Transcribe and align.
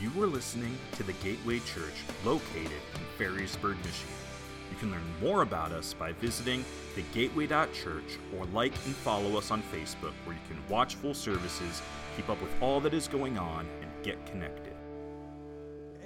You 0.00 0.22
are 0.22 0.28
listening 0.28 0.78
to 0.92 1.02
the 1.02 1.12
Gateway 1.14 1.58
Church 1.58 2.04
located 2.24 2.70
in 2.70 3.00
Ferrysburg, 3.18 3.76
Michigan. 3.78 4.14
You 4.70 4.76
can 4.78 4.92
learn 4.92 5.02
more 5.20 5.42
about 5.42 5.72
us 5.72 5.92
by 5.92 6.12
visiting 6.12 6.64
thegateway.church 6.94 8.18
or 8.38 8.44
like 8.46 8.74
and 8.86 8.94
follow 8.94 9.36
us 9.36 9.50
on 9.50 9.60
Facebook 9.72 10.12
where 10.24 10.36
you 10.36 10.42
can 10.48 10.62
watch 10.68 10.94
full 10.94 11.14
services, 11.14 11.82
keep 12.14 12.28
up 12.28 12.40
with 12.40 12.50
all 12.62 12.78
that 12.82 12.94
is 12.94 13.08
going 13.08 13.38
on, 13.38 13.66
and 13.80 13.90
get 14.04 14.24
connected. 14.24 14.72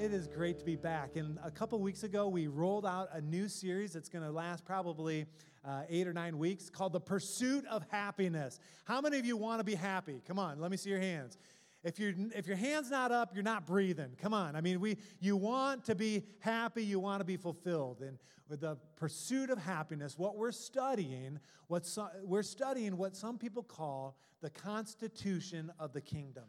It 0.01 0.15
is 0.15 0.27
great 0.27 0.59
to 0.59 0.65
be 0.65 0.77
back. 0.77 1.17
And 1.17 1.39
a 1.45 1.51
couple 1.51 1.79
weeks 1.79 2.03
ago, 2.03 2.29
we 2.29 2.47
rolled 2.47 2.87
out 2.87 3.11
a 3.13 3.21
new 3.21 3.47
series 3.47 3.93
that's 3.93 4.09
going 4.09 4.25
to 4.25 4.31
last 4.31 4.65
probably 4.65 5.27
uh, 5.67 5.83
eight 5.91 6.09
or 6.09 6.15
nine 6.15 6.39
weeks 6.39 6.71
called 6.71 6.95
The 6.95 7.01
Pursuit 7.01 7.67
of 7.67 7.85
Happiness. 7.91 8.59
How 8.85 9.03
many 9.03 9.19
of 9.19 9.27
you 9.27 9.37
want 9.37 9.61
to 9.61 9.65
be 9.65 9.75
happy? 9.75 10.23
Come 10.27 10.39
on, 10.39 10.61
let 10.61 10.71
me 10.71 10.79
see 10.79 10.89
your 10.89 10.99
hands. 10.99 11.37
If, 11.85 11.99
you 11.99 12.31
if 12.35 12.47
your 12.47 12.57
hand's 12.57 12.91
not 12.91 13.11
up, 13.11 13.35
you're 13.35 13.43
not 13.43 13.67
breathing. 13.67 14.17
Come 14.21 14.33
on. 14.33 14.55
I 14.55 14.61
mean, 14.61 14.81
we, 14.81 14.99
you 15.19 15.37
want 15.37 15.85
to 15.87 15.95
be 15.95 16.25
happy, 16.39 16.85
you 16.85 17.01
want 17.01 17.21
to 17.21 17.25
be 17.25 17.37
fulfilled. 17.37 18.03
And 18.03 18.19
with 18.49 18.61
the 18.61 18.77
pursuit 18.97 19.51
of 19.51 19.59
happiness, 19.59 20.17
what 20.17 20.37
we're 20.37 20.53
studying, 20.53 21.41
what 21.67 21.85
so, 21.85 22.09
we're 22.23 22.45
studying 22.45 22.97
what 22.97 23.17
some 23.17 23.37
people 23.37 23.63
call 23.63 24.17
the 24.43 24.51
constitution 24.51 25.73
of 25.79 25.93
the 25.93 26.01
kingdom. 26.01 26.45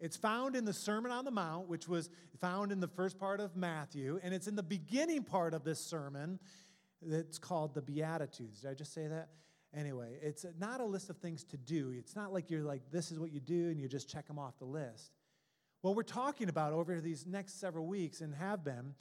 It's 0.00 0.16
found 0.16 0.54
in 0.54 0.64
the 0.64 0.72
Sermon 0.72 1.10
on 1.10 1.24
the 1.24 1.30
Mount, 1.30 1.68
which 1.68 1.88
was 1.88 2.10
found 2.40 2.72
in 2.72 2.80
the 2.80 2.88
first 2.88 3.18
part 3.18 3.40
of 3.40 3.56
Matthew, 3.56 4.20
and 4.22 4.34
it's 4.34 4.46
in 4.46 4.56
the 4.56 4.62
beginning 4.62 5.22
part 5.22 5.54
of 5.54 5.64
this 5.64 5.80
sermon 5.80 6.38
that's 7.00 7.38
called 7.38 7.74
the 7.74 7.82
Beatitudes. 7.82 8.60
Did 8.60 8.70
I 8.70 8.74
just 8.74 8.92
say 8.92 9.06
that? 9.06 9.28
Anyway, 9.76 10.18
it's 10.22 10.46
not 10.58 10.80
a 10.80 10.84
list 10.84 11.10
of 11.10 11.16
things 11.18 11.44
to 11.44 11.56
do. 11.56 11.92
It's 11.96 12.14
not 12.14 12.32
like 12.32 12.50
you're 12.50 12.62
like, 12.62 12.82
this 12.90 13.10
is 13.10 13.18
what 13.18 13.32
you 13.32 13.40
do, 13.40 13.70
and 13.70 13.80
you 13.80 13.88
just 13.88 14.08
check 14.08 14.26
them 14.26 14.38
off 14.38 14.58
the 14.58 14.64
list. 14.64 15.12
What 15.82 15.96
we're 15.96 16.02
talking 16.02 16.48
about 16.48 16.72
over 16.72 17.00
these 17.00 17.26
next 17.26 17.60
several 17.60 17.86
weeks 17.86 18.20
and 18.20 18.34
have 18.34 18.64
been 18.64 18.94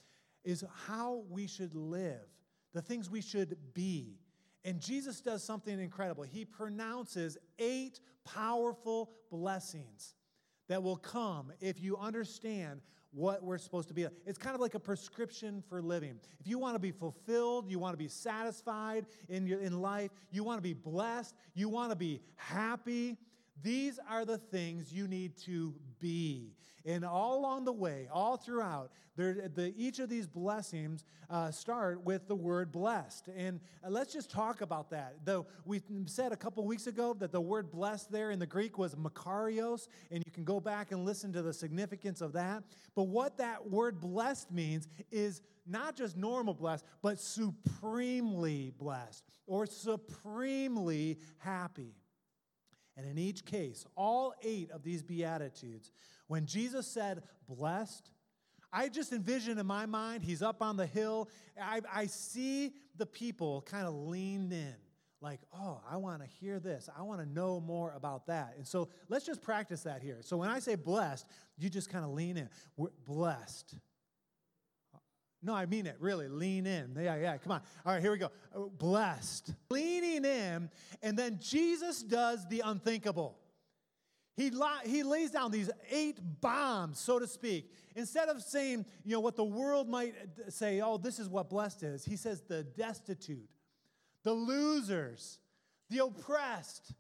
is 0.44 0.66
how 0.88 1.24
we 1.30 1.48
should 1.48 1.76
live, 1.76 2.28
the 2.74 2.82
things 2.82 3.10
we 3.10 3.22
should 3.22 3.56
be. 3.74 4.18
And 4.66 4.80
Jesus 4.80 5.22
does 5.22 5.44
something 5.44 5.80
incredible. 5.80 6.24
He 6.24 6.44
pronounces 6.44 7.38
eight 7.60 8.00
powerful 8.26 9.12
blessings 9.30 10.16
that 10.70 10.82
will 10.82 10.98
come 10.98 11.52
if 11.60 11.82
you 11.82 11.98
understand 11.98 12.82
what 13.14 13.44
we're 13.44 13.58
supposed 13.58 13.88
to 13.90 13.94
be. 13.94 14.08
It's 14.26 14.38
kind 14.38 14.56
of 14.56 14.62
like 14.62 14.76
a 14.76 14.80
prescription 14.80 15.64
for 15.70 15.82
living. 15.82 16.20
If 16.40 16.48
you 16.48 16.58
want 16.58 16.76
to 16.76 16.80
be 16.80 16.92
fulfilled, 16.92 17.70
you 17.70 17.80
want 17.80 17.94
to 17.94 17.98
be 17.98 18.08
satisfied 18.08 19.06
in, 19.30 19.46
your, 19.46 19.60
in 19.60 19.82
life, 19.82 20.12
you 20.32 20.44
want 20.44 20.58
to 20.58 20.64
be 20.64 20.74
blessed, 20.74 21.36
you 21.54 21.70
want 21.70 21.92
to 21.92 21.96
be 21.96 22.22
happy, 22.36 23.18
these 23.62 24.00
are 24.10 24.26
the 24.26 24.38
things 24.38 24.92
you 24.92 25.08
need 25.08 25.38
to 25.46 25.74
be. 26.00 26.54
And 26.86 27.06
all 27.06 27.40
along 27.40 27.64
the 27.64 27.72
way, 27.72 28.10
all 28.12 28.36
throughout, 28.36 28.92
there, 29.16 29.48
the, 29.54 29.74
each 29.78 30.00
of 30.00 30.10
these 30.10 30.28
blessings 30.28 31.06
uh, 31.30 31.50
start 31.52 32.04
with 32.04 32.28
the 32.28 32.36
word 32.36 32.72
blessed. 32.72 33.30
And 33.38 33.62
uh, 33.86 33.90
let's 33.90 34.12
just 34.12 34.30
talk 34.30 34.62
about 34.62 34.90
that. 34.90 35.16
Though 35.24 35.46
we 35.66 35.82
said 36.08 36.34
a 36.34 36.36
couple 36.36 36.66
weeks 36.66 36.88
ago 36.88 37.14
that 37.20 37.32
the 37.32 37.40
word 37.40 37.72
blessed 37.72 38.12
there 38.12 38.32
in 38.32 38.40
the 38.40 38.46
Greek 38.48 38.78
was 38.78 38.96
makarios, 38.96 39.88
and 40.12 40.24
you 40.26 40.32
can 40.32 40.44
go 40.44 40.60
back 40.60 40.92
and 40.92 41.06
listen 41.06 41.32
to 41.34 41.42
the 41.42 41.54
significance 41.54 42.20
of 42.20 42.34
that. 42.34 42.64
But 42.96 43.04
what 43.04 43.38
that 43.38 43.70
word 43.70 44.02
blessed 44.02 44.52
means 44.52 44.90
is 45.10 45.42
not 45.66 45.96
just 45.96 46.18
normal 46.18 46.54
blessed, 46.54 46.84
but 47.02 47.18
supremely 47.20 48.74
blessed 48.78 49.24
or 49.48 49.66
supremely 49.66 51.20
happy. 51.38 51.94
And 52.96 53.08
in 53.08 53.18
each 53.18 53.46
case, 53.46 53.86
all 53.96 54.34
eight 54.44 54.70
of 54.72 54.84
these 54.84 55.02
Beatitudes, 55.02 55.92
when 56.28 56.46
Jesus 56.46 56.88
said, 56.88 57.24
blessed, 57.48 58.12
I 58.72 58.90
just 58.90 59.14
envision 59.14 59.60
in 59.60 59.66
my 59.66 59.86
mind, 59.86 60.24
he's 60.24 60.42
up 60.42 60.62
on 60.62 60.78
the 60.78 60.86
hill. 60.86 61.30
I, 61.62 61.82
I 61.92 62.06
see 62.08 62.74
the 62.98 63.06
people 63.06 63.62
kind 63.62 63.88
of 63.88 63.94
lean 63.94 64.52
in, 64.52 64.76
like, 65.22 65.40
oh, 65.54 65.80
I 65.90 65.98
want 65.98 66.22
to 66.22 66.28
hear 66.28 66.60
this. 66.60 66.90
I 66.98 67.04
want 67.04 67.22
to 67.22 67.26
know 67.26 67.60
more 67.60 67.94
about 67.96 68.28
that. 68.28 68.56
And 68.58 68.68
so 68.68 68.90
let's 69.10 69.26
just 69.26 69.42
practice 69.42 69.84
that 69.84 70.02
here. 70.02 70.20
So 70.22 70.38
when 70.38 70.50
I 70.50 70.60
say 70.60 70.76
blessed, 70.76 71.26
you 71.58 71.70
just 71.70 71.90
kind 71.90 72.04
of 72.04 72.12
lean 72.12 72.38
in. 72.38 72.50
We're 72.76 72.90
blessed. 73.06 73.76
No, 75.44 75.54
I 75.54 75.66
mean 75.66 75.86
it, 75.86 75.98
really. 76.00 76.30
Lean 76.30 76.66
in. 76.66 76.96
Yeah, 76.98 77.18
yeah, 77.18 77.38
come 77.38 77.52
on. 77.52 77.62
All 77.86 77.94
right, 77.94 78.02
here 78.02 78.12
we 78.14 78.18
go. 78.18 78.30
Uh, 78.56 78.62
blessed. 78.78 79.54
Leaning 79.70 80.24
in, 80.24 80.70
and 81.02 81.20
then 81.20 81.38
Jesus 81.42 82.02
does 82.02 82.48
the 82.48 82.62
unthinkable. 82.66 83.38
He, 84.36 84.52
he 84.86 85.04
lays 85.04 85.32
down 85.32 85.52
these 85.52 85.70
eight 85.92 86.18
bombs, 86.42 86.98
so 86.98 87.20
to 87.20 87.28
speak. 87.28 87.72
Instead 87.96 88.30
of 88.30 88.42
saying, 88.42 88.86
you 89.04 89.12
know, 89.12 89.20
what 89.20 89.36
the 89.36 89.44
world 89.44 89.88
might 89.88 90.16
say, 90.50 90.82
oh, 90.82 90.98
this 90.98 91.20
is 91.20 91.30
what 91.30 91.50
blessed 91.50 91.84
is, 91.84 92.06
he 92.06 92.16
says 92.16 92.42
the 92.42 92.64
destitute, 92.64 93.50
the 94.24 94.34
losers, 94.34 95.40
the 95.90 96.04
oppressed, 96.04 96.94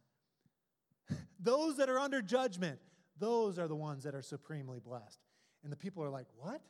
those 1.39 1.77
that 1.77 1.89
are 1.89 1.97
under 1.97 2.21
judgment, 2.21 2.77
those 3.17 3.57
are 3.57 3.67
the 3.67 3.75
ones 3.75 4.03
that 4.03 4.13
are 4.13 4.21
supremely 4.21 4.79
blessed. 4.79 5.19
And 5.63 5.71
the 5.71 5.77
people 5.77 6.03
are 6.03 6.09
like, 6.09 6.27
what? 6.37 6.61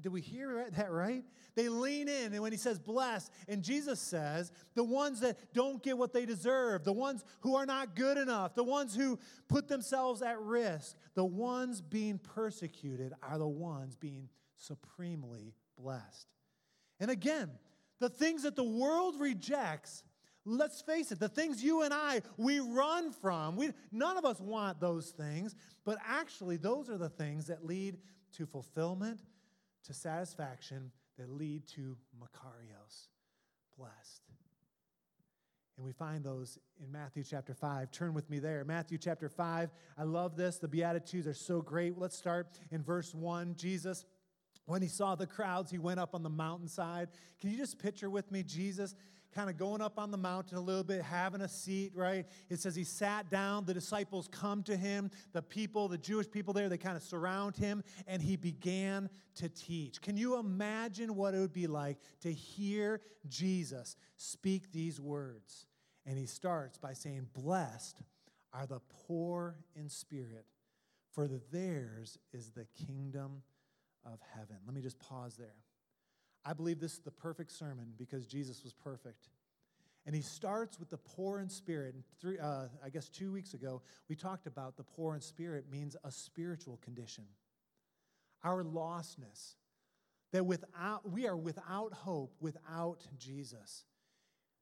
Did 0.00 0.12
we 0.12 0.20
hear 0.20 0.66
that 0.76 0.92
right? 0.92 1.24
They 1.54 1.68
lean 1.68 2.08
in, 2.08 2.32
and 2.32 2.42
when 2.42 2.52
he 2.52 2.58
says 2.58 2.78
blessed, 2.78 3.30
and 3.48 3.62
Jesus 3.62 4.00
says, 4.00 4.52
the 4.74 4.84
ones 4.84 5.20
that 5.20 5.36
don't 5.52 5.82
get 5.82 5.98
what 5.98 6.12
they 6.12 6.26
deserve, 6.26 6.84
the 6.84 6.92
ones 6.92 7.24
who 7.40 7.56
are 7.56 7.66
not 7.66 7.96
good 7.96 8.18
enough, 8.18 8.54
the 8.54 8.64
ones 8.64 8.94
who 8.94 9.18
put 9.48 9.68
themselves 9.68 10.22
at 10.22 10.40
risk, 10.40 10.96
the 11.14 11.24
ones 11.24 11.80
being 11.80 12.18
persecuted 12.18 13.12
are 13.22 13.38
the 13.38 13.48
ones 13.48 13.96
being 13.96 14.28
supremely 14.56 15.54
blessed. 15.76 16.28
And 17.00 17.10
again, 17.10 17.50
the 18.00 18.08
things 18.08 18.42
that 18.42 18.56
the 18.56 18.64
world 18.64 19.16
rejects, 19.18 20.02
let's 20.44 20.82
face 20.82 21.12
it, 21.12 21.18
the 21.18 21.28
things 21.28 21.62
you 21.62 21.82
and 21.82 21.94
I, 21.94 22.22
we 22.36 22.60
run 22.60 23.12
from. 23.12 23.56
We, 23.56 23.70
none 23.90 24.16
of 24.16 24.24
us 24.24 24.40
want 24.40 24.80
those 24.80 25.10
things, 25.10 25.54
but 25.84 25.98
actually, 26.06 26.56
those 26.56 26.90
are 26.90 26.98
the 26.98 27.08
things 27.08 27.46
that 27.46 27.64
lead 27.64 27.98
to 28.36 28.46
fulfillment 28.46 29.20
to 29.86 29.94
satisfaction 29.94 30.90
that 31.18 31.30
lead 31.30 31.66
to 31.68 31.96
Makarios, 32.20 33.08
blessed. 33.78 34.22
And 35.76 35.84
we 35.84 35.92
find 35.92 36.24
those 36.24 36.58
in 36.82 36.90
Matthew 36.92 37.24
chapter 37.24 37.52
5. 37.52 37.90
Turn 37.90 38.14
with 38.14 38.30
me 38.30 38.38
there. 38.38 38.64
Matthew 38.64 38.96
chapter 38.96 39.28
5. 39.28 39.70
I 39.98 40.02
love 40.04 40.36
this. 40.36 40.58
The 40.58 40.68
Beatitudes 40.68 41.26
are 41.26 41.34
so 41.34 41.60
great. 41.60 41.98
Let's 41.98 42.16
start 42.16 42.46
in 42.70 42.82
verse 42.82 43.12
1. 43.12 43.56
Jesus, 43.56 44.04
when 44.66 44.82
he 44.82 44.88
saw 44.88 45.16
the 45.16 45.26
crowds, 45.26 45.70
he 45.72 45.78
went 45.78 45.98
up 45.98 46.14
on 46.14 46.22
the 46.22 46.30
mountainside. 46.30 47.08
Can 47.40 47.50
you 47.50 47.56
just 47.56 47.80
picture 47.80 48.08
with 48.08 48.30
me 48.30 48.44
Jesus 48.44 48.94
kind 49.34 49.50
of 49.50 49.56
going 49.56 49.80
up 49.80 49.98
on 49.98 50.10
the 50.10 50.16
mountain 50.16 50.56
a 50.56 50.60
little 50.60 50.84
bit, 50.84 51.02
having 51.02 51.40
a 51.40 51.48
seat, 51.48 51.92
right? 51.94 52.26
It 52.48 52.60
says 52.60 52.76
he 52.76 52.84
sat 52.84 53.30
down. 53.30 53.64
The 53.64 53.74
disciples 53.74 54.28
come 54.30 54.62
to 54.64 54.76
him. 54.76 55.10
The 55.32 55.42
people, 55.42 55.88
the 55.88 55.98
Jewish 55.98 56.30
people 56.30 56.54
there, 56.54 56.68
they 56.68 56.78
kind 56.78 56.96
of 56.96 57.02
surround 57.02 57.56
him, 57.56 57.82
and 58.06 58.22
he 58.22 58.36
began 58.36 59.10
to 59.36 59.48
teach. 59.48 60.00
Can 60.00 60.16
you 60.16 60.38
imagine 60.38 61.16
what 61.16 61.34
it 61.34 61.40
would 61.40 61.52
be 61.52 61.66
like 61.66 61.98
to 62.20 62.32
hear 62.32 63.00
Jesus 63.28 63.96
speak 64.16 64.70
these 64.72 65.00
words? 65.00 65.66
And 66.06 66.18
he 66.18 66.26
starts 66.26 66.78
by 66.78 66.92
saying, 66.92 67.28
Blessed 67.34 68.00
are 68.52 68.66
the 68.66 68.80
poor 69.06 69.56
in 69.74 69.88
spirit, 69.88 70.46
for 71.12 71.28
theirs 71.50 72.18
is 72.32 72.50
the 72.50 72.66
kingdom 72.86 73.42
of 74.04 74.20
heaven. 74.34 74.56
Let 74.64 74.74
me 74.74 74.80
just 74.80 74.98
pause 74.98 75.36
there. 75.36 75.56
I 76.44 76.52
believe 76.52 76.80
this 76.80 76.92
is 76.92 77.00
the 77.00 77.10
perfect 77.10 77.52
sermon 77.52 77.92
because 77.96 78.26
Jesus 78.26 78.62
was 78.62 78.72
perfect. 78.72 79.28
And 80.06 80.14
he 80.14 80.20
starts 80.20 80.78
with 80.78 80.90
the 80.90 80.98
poor 80.98 81.40
in 81.40 81.48
spirit. 81.48 81.94
And 81.94 82.04
three, 82.20 82.38
uh, 82.38 82.66
I 82.84 82.90
guess 82.90 83.08
two 83.08 83.32
weeks 83.32 83.54
ago, 83.54 83.80
we 84.08 84.16
talked 84.16 84.46
about 84.46 84.76
the 84.76 84.82
poor 84.82 85.14
in 85.14 85.20
spirit 85.20 85.64
means 85.70 85.96
a 86.04 86.10
spiritual 86.10 86.78
condition. 86.82 87.24
Our 88.42 88.62
lostness, 88.62 89.54
that 90.32 90.44
without, 90.44 91.08
we 91.10 91.26
are 91.26 91.36
without 91.36 91.94
hope 91.94 92.34
without 92.40 93.06
Jesus. 93.18 93.84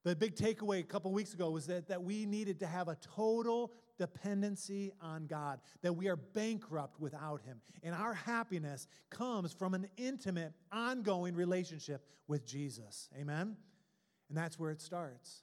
The 0.04 0.14
big 0.14 0.36
takeaway 0.36 0.80
a 0.80 0.84
couple 0.84 1.12
weeks 1.12 1.32
ago 1.32 1.50
was 1.50 1.66
that, 1.66 1.88
that 1.88 2.02
we 2.02 2.26
needed 2.26 2.60
to 2.60 2.66
have 2.66 2.88
a 2.88 2.96
total 3.16 3.72
dependency 4.02 4.90
on 5.00 5.26
God, 5.26 5.60
that 5.82 5.92
we 5.92 6.08
are 6.08 6.16
bankrupt 6.16 6.98
without 6.98 7.40
Him. 7.42 7.60
And 7.84 7.94
our 7.94 8.14
happiness 8.14 8.88
comes 9.10 9.52
from 9.52 9.74
an 9.74 9.86
intimate, 9.96 10.52
ongoing 10.72 11.36
relationship 11.36 12.04
with 12.26 12.44
Jesus. 12.44 13.08
Amen? 13.16 13.56
And 14.28 14.36
that's 14.36 14.58
where 14.58 14.72
it 14.72 14.80
starts. 14.80 15.42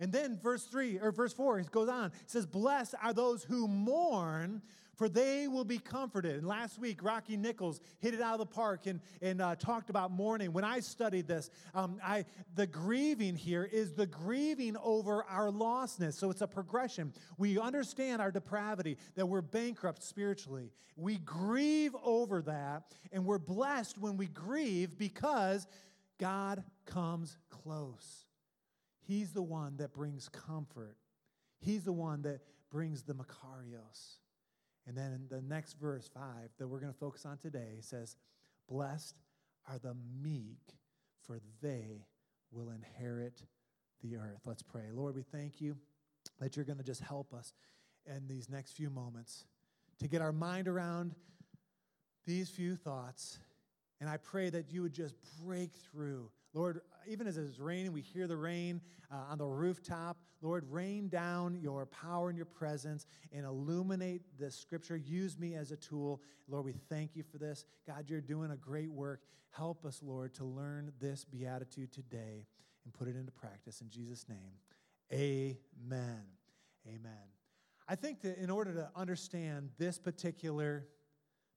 And 0.00 0.12
then 0.12 0.38
verse 0.42 0.64
3 0.64 0.98
or 0.98 1.12
verse 1.12 1.32
4, 1.32 1.60
it 1.60 1.70
goes 1.70 1.88
on. 1.88 2.06
It 2.06 2.30
says, 2.30 2.46
Blessed 2.46 2.94
are 3.02 3.12
those 3.12 3.44
who 3.44 3.68
mourn, 3.68 4.60
for 4.96 5.08
they 5.08 5.46
will 5.46 5.64
be 5.64 5.78
comforted. 5.78 6.36
And 6.36 6.46
last 6.46 6.78
week, 6.80 7.02
Rocky 7.02 7.36
Nichols 7.36 7.80
hit 8.00 8.12
it 8.12 8.20
out 8.20 8.32
of 8.34 8.38
the 8.40 8.46
park 8.46 8.86
and, 8.86 9.00
and 9.22 9.40
uh, 9.40 9.54
talked 9.54 9.90
about 9.90 10.10
mourning. 10.10 10.52
When 10.52 10.64
I 10.64 10.80
studied 10.80 11.28
this, 11.28 11.50
um, 11.74 11.98
I, 12.02 12.24
the 12.54 12.66
grieving 12.66 13.36
here 13.36 13.68
is 13.70 13.92
the 13.92 14.06
grieving 14.06 14.76
over 14.82 15.24
our 15.24 15.50
lostness. 15.50 16.14
So 16.14 16.30
it's 16.30 16.42
a 16.42 16.48
progression. 16.48 17.12
We 17.38 17.58
understand 17.58 18.20
our 18.20 18.32
depravity, 18.32 18.98
that 19.14 19.26
we're 19.26 19.42
bankrupt 19.42 20.02
spiritually. 20.02 20.72
We 20.96 21.18
grieve 21.18 21.94
over 22.04 22.42
that, 22.42 22.84
and 23.12 23.24
we're 23.24 23.38
blessed 23.38 23.98
when 23.98 24.16
we 24.16 24.26
grieve 24.26 24.98
because 24.98 25.66
God 26.18 26.64
comes 26.86 27.36
close. 27.50 28.23
He's 29.06 29.32
the 29.32 29.42
one 29.42 29.76
that 29.78 29.92
brings 29.92 30.28
comfort. 30.28 30.96
He's 31.60 31.84
the 31.84 31.92
one 31.92 32.22
that 32.22 32.40
brings 32.70 33.02
the 33.02 33.14
Makarios. 33.14 34.18
And 34.86 34.96
then 34.96 35.26
the 35.30 35.40
next 35.42 35.74
verse, 35.74 36.10
5, 36.12 36.22
that 36.58 36.68
we're 36.68 36.80
going 36.80 36.92
to 36.92 36.98
focus 36.98 37.24
on 37.24 37.38
today, 37.38 37.78
says, 37.80 38.16
Blessed 38.68 39.16
are 39.68 39.78
the 39.78 39.94
meek, 40.22 40.76
for 41.26 41.40
they 41.62 42.06
will 42.50 42.70
inherit 42.70 43.42
the 44.02 44.16
earth. 44.16 44.42
Let's 44.44 44.62
pray. 44.62 44.90
Lord, 44.92 45.14
we 45.14 45.22
thank 45.22 45.60
you 45.60 45.76
that 46.40 46.56
you're 46.56 46.64
going 46.64 46.78
to 46.78 46.84
just 46.84 47.02
help 47.02 47.32
us 47.32 47.52
in 48.06 48.26
these 48.28 48.50
next 48.50 48.72
few 48.72 48.90
moments 48.90 49.44
to 50.00 50.08
get 50.08 50.20
our 50.20 50.32
mind 50.32 50.68
around 50.68 51.14
these 52.26 52.48
few 52.48 52.76
thoughts. 52.76 53.38
And 54.00 54.08
I 54.08 54.16
pray 54.16 54.50
that 54.50 54.70
you 54.70 54.82
would 54.82 54.92
just 54.92 55.14
break 55.42 55.70
through. 55.90 56.30
Lord, 56.54 56.80
even 57.08 57.26
as 57.26 57.36
it's 57.36 57.58
raining, 57.58 57.92
we 57.92 58.00
hear 58.00 58.26
the 58.26 58.36
rain 58.36 58.80
uh, 59.12 59.32
on 59.32 59.38
the 59.38 59.44
rooftop. 59.44 60.18
Lord, 60.40 60.64
rain 60.70 61.08
down 61.08 61.56
your 61.60 61.86
power 61.86 62.28
and 62.28 62.36
your 62.36 62.46
presence 62.46 63.06
and 63.32 63.44
illuminate 63.44 64.22
the 64.38 64.50
scripture. 64.50 64.96
Use 64.96 65.38
me 65.38 65.54
as 65.54 65.72
a 65.72 65.76
tool. 65.76 66.22
Lord, 66.48 66.64
we 66.64 66.74
thank 66.88 67.16
you 67.16 67.24
for 67.24 67.38
this. 67.38 67.64
God, 67.86 68.04
you're 68.08 68.20
doing 68.20 68.52
a 68.52 68.56
great 68.56 68.90
work. 68.90 69.22
Help 69.50 69.84
us, 69.84 70.00
Lord, 70.02 70.32
to 70.34 70.44
learn 70.44 70.92
this 71.00 71.24
beatitude 71.24 71.92
today 71.92 72.46
and 72.84 72.94
put 72.94 73.08
it 73.08 73.16
into 73.16 73.32
practice. 73.32 73.80
In 73.80 73.90
Jesus' 73.90 74.26
name, 74.28 74.52
amen. 75.12 76.22
Amen. 76.86 77.12
I 77.88 77.94
think 77.96 78.20
that 78.22 78.38
in 78.38 78.50
order 78.50 78.72
to 78.74 78.90
understand 78.94 79.70
this 79.78 79.98
particular 79.98 80.86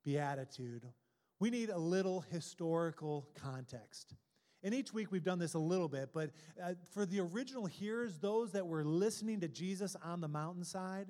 beatitude, 0.03 0.85
we 1.39 1.50
need 1.50 1.69
a 1.69 1.77
little 1.77 2.21
historical 2.31 3.27
context. 3.35 4.15
And 4.67 4.75
each 4.75 4.93
week 4.93 5.13
we've 5.13 5.23
done 5.23 5.39
this 5.39 5.53
a 5.53 5.59
little 5.59 5.87
bit, 5.87 6.09
but 6.13 6.31
uh, 6.61 6.73
for 6.91 7.05
the 7.05 7.21
original 7.21 7.65
hearers, 7.65 8.17
those 8.17 8.51
that 8.51 8.67
were 8.67 8.83
listening 8.83 9.39
to 9.39 9.47
Jesus 9.47 9.95
on 10.03 10.19
the 10.19 10.27
mountainside, 10.27 11.07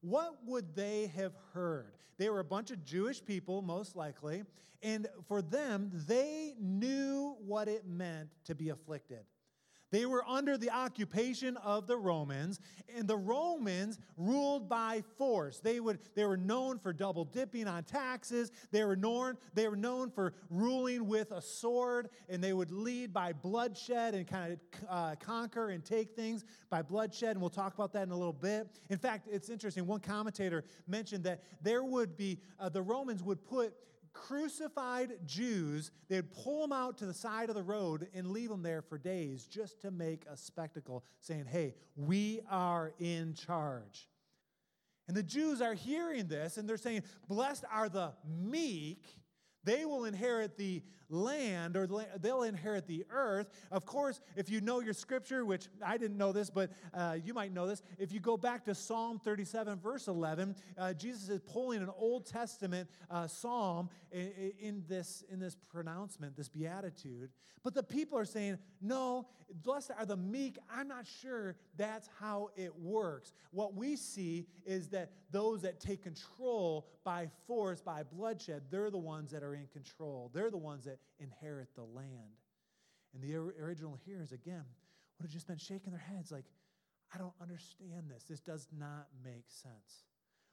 what 0.00 0.38
would 0.46 0.74
they 0.74 1.12
have 1.14 1.34
heard? 1.52 1.98
They 2.16 2.30
were 2.30 2.40
a 2.40 2.44
bunch 2.44 2.70
of 2.70 2.82
Jewish 2.82 3.22
people, 3.22 3.60
most 3.60 3.94
likely, 3.94 4.44
and 4.82 5.06
for 5.28 5.42
them, 5.42 5.90
they 6.08 6.54
knew 6.58 7.36
what 7.44 7.68
it 7.68 7.86
meant 7.86 8.30
to 8.46 8.54
be 8.54 8.70
afflicted. 8.70 9.26
They 9.94 10.06
were 10.06 10.28
under 10.28 10.58
the 10.58 10.70
occupation 10.70 11.56
of 11.58 11.86
the 11.86 11.96
Romans, 11.96 12.58
and 12.96 13.06
the 13.06 13.16
Romans 13.16 14.00
ruled 14.16 14.68
by 14.68 15.04
force. 15.16 15.60
They, 15.60 15.78
would, 15.78 16.00
they 16.16 16.24
were 16.24 16.36
known 16.36 16.80
for 16.80 16.92
double 16.92 17.24
dipping 17.24 17.68
on 17.68 17.84
taxes. 17.84 18.50
They 18.72 18.82
were, 18.82 18.96
known, 18.96 19.36
they 19.54 19.68
were 19.68 19.76
known 19.76 20.10
for 20.10 20.34
ruling 20.50 21.06
with 21.06 21.30
a 21.30 21.40
sword, 21.40 22.08
and 22.28 22.42
they 22.42 22.52
would 22.52 22.72
lead 22.72 23.12
by 23.12 23.34
bloodshed 23.34 24.16
and 24.16 24.26
kind 24.26 24.54
of 24.54 24.58
uh, 24.90 25.14
conquer 25.20 25.68
and 25.70 25.84
take 25.84 26.16
things 26.16 26.44
by 26.70 26.82
bloodshed. 26.82 27.30
And 27.30 27.40
we'll 27.40 27.50
talk 27.50 27.74
about 27.74 27.92
that 27.92 28.02
in 28.02 28.10
a 28.10 28.16
little 28.16 28.32
bit. 28.32 28.66
In 28.90 28.98
fact, 28.98 29.28
it's 29.30 29.48
interesting. 29.48 29.86
One 29.86 30.00
commentator 30.00 30.64
mentioned 30.88 31.22
that 31.22 31.44
there 31.62 31.84
would 31.84 32.16
be, 32.16 32.40
uh, 32.58 32.68
the 32.68 32.82
Romans 32.82 33.22
would 33.22 33.44
put 33.44 33.72
crucified 34.14 35.18
Jews, 35.26 35.90
they'd 36.08 36.32
pull 36.32 36.62
them 36.62 36.72
out 36.72 36.96
to 36.98 37.06
the 37.06 37.12
side 37.12 37.50
of 37.50 37.54
the 37.54 37.62
road 37.62 38.08
and 38.14 38.30
leave 38.30 38.48
them 38.48 38.62
there 38.62 38.80
for 38.80 38.96
days 38.96 39.44
just 39.44 39.82
to 39.82 39.90
make 39.90 40.24
a 40.30 40.36
spectacle, 40.36 41.04
saying, 41.20 41.44
Hey, 41.46 41.74
we 41.96 42.40
are 42.50 42.94
in 42.98 43.34
charge. 43.34 44.08
And 45.06 45.16
the 45.16 45.22
Jews 45.22 45.60
are 45.60 45.74
hearing 45.74 46.28
this 46.28 46.56
and 46.56 46.68
they're 46.68 46.78
saying, 46.78 47.02
Blessed 47.28 47.64
are 47.70 47.88
the 47.88 48.12
meek, 48.26 49.04
they 49.64 49.84
will 49.84 50.04
inherit 50.04 50.56
the 50.56 50.82
land 51.08 51.76
or 51.76 51.88
they'll 52.20 52.42
inherit 52.42 52.86
the 52.86 53.04
earth. 53.10 53.48
Of 53.70 53.86
course, 53.86 54.20
if 54.36 54.50
you 54.50 54.60
know 54.60 54.80
your 54.80 54.94
scripture, 54.94 55.44
which 55.44 55.68
I 55.84 55.96
didn't 55.96 56.16
know 56.16 56.32
this, 56.32 56.50
but 56.50 56.70
uh, 56.92 57.16
you 57.22 57.34
might 57.34 57.52
know 57.52 57.66
this, 57.66 57.82
if 57.98 58.12
you 58.12 58.20
go 58.20 58.36
back 58.36 58.64
to 58.66 58.74
Psalm 58.74 59.18
37, 59.18 59.78
verse 59.78 60.08
11, 60.08 60.56
uh, 60.76 60.92
Jesus 60.94 61.28
is 61.28 61.40
pulling 61.40 61.82
an 61.82 61.90
Old 61.96 62.26
Testament 62.26 62.88
uh, 63.10 63.26
psalm 63.26 63.90
in, 64.12 64.52
in, 64.58 64.84
this, 64.88 65.24
in 65.30 65.38
this 65.38 65.56
pronouncement, 65.70 66.36
this 66.36 66.48
beatitude. 66.48 67.30
But 67.62 67.74
the 67.74 67.82
people 67.82 68.18
are 68.18 68.26
saying, 68.26 68.58
no, 68.82 69.26
blessed 69.62 69.92
are 69.98 70.04
the 70.04 70.18
meek. 70.18 70.58
I'm 70.70 70.86
not 70.86 71.06
sure 71.06 71.56
that's 71.78 72.10
how 72.20 72.50
it 72.56 72.76
works. 72.76 73.32
What 73.52 73.74
we 73.74 73.96
see 73.96 74.46
is 74.66 74.88
that 74.88 75.12
those 75.30 75.62
that 75.62 75.80
take 75.80 76.02
control 76.02 76.86
by 77.04 77.30
force, 77.46 77.80
by 77.80 78.02
bloodshed, 78.02 78.64
they're 78.70 78.90
the 78.90 78.98
ones 78.98 79.30
that 79.30 79.42
are 79.42 79.53
in 79.54 79.66
control. 79.72 80.30
They're 80.34 80.50
the 80.50 80.56
ones 80.56 80.84
that 80.84 80.98
inherit 81.18 81.68
the 81.74 81.84
land. 81.84 82.40
And 83.14 83.22
the 83.22 83.36
original 83.36 83.96
hearers, 84.04 84.32
again, 84.32 84.64
would 85.18 85.26
have 85.26 85.32
just 85.32 85.46
been 85.46 85.58
shaking 85.58 85.92
their 85.92 86.00
heads 86.00 86.32
like, 86.32 86.46
I 87.14 87.18
don't 87.18 87.34
understand 87.40 88.10
this. 88.10 88.24
This 88.24 88.40
does 88.40 88.66
not 88.76 89.06
make 89.24 89.44
sense. 89.48 90.04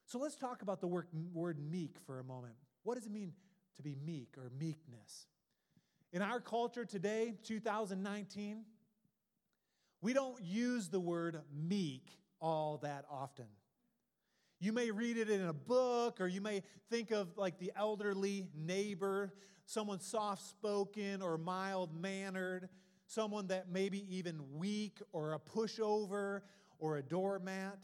So 0.05 0.19
let's 0.19 0.35
talk 0.35 0.61
about 0.61 0.79
the 0.81 0.87
word 0.87 1.57
meek 1.59 1.97
for 2.05 2.19
a 2.19 2.23
moment. 2.23 2.53
What 2.83 2.95
does 2.95 3.05
it 3.05 3.11
mean 3.11 3.33
to 3.77 3.83
be 3.83 3.95
meek 4.05 4.35
or 4.37 4.51
meekness? 4.59 5.25
In 6.13 6.21
our 6.21 6.39
culture 6.39 6.85
today, 6.85 7.35
2019, 7.43 8.65
we 10.01 10.13
don't 10.13 10.43
use 10.43 10.89
the 10.89 10.99
word 10.99 11.41
meek 11.51 12.09
all 12.39 12.79
that 12.83 13.05
often. 13.09 13.45
You 14.61 14.71
may 14.71 14.91
read 14.91 15.17
it 15.17 15.29
in 15.29 15.41
a 15.41 15.53
book, 15.53 16.21
or 16.21 16.27
you 16.27 16.39
may 16.39 16.63
think 16.89 17.11
of 17.11 17.35
like 17.35 17.59
the 17.59 17.73
elderly 17.75 18.47
neighbor 18.55 19.33
someone 19.71 19.99
soft 19.99 20.43
spoken 20.49 21.21
or 21.21 21.37
mild 21.37 21.93
mannered, 21.93 22.69
someone 23.07 23.47
that 23.47 23.71
maybe 23.71 24.05
even 24.15 24.39
weak 24.53 24.99
or 25.11 25.33
a 25.33 25.39
pushover 25.39 26.41
or 26.77 26.97
a 26.97 27.01
doormat. 27.01 27.77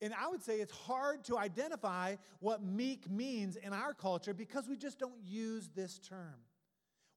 And 0.00 0.14
I 0.14 0.28
would 0.28 0.42
say 0.42 0.60
it's 0.60 0.72
hard 0.72 1.24
to 1.24 1.36
identify 1.36 2.16
what 2.38 2.62
meek 2.62 3.10
means 3.10 3.56
in 3.56 3.72
our 3.72 3.92
culture 3.92 4.32
because 4.32 4.68
we 4.68 4.76
just 4.76 4.98
don't 4.98 5.20
use 5.24 5.68
this 5.74 5.98
term. 5.98 6.36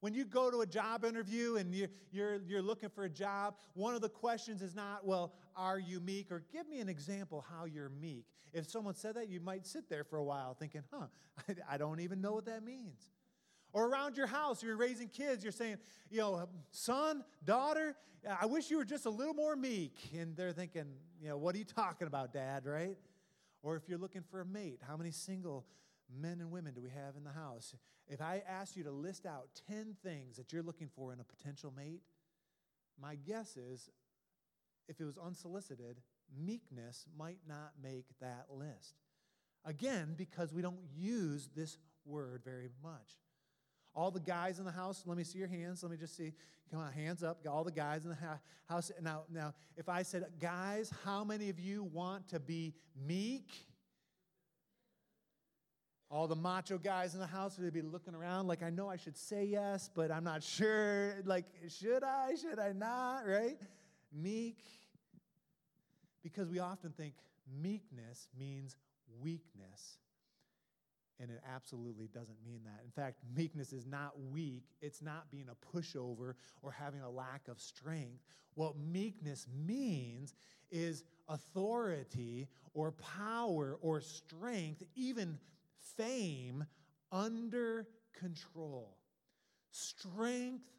When 0.03 0.13
you 0.13 0.25
go 0.25 0.51
to 0.51 0.59
a 0.59 0.65
job 0.65 1.05
interview 1.05 1.55
and 1.55 1.73
you're, 1.73 1.87
you're, 2.11 2.41
you're 2.45 2.61
looking 2.61 2.89
for 2.89 3.05
a 3.05 3.09
job, 3.09 3.55
one 3.73 3.95
of 3.95 4.01
the 4.01 4.09
questions 4.09 4.61
is 4.61 4.75
not, 4.75 5.07
well, 5.07 5.31
are 5.55 5.79
you 5.79 6.01
meek? 6.01 6.29
Or 6.29 6.43
give 6.51 6.67
me 6.67 6.81
an 6.81 6.89
example 6.89 7.45
how 7.49 7.63
you're 7.63 7.87
meek. 7.87 8.25
If 8.51 8.69
someone 8.69 8.95
said 8.95 9.15
that, 9.15 9.29
you 9.29 9.39
might 9.39 9.65
sit 9.65 9.87
there 9.87 10.03
for 10.03 10.17
a 10.17 10.23
while 10.25 10.55
thinking, 10.55 10.83
huh, 10.91 11.05
I, 11.47 11.55
I 11.75 11.77
don't 11.77 12.01
even 12.01 12.19
know 12.19 12.33
what 12.33 12.43
that 12.47 12.65
means. 12.65 13.07
Or 13.71 13.87
around 13.87 14.17
your 14.17 14.27
house, 14.27 14.61
you're 14.61 14.75
raising 14.75 15.07
kids, 15.07 15.41
you're 15.41 15.53
saying, 15.53 15.77
you 16.11 16.17
know, 16.17 16.49
son, 16.71 17.23
daughter, 17.45 17.95
I 18.41 18.45
wish 18.45 18.69
you 18.69 18.79
were 18.79 18.85
just 18.85 19.05
a 19.05 19.09
little 19.09 19.33
more 19.33 19.55
meek. 19.55 19.95
And 20.19 20.35
they're 20.35 20.51
thinking, 20.51 20.83
you 21.21 21.29
know, 21.29 21.37
what 21.37 21.55
are 21.55 21.59
you 21.59 21.63
talking 21.63 22.07
about, 22.07 22.33
dad, 22.33 22.65
right? 22.65 22.97
Or 23.61 23.77
if 23.77 23.83
you're 23.87 23.97
looking 23.97 24.23
for 24.29 24.41
a 24.41 24.45
mate, 24.45 24.81
how 24.85 24.97
many 24.97 25.11
single 25.11 25.65
men 26.13 26.41
and 26.41 26.51
women 26.51 26.73
do 26.73 26.81
we 26.81 26.89
have 26.89 27.15
in 27.15 27.23
the 27.23 27.31
house? 27.31 27.73
If 28.07 28.21
I 28.21 28.43
asked 28.47 28.75
you 28.75 28.83
to 28.83 28.91
list 28.91 29.25
out 29.25 29.47
10 29.67 29.95
things 30.03 30.37
that 30.37 30.51
you're 30.51 30.63
looking 30.63 30.89
for 30.95 31.13
in 31.13 31.19
a 31.19 31.23
potential 31.23 31.73
mate, 31.75 32.01
my 33.01 33.15
guess 33.15 33.57
is 33.57 33.89
if 34.87 34.99
it 34.99 35.05
was 35.05 35.17
unsolicited, 35.17 36.01
meekness 36.37 37.05
might 37.17 37.39
not 37.47 37.71
make 37.81 38.05
that 38.19 38.45
list. 38.49 38.95
Again, 39.65 40.15
because 40.17 40.53
we 40.53 40.61
don't 40.61 40.79
use 40.95 41.49
this 41.55 41.77
word 42.05 42.41
very 42.43 42.69
much. 42.83 43.19
All 43.95 44.11
the 44.11 44.19
guys 44.19 44.59
in 44.59 44.65
the 44.65 44.71
house, 44.71 45.03
let 45.05 45.17
me 45.17 45.23
see 45.23 45.39
your 45.39 45.47
hands. 45.47 45.83
Let 45.83 45.91
me 45.91 45.97
just 45.97 46.17
see. 46.17 46.33
Come 46.71 46.81
on, 46.81 46.91
hands 46.91 47.23
up. 47.23 47.45
All 47.47 47.63
the 47.63 47.71
guys 47.71 48.03
in 48.03 48.09
the 48.09 48.39
house. 48.67 48.91
Now, 49.01 49.23
now, 49.31 49.53
if 49.77 49.87
I 49.87 50.01
said, 50.01 50.25
guys, 50.39 50.91
how 51.05 51.23
many 51.23 51.49
of 51.49 51.59
you 51.59 51.83
want 51.83 52.27
to 52.29 52.39
be 52.39 52.73
meek? 53.07 53.51
All 56.09 56.27
the 56.27 56.35
macho 56.35 56.77
guys 56.77 57.15
in 57.15 57.19
the 57.19 57.27
house 57.27 57.57
would 57.57 57.73
be 57.73 57.81
looking 57.81 58.13
around 58.13 58.47
like, 58.47 58.61
I 58.61 58.69
know 58.69 58.87
I 58.87 58.97
should 58.97 59.17
say 59.17 59.45
yes, 59.45 59.89
but 59.93 60.11
I'm 60.11 60.23
not 60.23 60.43
sure. 60.43 61.15
Like, 61.25 61.45
should 61.69 62.03
I? 62.03 62.35
Should 62.39 62.59
I 62.59 62.71
not? 62.73 63.27
Right? 63.27 63.57
Meek. 64.11 64.59
Because 66.21 66.49
we 66.49 66.59
often 66.59 66.91
think 66.91 67.15
meekness 67.61 68.27
means 68.37 68.77
weakness. 69.19 69.97
And 71.19 71.29
it 71.31 71.41
absolutely 71.53 72.07
doesn't 72.07 72.37
mean 72.45 72.61
that. 72.65 72.81
In 72.83 72.91
fact, 72.91 73.19
meekness 73.35 73.71
is 73.71 73.85
not 73.85 74.13
weak, 74.31 74.63
it's 74.81 75.01
not 75.01 75.31
being 75.31 75.47
a 75.49 75.77
pushover 75.77 76.33
or 76.61 76.71
having 76.71 77.01
a 77.01 77.09
lack 77.09 77.47
of 77.47 77.59
strength. 77.59 78.23
What 78.55 78.77
meekness 78.77 79.47
means 79.65 80.33
is 80.71 81.03
authority 81.29 82.47
or 82.73 82.91
power 82.91 83.77
or 83.81 84.01
strength, 84.01 84.83
even 84.95 85.37
fame, 85.97 86.65
under 87.11 87.87
control. 88.17 88.97
Strength 89.71 90.69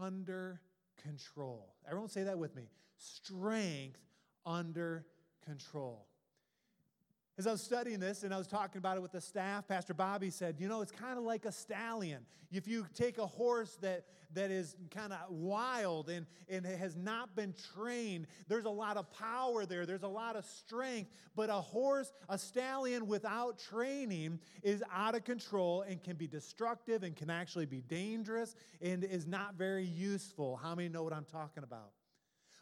under 0.00 0.60
control. 1.02 1.74
Everyone 1.86 2.08
say 2.08 2.22
that 2.24 2.38
with 2.38 2.54
me. 2.54 2.68
Strength 2.96 4.00
under 4.44 5.06
control. 5.44 6.06
As 7.40 7.46
I 7.46 7.52
was 7.52 7.62
studying 7.62 8.00
this 8.00 8.22
and 8.22 8.34
I 8.34 8.36
was 8.36 8.46
talking 8.46 8.76
about 8.76 8.98
it 8.98 9.00
with 9.00 9.12
the 9.12 9.20
staff, 9.22 9.66
Pastor 9.66 9.94
Bobby 9.94 10.28
said, 10.28 10.56
You 10.58 10.68
know, 10.68 10.82
it's 10.82 10.92
kind 10.92 11.16
of 11.16 11.24
like 11.24 11.46
a 11.46 11.52
stallion. 11.52 12.26
If 12.52 12.68
you 12.68 12.84
take 12.92 13.16
a 13.16 13.26
horse 13.26 13.78
that, 13.80 14.04
that 14.34 14.50
is 14.50 14.76
kind 14.90 15.10
of 15.10 15.20
wild 15.30 16.10
and, 16.10 16.26
and 16.50 16.66
has 16.66 16.96
not 16.96 17.34
been 17.34 17.54
trained, 17.74 18.26
there's 18.46 18.66
a 18.66 18.70
lot 18.70 18.98
of 18.98 19.10
power 19.14 19.64
there, 19.64 19.86
there's 19.86 20.02
a 20.02 20.06
lot 20.06 20.36
of 20.36 20.44
strength. 20.44 21.12
But 21.34 21.48
a 21.48 21.54
horse, 21.54 22.12
a 22.28 22.36
stallion 22.36 23.06
without 23.06 23.58
training, 23.58 24.38
is 24.62 24.84
out 24.92 25.14
of 25.14 25.24
control 25.24 25.80
and 25.80 26.04
can 26.04 26.16
be 26.16 26.26
destructive 26.26 27.04
and 27.04 27.16
can 27.16 27.30
actually 27.30 27.64
be 27.64 27.80
dangerous 27.80 28.54
and 28.82 29.02
is 29.02 29.26
not 29.26 29.54
very 29.54 29.86
useful. 29.86 30.60
How 30.62 30.74
many 30.74 30.90
know 30.90 31.04
what 31.04 31.14
I'm 31.14 31.24
talking 31.24 31.62
about? 31.62 31.92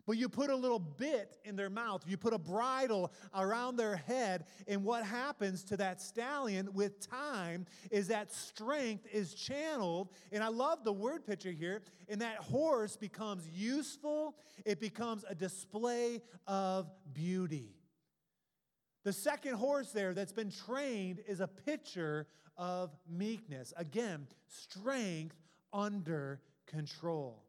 But 0.08 0.16
you 0.16 0.30
put 0.30 0.48
a 0.48 0.56
little 0.56 0.78
bit 0.78 1.36
in 1.44 1.54
their 1.54 1.68
mouth, 1.68 2.02
you 2.06 2.16
put 2.16 2.32
a 2.32 2.38
bridle 2.38 3.12
around 3.34 3.76
their 3.76 3.94
head, 3.94 4.46
and 4.66 4.82
what 4.82 5.04
happens 5.04 5.62
to 5.64 5.76
that 5.76 6.00
stallion 6.00 6.70
with 6.72 7.06
time 7.06 7.66
is 7.90 8.08
that 8.08 8.32
strength 8.32 9.06
is 9.12 9.34
channeled. 9.34 10.08
And 10.32 10.42
I 10.42 10.48
love 10.48 10.82
the 10.82 10.94
word 10.94 11.26
picture 11.26 11.50
here, 11.50 11.82
and 12.08 12.22
that 12.22 12.38
horse 12.38 12.96
becomes 12.96 13.46
useful, 13.50 14.34
it 14.64 14.80
becomes 14.80 15.26
a 15.28 15.34
display 15.34 16.22
of 16.46 16.90
beauty. 17.12 17.76
The 19.04 19.12
second 19.12 19.56
horse 19.56 19.92
there 19.92 20.14
that's 20.14 20.32
been 20.32 20.50
trained 20.50 21.20
is 21.28 21.40
a 21.40 21.48
picture 21.48 22.28
of 22.56 22.96
meekness. 23.06 23.74
Again, 23.76 24.26
strength 24.46 25.36
under 25.70 26.40
control. 26.66 27.44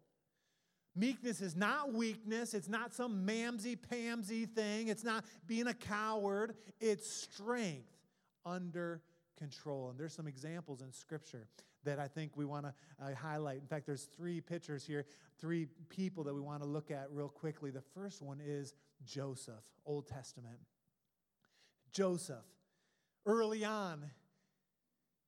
Meekness 0.95 1.41
is 1.41 1.55
not 1.55 1.93
weakness. 1.93 2.53
It's 2.53 2.67
not 2.67 2.93
some 2.93 3.25
mamsy 3.25 3.77
pamsy 3.77 4.49
thing. 4.49 4.87
It's 4.87 5.03
not 5.03 5.23
being 5.47 5.67
a 5.67 5.73
coward. 5.73 6.55
It's 6.79 7.09
strength 7.09 7.91
under 8.45 9.01
control. 9.37 9.89
And 9.89 9.99
there's 9.99 10.13
some 10.13 10.27
examples 10.27 10.81
in 10.81 10.91
Scripture 10.91 11.47
that 11.85 11.99
I 11.99 12.07
think 12.07 12.35
we 12.35 12.45
want 12.45 12.65
to 12.65 12.73
uh, 13.01 13.15
highlight. 13.15 13.61
In 13.61 13.67
fact, 13.67 13.85
there's 13.85 14.03
three 14.03 14.41
pictures 14.41 14.85
here, 14.85 15.05
three 15.39 15.67
people 15.89 16.23
that 16.25 16.33
we 16.33 16.41
want 16.41 16.61
to 16.61 16.67
look 16.67 16.91
at 16.91 17.07
real 17.11 17.29
quickly. 17.29 17.71
The 17.71 17.81
first 17.81 18.21
one 18.21 18.41
is 18.43 18.73
Joseph, 19.05 19.63
Old 19.85 20.07
Testament. 20.07 20.59
Joseph, 21.91 22.45
early 23.25 23.63
on, 23.63 24.05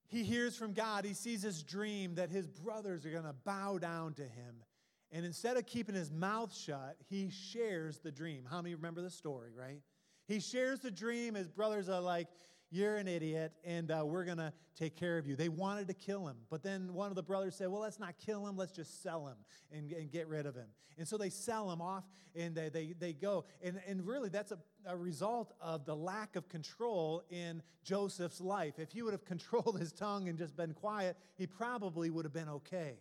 he 0.08 0.24
hears 0.24 0.58
from 0.58 0.74
God. 0.74 1.06
He 1.06 1.14
sees 1.14 1.42
his 1.42 1.64
dream 1.64 2.16
that 2.16 2.30
his 2.30 2.48
brothers 2.48 3.06
are 3.06 3.12
going 3.12 3.24
to 3.24 3.36
bow 3.46 3.78
down 3.78 4.14
to 4.16 4.24
him 4.24 4.64
and 5.12 5.26
instead 5.26 5.58
of 5.58 5.66
keeping 5.66 5.96
his 5.96 6.10
mouth 6.10 6.56
shut, 6.56 6.96
he 7.10 7.30
shares 7.30 8.00
the 8.00 8.12
dream. 8.12 8.46
How 8.50 8.62
many 8.62 8.76
remember 8.76 9.02
the 9.02 9.10
story, 9.10 9.52
right? 9.54 9.82
He 10.28 10.40
shares 10.40 10.80
the 10.80 10.92
dream. 10.92 11.36
His 11.36 11.50
brothers 11.50 11.90
are 11.90 12.00
like, 12.00 12.28
You're 12.70 12.96
an 12.96 13.10
idiot, 13.10 13.52
and 13.66 13.92
uh, 13.92 14.04
we're 14.06 14.24
going 14.24 14.38
to 14.38 14.54
take 14.78 14.96
care 14.96 15.18
of 15.18 15.28
you. 15.28 15.36
They 15.36 15.50
wanted 15.50 15.88
to 15.90 15.94
kill 15.94 16.28
him. 16.28 16.38
But 16.50 16.64
then 16.64 16.94
one 16.94 17.10
of 17.10 17.16
the 17.16 17.24
brothers 17.24 17.56
said, 17.56 17.68
Well, 17.68 17.82
let's 17.82 18.00
not 18.00 18.16
kill 18.26 18.48
him. 18.48 18.56
Let's 18.56 18.72
just 18.72 19.04
sell 19.04 19.28
him 19.28 19.36
and, 19.70 19.92
and 19.92 20.10
get 20.10 20.30
rid 20.30 20.46
of 20.46 20.56
him. 20.56 20.68
And 20.98 21.06
so 21.06 21.18
they 21.18 21.30
sell 21.30 21.70
him 21.70 21.82
off 21.82 22.06
and 22.34 22.56
they, 22.56 22.70
they, 22.70 22.94
they 22.98 23.12
go. 23.12 23.44
And, 23.62 23.82
and 23.88 24.06
really, 24.06 24.30
that's 24.30 24.54
a, 24.54 24.60
a 24.86 24.96
result 24.96 25.54
of 25.60 25.84
the 25.86 25.96
lack 25.96 26.38
of 26.38 26.48
control 26.48 27.24
in 27.30 27.62
Joseph's 27.84 28.40
life. 28.40 28.76
If 28.78 28.92
he 28.92 29.02
would 29.02 29.14
have 29.14 29.26
controlled 29.34 29.78
his 29.78 29.92
tongue 29.92 30.30
and 30.30 30.38
just 30.38 30.56
been 30.56 30.74
quiet, 30.74 31.18
he 31.38 31.48
probably 31.48 32.10
would 32.10 32.24
have 32.24 32.34
been 32.34 32.50
okay 32.50 33.00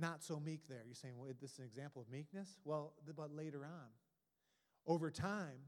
not 0.00 0.22
so 0.22 0.40
meek 0.40 0.68
there. 0.68 0.82
You're 0.86 0.94
saying, 0.94 1.14
well, 1.16 1.30
this 1.40 1.52
is 1.52 1.58
an 1.58 1.64
example 1.64 2.02
of 2.02 2.10
meekness? 2.10 2.56
Well, 2.64 2.94
but 3.16 3.34
later 3.34 3.64
on, 3.64 3.88
over 4.86 5.10
time, 5.10 5.58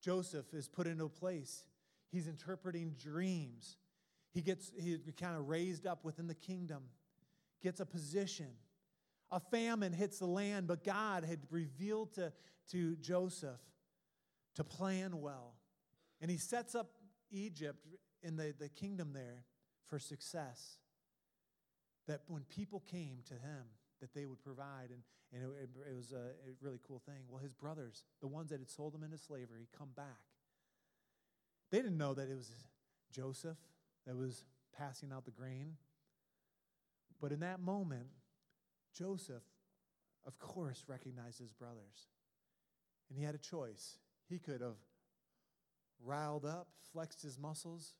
Joseph 0.00 0.52
is 0.52 0.68
put 0.68 0.86
into 0.86 1.04
a 1.04 1.08
place. 1.08 1.64
He's 2.10 2.26
interpreting 2.26 2.94
dreams. 3.02 3.76
He 4.32 4.42
gets 4.42 4.72
he 4.78 4.98
kind 5.18 5.36
of 5.36 5.48
raised 5.48 5.86
up 5.86 6.04
within 6.04 6.26
the 6.26 6.34
kingdom, 6.34 6.84
gets 7.62 7.80
a 7.80 7.86
position. 7.86 8.48
A 9.32 9.40
famine 9.40 9.92
hits 9.92 10.18
the 10.18 10.26
land, 10.26 10.66
but 10.66 10.82
God 10.82 11.24
had 11.24 11.38
revealed 11.50 12.14
to, 12.14 12.32
to 12.72 12.96
Joseph 12.96 13.60
to 14.56 14.64
plan 14.64 15.20
well. 15.20 15.54
And 16.20 16.30
he 16.30 16.36
sets 16.36 16.74
up 16.74 16.90
Egypt 17.30 17.86
in 18.22 18.36
the, 18.36 18.52
the 18.58 18.68
kingdom 18.68 19.12
there 19.12 19.44
for 19.86 20.00
success 20.00 20.79
that 22.10 22.22
when 22.26 22.42
people 22.48 22.82
came 22.90 23.18
to 23.28 23.34
him, 23.34 23.62
that 24.00 24.12
they 24.14 24.26
would 24.26 24.42
provide. 24.42 24.90
And, 24.90 25.02
and 25.32 25.52
it, 25.62 25.70
it 25.88 25.96
was 25.96 26.10
a, 26.10 26.32
really 26.60 26.80
cool 26.86 27.00
thing. 27.06 27.22
Well, 27.28 27.40
his 27.40 27.54
brothers, 27.54 28.02
the 28.20 28.26
ones 28.26 28.50
that 28.50 28.58
had 28.58 28.68
sold 28.68 28.96
him 28.96 29.04
into 29.04 29.16
slavery, 29.16 29.68
come 29.78 29.90
back. 29.94 30.18
They 31.70 31.78
didn't 31.78 31.98
know 31.98 32.14
that 32.14 32.28
it 32.28 32.34
was 32.34 32.50
Joseph 33.12 33.58
that 34.08 34.16
was 34.16 34.42
passing 34.76 35.12
out 35.12 35.24
the 35.24 35.30
grain. 35.30 35.76
But 37.20 37.30
in 37.30 37.40
that 37.40 37.60
moment, 37.60 38.08
Joseph, 38.92 39.44
of 40.26 40.36
course, 40.40 40.82
recognized 40.88 41.38
his 41.38 41.52
brothers. 41.52 42.08
And 43.08 43.16
he 43.16 43.24
had 43.24 43.36
a 43.36 43.38
choice. 43.38 43.98
He 44.28 44.40
could 44.40 44.62
have 44.62 44.78
riled 46.04 46.44
up, 46.44 46.66
flexed 46.92 47.22
his 47.22 47.38
muscles, 47.38 47.94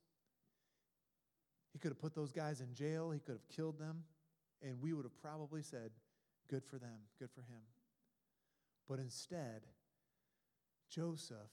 he 1.72 1.78
could 1.78 1.90
have 1.90 2.00
put 2.00 2.14
those 2.14 2.32
guys 2.32 2.60
in 2.60 2.74
jail, 2.74 3.10
he 3.10 3.20
could 3.20 3.34
have 3.34 3.48
killed 3.48 3.78
them, 3.78 4.04
and 4.62 4.80
we 4.80 4.92
would 4.92 5.04
have 5.04 5.16
probably 5.20 5.62
said, 5.62 5.90
Good 6.48 6.64
for 6.64 6.78
them, 6.78 6.98
good 7.18 7.30
for 7.30 7.42
him. 7.42 7.62
But 8.88 8.98
instead, 8.98 9.62
Joseph 10.90 11.52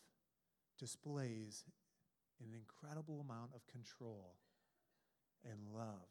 displays 0.79 1.65
an 2.41 2.50
incredible 2.53 3.21
amount 3.21 3.51
of 3.55 3.67
control 3.67 4.36
and 5.45 5.59
love. 5.71 6.09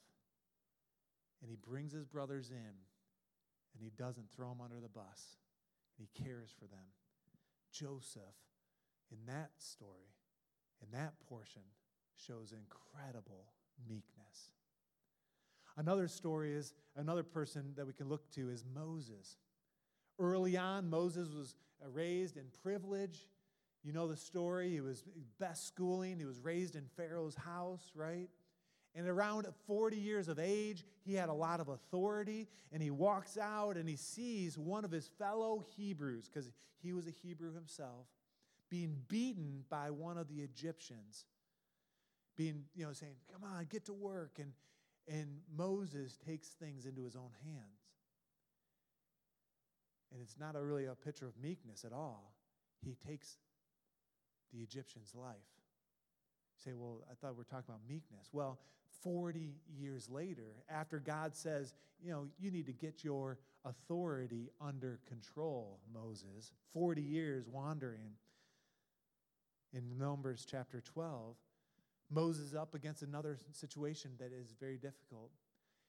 And 1.42 1.50
he 1.50 1.56
brings 1.56 1.92
his 1.92 2.06
brothers 2.06 2.50
in, 2.50 2.56
and 2.56 3.82
he 3.82 3.90
doesn't 3.90 4.30
throw 4.30 4.50
them 4.50 4.60
under 4.62 4.80
the 4.80 4.88
bus, 4.88 5.36
and 5.98 6.06
he 6.06 6.25
cares 6.25 6.54
for 6.56 6.66
them. 6.66 6.94
Joseph, 7.72 8.22
in 9.10 9.18
that 9.26 9.50
story, 9.58 10.14
in 10.80 10.96
that 10.96 11.14
portion, 11.28 11.62
shows 12.14 12.52
incredible 12.52 13.46
meekness. 13.88 14.50
Another 15.76 16.09
story 16.09 16.54
is 16.54 16.73
another 16.97 17.23
person 17.23 17.73
that 17.76 17.87
we 17.87 17.92
can 17.92 18.09
look 18.09 18.30
to 18.33 18.49
is 18.50 18.64
Moses. 18.75 19.37
Early 20.18 20.56
on, 20.56 20.88
Moses 20.88 21.28
was 21.35 21.56
raised 21.92 22.37
in 22.37 22.45
privilege. 22.62 23.28
You 23.85 23.92
know 23.92 24.09
the 24.09 24.16
story. 24.16 24.71
He 24.71 24.80
was 24.80 25.04
best 25.38 25.66
schooling. 25.66 26.18
He 26.18 26.25
was 26.25 26.40
raised 26.40 26.76
in 26.76 26.87
Pharaoh's 26.97 27.37
house, 27.37 27.92
right? 27.95 28.28
And 28.95 29.06
around 29.06 29.47
40 29.66 29.97
years 29.99 30.28
of 30.28 30.38
age, 30.38 30.85
he 31.04 31.12
had 31.12 31.28
a 31.28 31.35
lot 31.35 31.61
of 31.61 31.68
authority. 31.68 32.49
And 32.73 32.83
he 32.83 32.90
walks 32.90 33.37
out 33.37 33.76
and 33.76 33.87
he 33.87 33.97
sees 33.97 34.56
one 34.56 34.85
of 34.87 34.90
his 34.90 35.06
fellow 35.18 35.62
Hebrews, 35.76 36.30
because 36.33 36.50
he 36.83 36.95
was 36.95 37.06
a 37.06 37.11
Hebrew 37.11 37.54
himself, 37.54 38.06
being 38.71 38.97
beaten 39.09 39.64
by 39.68 39.90
one 39.90 40.16
of 40.16 40.28
the 40.28 40.40
Egyptians 40.40 41.26
being, 42.36 42.64
you 42.74 42.84
know, 42.84 42.92
saying, 42.92 43.14
come 43.32 43.42
on, 43.44 43.66
get 43.70 43.86
to 43.86 43.92
work. 43.92 44.38
And, 44.38 44.52
and 45.08 45.38
Moses 45.56 46.16
takes 46.26 46.48
things 46.48 46.86
into 46.86 47.04
his 47.04 47.16
own 47.16 47.30
hands. 47.44 47.86
And 50.12 50.22
it's 50.22 50.36
not 50.38 50.54
a 50.56 50.62
really 50.62 50.86
a 50.86 50.94
picture 50.94 51.26
of 51.26 51.36
meekness 51.42 51.84
at 51.84 51.92
all. 51.92 52.34
He 52.84 52.96
takes 53.06 53.36
the 54.52 54.60
Egyptian's 54.60 55.14
life. 55.14 55.34
You 55.34 56.70
say, 56.70 56.74
well, 56.74 57.02
I 57.10 57.14
thought 57.14 57.32
we 57.32 57.38
were 57.38 57.44
talking 57.44 57.66
about 57.68 57.80
meekness. 57.88 58.28
Well, 58.32 58.58
40 59.02 59.56
years 59.78 60.08
later, 60.08 60.64
after 60.70 60.98
God 60.98 61.34
says, 61.34 61.74
you 62.02 62.10
know, 62.10 62.26
you 62.38 62.50
need 62.50 62.66
to 62.66 62.72
get 62.72 63.04
your 63.04 63.38
authority 63.64 64.50
under 64.60 65.00
control, 65.06 65.80
Moses, 65.92 66.52
40 66.72 67.02
years 67.02 67.46
wandering 67.48 68.12
in 69.72 69.98
Numbers 69.98 70.46
chapter 70.48 70.80
12, 70.80 71.36
Moses 72.10 72.54
up 72.54 72.75
against 72.75 73.02
another 73.02 73.38
situation 73.52 74.12
that 74.18 74.32
is 74.32 74.54
very 74.58 74.76
difficult. 74.76 75.30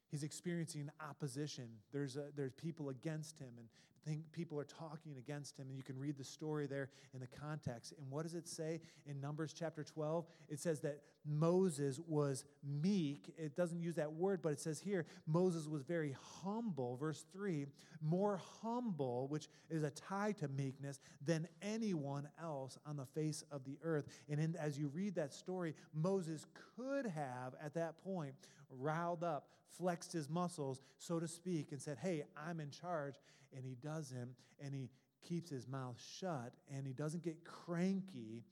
He's 0.10 0.24
experiencing 0.24 0.90
opposition. 1.02 1.68
There's, 1.92 2.16
a, 2.16 2.28
there's 2.36 2.54
people 2.54 2.90
against 2.90 3.40
him 3.40 3.52
and 3.58 3.68
think 4.08 4.32
people 4.32 4.60
are 4.60 4.66
talking 4.66 5.18
against 5.18 5.58
him. 5.58 5.68
And 5.68 5.78
you 5.78 5.84
can 5.84 6.00
read 6.00 6.18
the 6.18 6.24
story 6.24 6.66
there 6.66 6.90
in 7.14 7.20
the 7.20 7.28
context. 7.28 7.94
And 8.00 8.10
what 8.10 8.24
does 8.24 8.36
it 8.36 8.48
say 8.48 8.80
in 9.06 9.20
Numbers 9.20 9.54
chapter 9.54 9.84
12? 9.84 10.26
It 10.50 10.60
says 10.60 10.80
that 10.82 11.02
Moses 11.26 12.00
was 12.08 12.46
meek. 12.64 13.34
It 13.38 13.56
doesn't 13.56 13.82
use 13.82 13.96
that 13.96 14.14
word, 14.14 14.42
but 14.42 14.54
it 14.54 14.62
says 14.62 14.80
here 14.80 15.06
Moses 15.26 15.68
was 15.68 15.84
very 15.84 16.16
humble. 16.42 16.96
Verse 16.96 17.26
3 17.34 17.66
more 18.02 18.40
humble, 18.62 19.28
which 19.28 19.48
is 19.70 19.84
a 19.84 19.90
tie 19.90 20.34
to 20.34 20.48
meekness, 20.48 21.00
than 21.26 21.48
anyone 21.62 22.28
else 22.42 22.78
on 22.86 22.96
the 22.96 23.06
face 23.06 23.44
of 23.52 23.64
the 23.66 23.78
earth. 23.84 24.06
And 24.30 24.40
in, 24.40 24.56
as 24.56 24.78
you 24.78 24.88
read 24.88 25.16
that 25.16 25.34
story, 25.34 25.74
Moses 25.94 26.46
could 26.76 27.06
have 27.08 27.56
at 27.62 27.74
that 27.74 28.02
point 28.04 28.36
riled 28.70 29.24
up, 29.24 29.50
flexed 29.78 30.14
his 30.14 30.30
muscles, 30.30 30.82
so 31.00 31.20
to 31.20 31.28
speak, 31.28 31.72
and 31.72 31.82
said, 31.82 31.98
Hey, 31.98 32.24
I'm 32.38 32.60
in 32.60 32.70
charge 32.70 33.16
and 33.58 33.66
he 33.66 33.76
doesn't, 33.76 34.36
and 34.64 34.74
he 34.74 34.90
keeps 35.28 35.50
his 35.50 35.68
mouth 35.68 36.00
shut, 36.20 36.54
and 36.72 36.86
he 36.86 36.94
doesn't 36.94 37.24
get 37.24 37.44
cranky. 37.44 38.44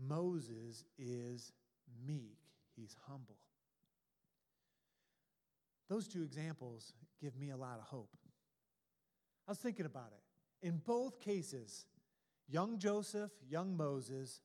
Moses 0.00 0.84
is 0.96 1.52
meek, 2.06 2.38
he's 2.76 2.94
humble. 3.08 3.36
Those 5.88 6.06
two 6.06 6.22
examples 6.22 6.92
give 7.20 7.36
me 7.36 7.50
a 7.50 7.56
lot 7.56 7.78
of 7.80 7.86
hope. 7.86 8.16
I 9.46 9.50
was 9.50 9.58
thinking 9.58 9.86
about 9.86 10.12
it. 10.12 10.66
In 10.66 10.80
both 10.86 11.20
cases, 11.20 11.86
young 12.46 12.78
Joseph, 12.78 13.30
young 13.48 13.76
Moses, 13.76 14.40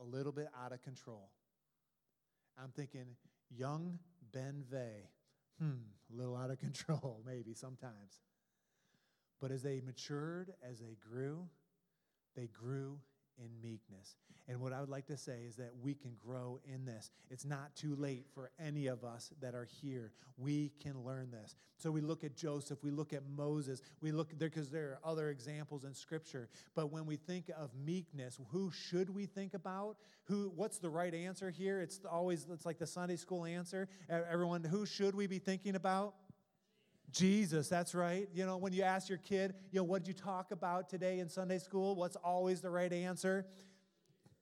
a 0.00 0.04
little 0.04 0.32
bit 0.32 0.48
out 0.64 0.72
of 0.72 0.82
control. 0.82 1.30
I'm 2.60 2.70
thinking 2.70 3.06
young 3.54 3.98
Ben 4.32 4.64
Vey, 4.68 5.10
hmm, 5.60 5.72
a 6.12 6.16
little 6.16 6.36
out 6.36 6.50
of 6.50 6.58
control, 6.58 7.22
maybe 7.24 7.54
sometimes. 7.54 8.18
But 9.42 9.50
as 9.50 9.62
they 9.62 9.82
matured, 9.84 10.54
as 10.62 10.78
they 10.78 10.96
grew, 11.10 11.48
they 12.36 12.46
grew 12.46 13.00
in 13.38 13.50
meekness. 13.60 14.14
And 14.48 14.60
what 14.60 14.72
I 14.72 14.80
would 14.80 14.88
like 14.88 15.06
to 15.06 15.16
say 15.16 15.40
is 15.46 15.56
that 15.56 15.72
we 15.82 15.94
can 15.94 16.12
grow 16.24 16.60
in 16.64 16.84
this. 16.84 17.10
It's 17.30 17.44
not 17.44 17.74
too 17.74 17.96
late 17.96 18.26
for 18.34 18.50
any 18.60 18.86
of 18.86 19.04
us 19.04 19.32
that 19.40 19.54
are 19.54 19.66
here. 19.80 20.12
We 20.36 20.72
can 20.80 21.04
learn 21.04 21.30
this. 21.30 21.56
So 21.76 21.90
we 21.90 22.00
look 22.00 22.22
at 22.22 22.36
Joseph, 22.36 22.78
we 22.82 22.90
look 22.90 23.12
at 23.12 23.22
Moses, 23.36 23.82
we 24.00 24.12
look 24.12 24.36
there 24.38 24.48
because 24.48 24.70
there 24.70 24.90
are 24.90 25.10
other 25.10 25.30
examples 25.30 25.84
in 25.84 25.94
scripture. 25.94 26.48
But 26.74 26.92
when 26.92 27.06
we 27.06 27.16
think 27.16 27.50
of 27.56 27.70
meekness, 27.74 28.38
who 28.50 28.70
should 28.70 29.12
we 29.12 29.26
think 29.26 29.54
about? 29.54 29.96
Who 30.24 30.52
what's 30.54 30.78
the 30.78 30.90
right 30.90 31.14
answer 31.14 31.50
here? 31.50 31.80
It's 31.80 32.00
always 32.10 32.46
it's 32.52 32.66
like 32.66 32.78
the 32.78 32.86
Sunday 32.86 33.16
school 33.16 33.44
answer. 33.44 33.88
Everyone, 34.08 34.62
who 34.62 34.86
should 34.86 35.14
we 35.14 35.26
be 35.26 35.38
thinking 35.38 35.74
about? 35.74 36.14
Jesus, 37.12 37.68
that's 37.68 37.94
right. 37.94 38.28
You 38.34 38.46
know, 38.46 38.56
when 38.56 38.72
you 38.72 38.82
ask 38.82 39.08
your 39.08 39.18
kid, 39.18 39.54
you 39.70 39.78
know, 39.80 39.84
what 39.84 40.02
did 40.02 40.08
you 40.08 40.14
talk 40.14 40.50
about 40.50 40.88
today 40.88 41.18
in 41.18 41.28
Sunday 41.28 41.58
school? 41.58 41.94
What's 41.94 42.16
always 42.16 42.60
the 42.60 42.70
right 42.70 42.92
answer? 42.92 43.46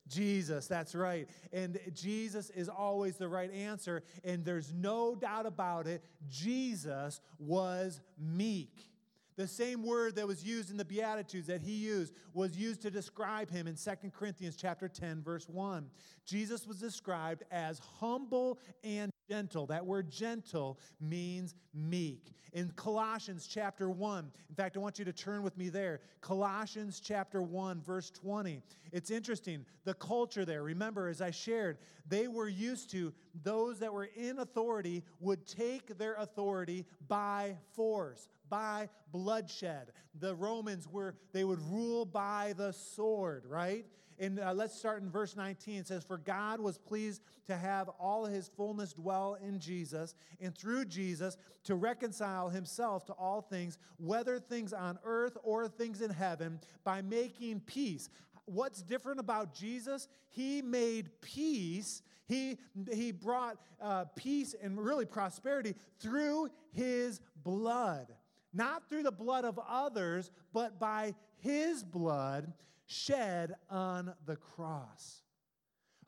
Jesus, 0.09 0.67
that's 0.67 0.95
right. 0.95 1.29
And 1.53 1.79
Jesus 1.95 2.51
is 2.51 2.69
always 2.69 3.17
the 3.17 3.29
right 3.29 3.53
answer. 3.53 4.03
And 4.25 4.45
there's 4.45 4.73
no 4.73 5.15
doubt 5.15 5.47
about 5.47 5.87
it. 5.87 6.05
Jesus 6.29 7.21
was 7.39 8.01
meek. 8.19 8.89
The 9.37 9.47
same 9.47 9.83
word 9.83 10.17
that 10.17 10.27
was 10.27 10.45
used 10.45 10.71
in 10.71 10.77
the 10.77 10.85
Beatitudes 10.85 11.47
that 11.47 11.63
he 11.63 11.73
used 11.73 12.15
was 12.35 12.57
used 12.57 12.83
to 12.83 12.91
describe 12.91 13.51
him 13.51 13.67
in 13.67 13.77
2 13.77 14.11
Corinthians 14.11 14.57
chapter 14.57 14.89
10, 14.89 15.23
verse 15.23 15.49
1. 15.49 15.89
Jesus 16.27 16.67
was 16.67 16.79
described 16.79 17.45
as 17.51 17.79
humble 18.01 18.59
and 18.85 19.11
gentle. 19.31 19.67
That 19.67 19.87
word 19.87 20.11
gentle 20.11 20.79
means 21.01 21.55
meek. 21.73 22.33
In 22.53 22.71
Colossians 22.71 23.47
chapter 23.47 23.89
1, 23.89 24.33
in 24.49 24.55
fact, 24.57 24.77
I 24.77 24.81
want 24.81 24.99
you 24.99 25.05
to 25.05 25.13
turn 25.13 25.45
with 25.45 25.57
me 25.57 25.69
there. 25.69 26.01
Colossians 26.21 27.01
chapter 27.01 27.41
1, 27.41 27.81
verse 27.81 28.11
20. 28.11 28.61
It's 28.91 29.13
interesting. 29.13 29.65
The 29.85 29.95
culture 29.95 30.45
there, 30.45 30.65
remember, 30.65 31.07
as 31.07 31.23
I 31.23 31.31
shared, 31.31 31.79
they 32.09 32.27
were 32.27 32.49
used 32.49 32.91
to 32.91 33.13
those 33.45 33.79
that 33.79 33.93
were 33.93 34.09
in 34.17 34.41
authority 34.41 35.05
would 35.21 35.47
take 35.47 35.97
their 35.97 36.15
authority 36.15 36.85
by 37.07 37.57
force, 37.77 38.29
by 38.51 38.89
bloodshed. 39.13 39.93
The 40.19 40.35
Romans 40.35 40.89
were, 40.89 41.15
they 41.33 41.45
would 41.45 41.63
rule 41.63 42.05
by 42.05 42.53
the 42.57 42.73
sword, 42.73 43.45
right? 43.47 43.87
And 44.21 44.39
uh, 44.39 44.53
let's 44.53 44.75
start 44.75 45.01
in 45.03 45.11
verse 45.11 45.35
19. 45.35 45.81
It 45.81 45.87
says, 45.87 46.05
For 46.05 46.19
God 46.19 46.61
was 46.61 46.77
pleased 46.77 47.23
to 47.47 47.57
have 47.57 47.89
all 47.99 48.27
his 48.27 48.49
fullness 48.49 48.93
dwell 48.93 49.39
in 49.43 49.59
Jesus, 49.59 50.15
and 50.41 50.57
through 50.57 50.85
Jesus 50.85 51.39
to 51.65 51.75
reconcile 51.75 52.51
himself 52.51 53.07
to 53.07 53.13
all 53.15 53.41
things, 53.41 53.79
whether 53.97 54.39
things 54.39 54.75
on 54.75 54.99
earth 55.05 55.39
or 55.43 55.69
things 55.69 56.03
in 56.03 56.11
heaven, 56.11 56.61
by 56.85 57.01
making 57.01 57.61
peace. 57.61 58.11
What's 58.45 58.83
different 58.83 59.21
about 59.21 59.55
Jesus? 59.55 60.07
He 60.29 60.61
made 60.61 61.09
peace. 61.23 62.03
He, 62.27 62.59
he 62.93 63.13
brought 63.13 63.57
uh, 63.81 64.05
peace 64.17 64.55
and 64.61 64.79
really 64.79 65.07
prosperity 65.07 65.75
through 65.99 66.51
his 66.73 67.21
blood. 67.43 68.13
Not 68.53 68.89
through 68.89 69.05
the 69.05 69.13
blood 69.13 69.45
of 69.45 69.59
others, 69.69 70.31
but 70.53 70.81
by 70.81 71.15
his 71.39 71.85
blood 71.85 72.53
shed 72.87 73.55
on 73.69 74.13
the 74.27 74.37
cross. 74.37 75.23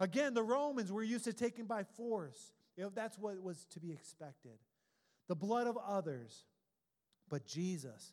Again, 0.01 0.35
the 0.35 0.43
Romans 0.43 0.91
were 0.91 1.05
used 1.05 1.25
to 1.25 1.33
taking 1.33 1.67
by 1.67 1.85
force. 1.85 2.53
You 2.77 2.85
know, 2.85 2.93
that's 2.93 3.19
what 3.19 3.41
was 3.41 3.67
to 3.71 3.81
be 3.81 3.93
expected. 3.93 4.59
The 5.29 5.37
blood 5.37 5.67
of 5.67 5.77
others. 5.77 6.45
But 7.29 7.47
Jesus, 7.47 8.13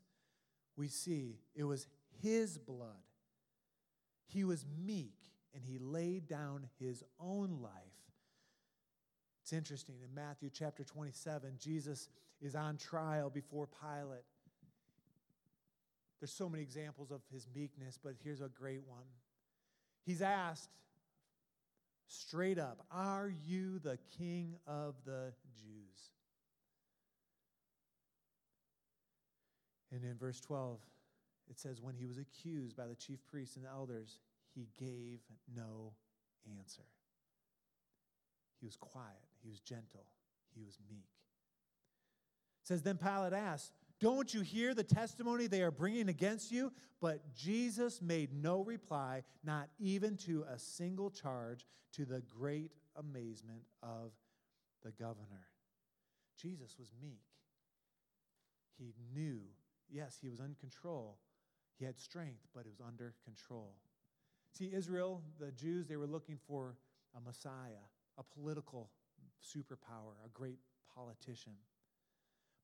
we 0.78 0.88
see 0.88 1.40
it 1.56 1.64
was 1.64 1.88
his 2.22 2.58
blood. 2.58 3.04
He 4.28 4.44
was 4.44 4.66
meek 4.86 5.16
and 5.54 5.64
he 5.64 5.80
laid 5.80 6.28
down 6.28 6.68
his 6.80 7.04
own 7.20 7.60
life. 7.62 7.74
It's 9.50 9.58
interesting. 9.58 9.96
In 10.08 10.14
Matthew 10.14 10.52
chapter 10.54 10.84
27, 10.84 11.54
Jesus 11.58 12.08
is 12.40 12.54
on 12.54 12.78
trial 12.78 13.32
before 13.32 13.68
Pilate. 13.82 14.22
There's 16.20 16.32
so 16.32 16.48
many 16.48 16.62
examples 16.62 17.10
of 17.10 17.22
his 17.34 17.48
meekness, 17.56 17.98
but 17.98 18.14
here's 18.24 18.42
a 18.42 18.50
great 18.50 18.84
one. 18.86 19.06
He's 20.06 20.22
asked 20.22 20.70
straight 22.08 22.60
up, 22.60 22.86
Are 22.92 23.34
you 23.48 23.80
the 23.80 23.98
king 24.20 24.54
of 24.68 24.94
the 25.04 25.34
Jews? 25.56 26.12
And 29.92 30.04
in 30.04 30.16
verse 30.16 30.40
12, 30.42 30.78
it 31.50 31.58
says, 31.58 31.82
When 31.82 31.96
he 31.96 32.06
was 32.06 32.20
accused 32.20 32.78
by 32.78 32.86
the 32.86 32.94
chief 32.94 33.18
priests 33.26 33.56
and 33.56 33.66
elders, 33.66 34.20
he 34.54 34.68
gave 34.78 35.22
no 35.56 35.94
answer. 36.60 36.84
He 38.60 38.68
was 38.68 38.76
quiet, 38.76 39.29
he 39.42 39.50
was 39.50 39.60
gentle, 39.60 40.06
he 40.54 40.64
was 40.64 40.78
meek. 40.90 41.10
It 42.62 42.68
says, 42.68 42.82
Then 42.82 42.98
Pilate 42.98 43.34
asked, 43.34 43.74
don't 44.00 44.34
you 44.34 44.42
hear 44.42 44.74
the 44.74 44.84
testimony 44.84 45.48
they 45.48 45.62
are 45.62 45.72
bringing 45.72 46.08
against 46.08 46.52
you? 46.52 46.72
But 47.02 47.34
Jesus 47.36 48.02
made 48.02 48.34
no 48.34 48.64
reply, 48.64 49.24
not 49.44 49.70
even 49.78 50.16
to 50.18 50.46
a 50.50 50.58
single 50.58 51.10
charge, 51.10 51.66
to 51.94 52.06
the 52.06 52.22
great 52.22 52.72
amazement 52.96 53.64
of 53.84 54.12
the 54.84 54.92
governor. 54.92 55.48
Jesus 56.42 56.78
was 56.80 56.92
meek. 57.02 57.20
He 58.78 58.94
knew, 59.14 59.42
yes, 59.90 60.18
he 60.22 60.30
was 60.30 60.40
in 60.40 60.56
control. 60.60 61.18
He 61.78 61.84
had 61.84 62.00
strength, 62.00 62.48
but 62.54 62.62
it 62.62 62.70
was 62.70 62.82
under 62.86 63.14
control. 63.26 63.76
See, 64.54 64.72
Israel, 64.74 65.22
the 65.40 65.52
Jews, 65.52 65.88
they 65.88 65.98
were 65.98 66.08
looking 66.08 66.38
for 66.48 66.78
a 67.18 67.20
Messiah, 67.20 67.84
a 68.18 68.24
political 68.24 68.90
superpower, 69.44 70.14
a 70.26 70.30
great 70.34 70.60
politician. 70.96 71.54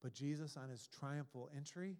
But 0.02 0.14
Jesus, 0.14 0.58
on 0.58 0.70
his 0.70 0.88
triumphal 0.88 1.50
entry, 1.56 1.98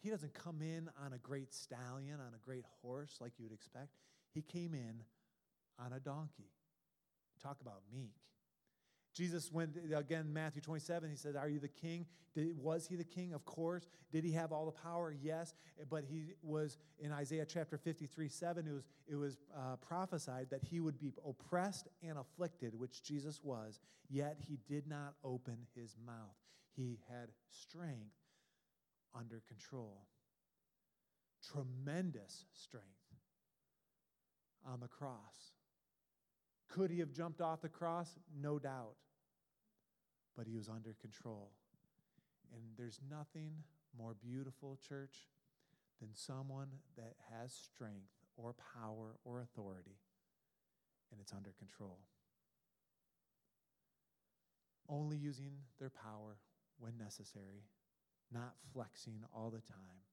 he 0.00 0.10
doesn't 0.10 0.34
come 0.34 0.60
in 0.62 0.90
on 1.04 1.12
a 1.12 1.18
great 1.18 1.52
stallion, 1.52 2.20
on 2.20 2.34
a 2.34 2.44
great 2.44 2.64
horse 2.82 3.18
like 3.20 3.32
you 3.38 3.44
would 3.44 3.52
expect. 3.52 3.96
He 4.32 4.42
came 4.42 4.74
in 4.74 5.02
on 5.78 5.92
a 5.92 6.00
donkey. 6.00 6.50
Talk 7.42 7.60
about 7.60 7.82
meek. 7.92 8.14
Jesus 9.14 9.50
went, 9.50 9.76
again, 9.94 10.32
Matthew 10.32 10.62
27, 10.62 11.10
he 11.10 11.16
said, 11.16 11.34
Are 11.34 11.48
you 11.48 11.58
the 11.58 11.68
king? 11.68 12.06
Did, 12.34 12.56
was 12.56 12.86
he 12.86 12.94
the 12.94 13.04
king? 13.04 13.32
Of 13.32 13.44
course. 13.44 13.88
Did 14.12 14.22
he 14.22 14.32
have 14.32 14.52
all 14.52 14.66
the 14.66 14.72
power? 14.72 15.14
Yes. 15.20 15.54
But 15.90 16.04
he 16.08 16.34
was, 16.42 16.78
in 17.00 17.10
Isaiah 17.10 17.46
chapter 17.46 17.78
53 17.78 18.28
7, 18.28 18.66
it 18.66 18.72
was, 18.72 18.84
it 19.08 19.16
was 19.16 19.38
uh, 19.56 19.76
prophesied 19.76 20.48
that 20.50 20.62
he 20.62 20.80
would 20.80 21.00
be 21.00 21.12
oppressed 21.26 21.88
and 22.02 22.18
afflicted, 22.18 22.78
which 22.78 23.02
Jesus 23.02 23.40
was, 23.42 23.80
yet 24.08 24.36
he 24.38 24.58
did 24.68 24.86
not 24.86 25.14
open 25.24 25.56
his 25.74 25.96
mouth 26.06 26.36
he 26.78 27.00
had 27.10 27.30
strength 27.50 28.14
under 29.14 29.42
control. 29.48 30.06
Tremendous 31.52 32.44
strength 32.52 32.86
on 34.64 34.80
the 34.80 34.88
cross. 34.88 35.57
Could 36.68 36.90
he 36.90 36.98
have 36.98 37.12
jumped 37.12 37.40
off 37.40 37.62
the 37.62 37.68
cross? 37.68 38.08
No 38.40 38.58
doubt. 38.58 38.94
But 40.36 40.46
he 40.46 40.54
was 40.54 40.68
under 40.68 40.94
control. 41.00 41.50
And 42.52 42.62
there's 42.76 43.00
nothing 43.10 43.52
more 43.96 44.14
beautiful, 44.14 44.78
church, 44.86 45.28
than 46.00 46.10
someone 46.14 46.68
that 46.96 47.14
has 47.32 47.52
strength 47.52 48.12
or 48.36 48.54
power 48.74 49.16
or 49.24 49.40
authority 49.40 49.98
and 51.10 51.20
it's 51.20 51.32
under 51.32 51.50
control. 51.58 51.98
Only 54.88 55.16
using 55.16 55.52
their 55.78 55.90
power 55.90 56.38
when 56.78 56.96
necessary, 56.96 57.64
not 58.32 58.54
flexing 58.72 59.24
all 59.34 59.50
the 59.50 59.60
time. 59.60 60.04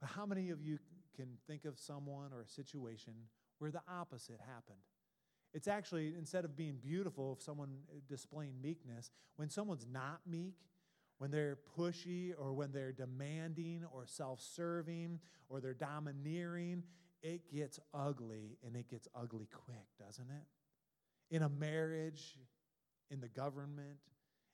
But 0.00 0.10
how 0.10 0.26
many 0.26 0.50
of 0.50 0.60
you 0.60 0.78
can 1.14 1.38
think 1.46 1.64
of 1.64 1.78
someone 1.78 2.32
or 2.32 2.42
a 2.42 2.48
situation 2.48 3.12
where 3.58 3.70
the 3.70 3.82
opposite 3.88 4.40
happened? 4.40 4.78
It's 5.58 5.66
actually, 5.66 6.14
instead 6.16 6.44
of 6.44 6.56
being 6.56 6.76
beautiful, 6.80 7.32
if 7.36 7.42
someone 7.42 7.78
uh, 7.90 7.98
displaying 8.08 8.52
meekness, 8.62 9.10
when 9.34 9.50
someone's 9.50 9.88
not 9.92 10.20
meek, 10.24 10.54
when 11.18 11.32
they're 11.32 11.58
pushy 11.76 12.32
or 12.38 12.52
when 12.52 12.70
they're 12.70 12.92
demanding 12.92 13.82
or 13.92 14.06
self 14.06 14.40
serving 14.40 15.18
or 15.48 15.60
they're 15.60 15.74
domineering, 15.74 16.84
it 17.24 17.52
gets 17.52 17.80
ugly 17.92 18.56
and 18.64 18.76
it 18.76 18.88
gets 18.88 19.08
ugly 19.20 19.48
quick, 19.52 19.88
doesn't 19.98 20.28
it? 20.30 21.34
In 21.34 21.42
a 21.42 21.48
marriage, 21.48 22.38
in 23.10 23.20
the 23.20 23.26
government, 23.26 23.98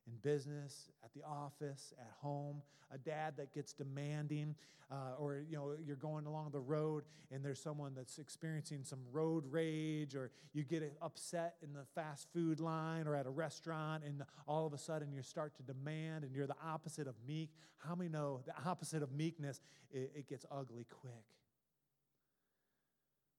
in 0.07 0.12
business, 0.23 0.90
at 1.03 1.12
the 1.14 1.23
office, 1.25 1.93
at 1.99 2.11
home, 2.21 2.62
a 2.93 2.99
dad 2.99 3.35
that 3.37 3.53
gets 3.53 3.73
demanding, 3.73 4.55
uh, 4.90 5.19
or 5.19 5.43
you 5.49 5.57
know 5.57 5.73
you're 5.85 5.97
going 5.97 6.27
along 6.27 6.51
the 6.53 6.61
road 6.61 7.05
and 7.31 7.45
there's 7.45 7.61
someone 7.61 7.93
that's 7.97 8.19
experiencing 8.19 8.85
some 8.85 9.01
road 9.12 9.45
rage, 9.51 10.14
or 10.14 10.31
you 10.53 10.62
get 10.62 10.83
upset 11.03 11.57
in 11.62 11.73
the 11.73 11.85
fast 11.95 12.29
food 12.33 12.61
line 12.61 13.07
or 13.07 13.17
at 13.17 13.27
a 13.27 13.31
restaurant, 13.31 14.05
and 14.05 14.23
all 14.47 14.67
of 14.67 14.73
a 14.73 14.79
sudden 14.79 15.12
you 15.12 15.23
start 15.23 15.55
to 15.57 15.62
demand, 15.62 16.25
and 16.25 16.35
you're 16.35 16.47
the 16.47 16.55
opposite 16.64 17.09
of 17.09 17.14
meek. 17.27 17.51
How 17.79 17.95
many 17.95 18.11
know 18.11 18.40
the 18.47 18.53
opposite 18.69 19.03
of 19.03 19.12
meekness? 19.12 19.61
It, 19.90 20.12
it 20.14 20.29
gets 20.29 20.47
ugly 20.51 20.87
quick. 20.88 21.12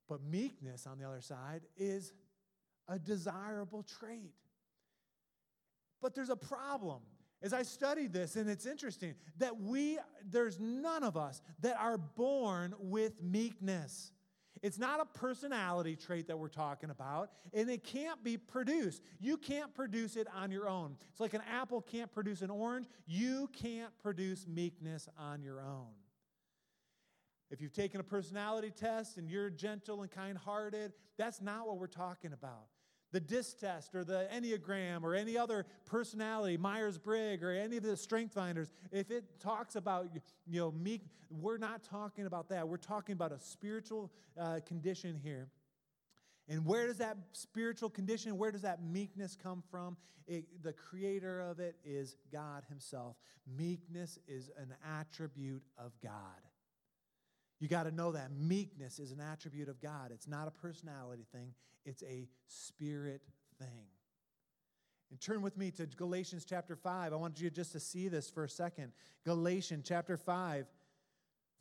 But 0.08 0.22
meekness, 0.24 0.86
on 0.86 1.00
the 1.00 1.08
other 1.08 1.22
side, 1.22 1.62
is 1.78 2.14
a 2.88 3.00
desirable 3.00 3.84
trait. 3.84 4.34
But 6.02 6.16
there's 6.16 6.30
a 6.30 6.36
problem. 6.36 7.02
As 7.42 7.54
I 7.54 7.64
studied 7.64 8.14
this, 8.14 8.38
and 8.38 8.50
it's 8.50 8.66
interesting 8.66 9.14
that 9.38 9.60
we, 9.60 10.00
there's 10.24 10.60
none 10.60 11.04
of 11.04 11.16
us 11.18 11.42
that 11.62 11.78
are 11.80 11.98
born 11.98 12.74
with 12.80 13.22
meekness. 13.22 14.12
It's 14.64 14.80
not 14.80 15.00
a 15.00 15.06
personality 15.06 15.96
trait 15.96 16.28
that 16.28 16.40
we're 16.40 16.48
talking 16.48 16.90
about, 16.90 17.30
and 17.54 17.70
it 17.70 17.84
can't 17.84 18.24
be 18.24 18.38
produced. 18.38 19.04
You 19.20 19.38
can't 19.38 19.74
produce 19.76 20.16
it 20.16 20.28
on 20.34 20.50
your 20.50 20.68
own. 20.68 20.96
It's 21.12 21.20
like 21.20 21.36
an 21.36 21.44
apple 21.52 21.82
can't 21.82 22.12
produce 22.12 22.42
an 22.42 22.50
orange. 22.50 22.88
You 23.06 23.50
can't 23.54 23.96
produce 24.02 24.48
meekness 24.48 25.08
on 25.18 25.44
your 25.44 25.60
own. 25.62 25.94
If 27.52 27.62
you've 27.62 27.74
taken 27.74 28.00
a 28.00 28.04
personality 28.04 28.72
test 28.72 29.18
and 29.18 29.30
you're 29.30 29.50
gentle 29.50 30.02
and 30.02 30.10
kind 30.10 30.38
hearted, 30.38 30.94
that's 31.18 31.42
not 31.42 31.68
what 31.68 31.78
we're 31.78 31.88
talking 31.88 32.34
about. 32.34 32.66
The 33.16 33.22
DISC 33.22 33.60
test 33.60 33.96
or 33.96 34.04
the 34.04 34.28
Enneagram 34.36 35.02
or 35.04 35.16
any 35.16 35.38
other 35.38 35.66
personality, 35.86 36.58
Myers 36.58 36.98
Briggs 36.98 37.42
or 37.42 37.52
any 37.52 37.78
of 37.78 37.84
the 37.84 37.96
strength 37.96 38.34
finders, 38.34 38.74
if 38.92 39.10
it 39.10 39.40
talks 39.40 39.78
about, 39.78 40.10
you 40.46 40.60
know, 40.60 40.74
meek, 40.74 41.02
we're 41.30 41.58
not 41.58 41.82
talking 41.82 42.26
about 42.26 42.50
that. 42.50 42.68
We're 42.68 42.76
talking 42.76 43.14
about 43.14 43.32
a 43.32 43.40
spiritual 43.40 44.12
uh, 44.38 44.60
condition 44.68 45.18
here. 45.24 45.48
And 46.50 46.66
where 46.66 46.88
does 46.88 46.98
that 46.98 47.16
spiritual 47.32 47.90
condition, 47.90 48.38
where 48.38 48.52
does 48.52 48.64
that 48.64 48.84
meekness 48.84 49.38
come 49.42 49.64
from? 49.72 49.96
It, 50.28 50.62
the 50.62 50.74
creator 50.74 51.40
of 51.40 51.62
it 51.62 51.78
is 51.86 52.18
God 52.34 52.64
Himself. 52.68 53.16
Meekness 53.58 54.20
is 54.28 54.52
an 54.58 54.76
attribute 55.00 55.64
of 55.78 55.94
God. 56.04 56.12
You 57.66 57.70
got 57.70 57.86
to 57.86 57.92
know 57.92 58.12
that 58.12 58.30
meekness 58.32 59.00
is 59.00 59.10
an 59.12 59.20
attribute 59.20 59.70
of 59.70 59.82
God. 59.82 60.12
It's 60.12 60.28
not 60.28 60.48
a 60.48 60.52
personality 60.52 61.26
thing, 61.32 61.56
it's 61.84 62.04
a 62.04 62.28
spirit 62.46 63.24
thing. 63.58 63.88
And 65.10 65.20
turn 65.20 65.42
with 65.42 65.58
me 65.58 65.72
to 65.72 65.88
Galatians 65.88 66.46
chapter 66.46 66.76
5. 66.76 67.12
I 67.12 67.16
want 67.16 67.42
you 67.42 67.50
just 67.50 67.72
to 67.72 67.80
see 67.80 68.08
this 68.08 68.30
for 68.30 68.44
a 68.44 68.50
second. 68.50 68.92
Galatians 69.26 69.84
chapter 69.88 70.16
5, 70.16 70.68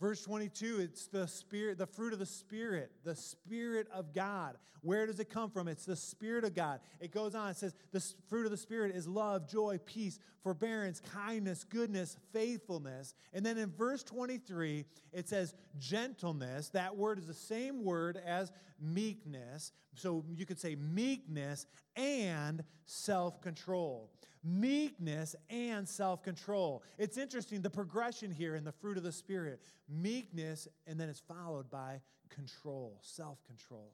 Verse 0.00 0.22
22, 0.22 0.80
it's 0.80 1.07
the 1.07 1.26
spirit, 1.26 1.78
the 1.78 1.87
fruit 1.87 2.12
of 2.12 2.18
the 2.18 2.26
spirit, 2.26 2.90
the 3.04 3.14
spirit 3.14 3.87
of 3.92 4.12
God. 4.12 4.57
Where 4.83 5.07
does 5.07 5.18
it 5.18 5.30
come 5.30 5.50
from? 5.50 5.66
It's 5.66 5.87
the 5.87 5.96
spirit 5.96 6.44
of 6.44 6.54
God. 6.54 6.80
It 7.00 7.11
goes 7.11 7.35
on, 7.35 7.48
it 7.48 7.57
says, 7.57 7.74
the 7.92 8.04
fruit 8.28 8.44
of 8.44 8.50
the 8.50 8.59
spirit 8.59 8.94
is 8.94 9.09
love, 9.09 9.48
joy, 9.48 9.78
peace, 9.87 10.18
forbearance, 10.42 11.00
kindness, 11.00 11.64
goodness, 11.64 12.18
faithfulness. 12.35 13.14
And 13.33 13.46
then 13.46 13.57
in 13.57 13.70
verse 13.70 14.02
23, 14.02 14.85
it 15.12 15.26
says 15.26 15.54
gentleness. 15.78 16.68
That 16.70 16.96
word 16.96 17.18
is 17.18 17.26
the 17.26 17.33
same 17.33 17.83
word 17.83 18.20
as 18.26 18.52
meekness. 18.78 19.72
So 19.94 20.24
you 20.37 20.44
could 20.44 20.59
say 20.59 20.74
meekness 20.74 21.66
and 21.96 22.62
self 22.85 23.40
control 23.40 24.11
meekness 24.44 25.35
and 25.48 25.88
self 25.88 26.22
control. 26.22 26.83
It's 26.98 27.18
interesting 27.18 27.62
the 27.62 27.70
progression 27.70 28.30
here 28.30 28.54
in 28.54 28.64
the 28.64 28.72
fruit 28.72 28.96
of 28.96 29.02
the 29.02 29.12
Spirit 29.12 29.61
meekness, 29.88 30.68
and 30.87 31.00
then 31.00 31.09
it's 31.09 31.20
followed 31.20 31.70
by 31.70 32.00
control, 32.28 32.98
self 33.02 33.42
control. 33.44 33.92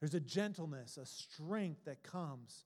There's 0.00 0.14
a 0.14 0.20
gentleness, 0.20 0.98
a 0.98 1.06
strength 1.06 1.84
that 1.84 2.02
comes 2.02 2.64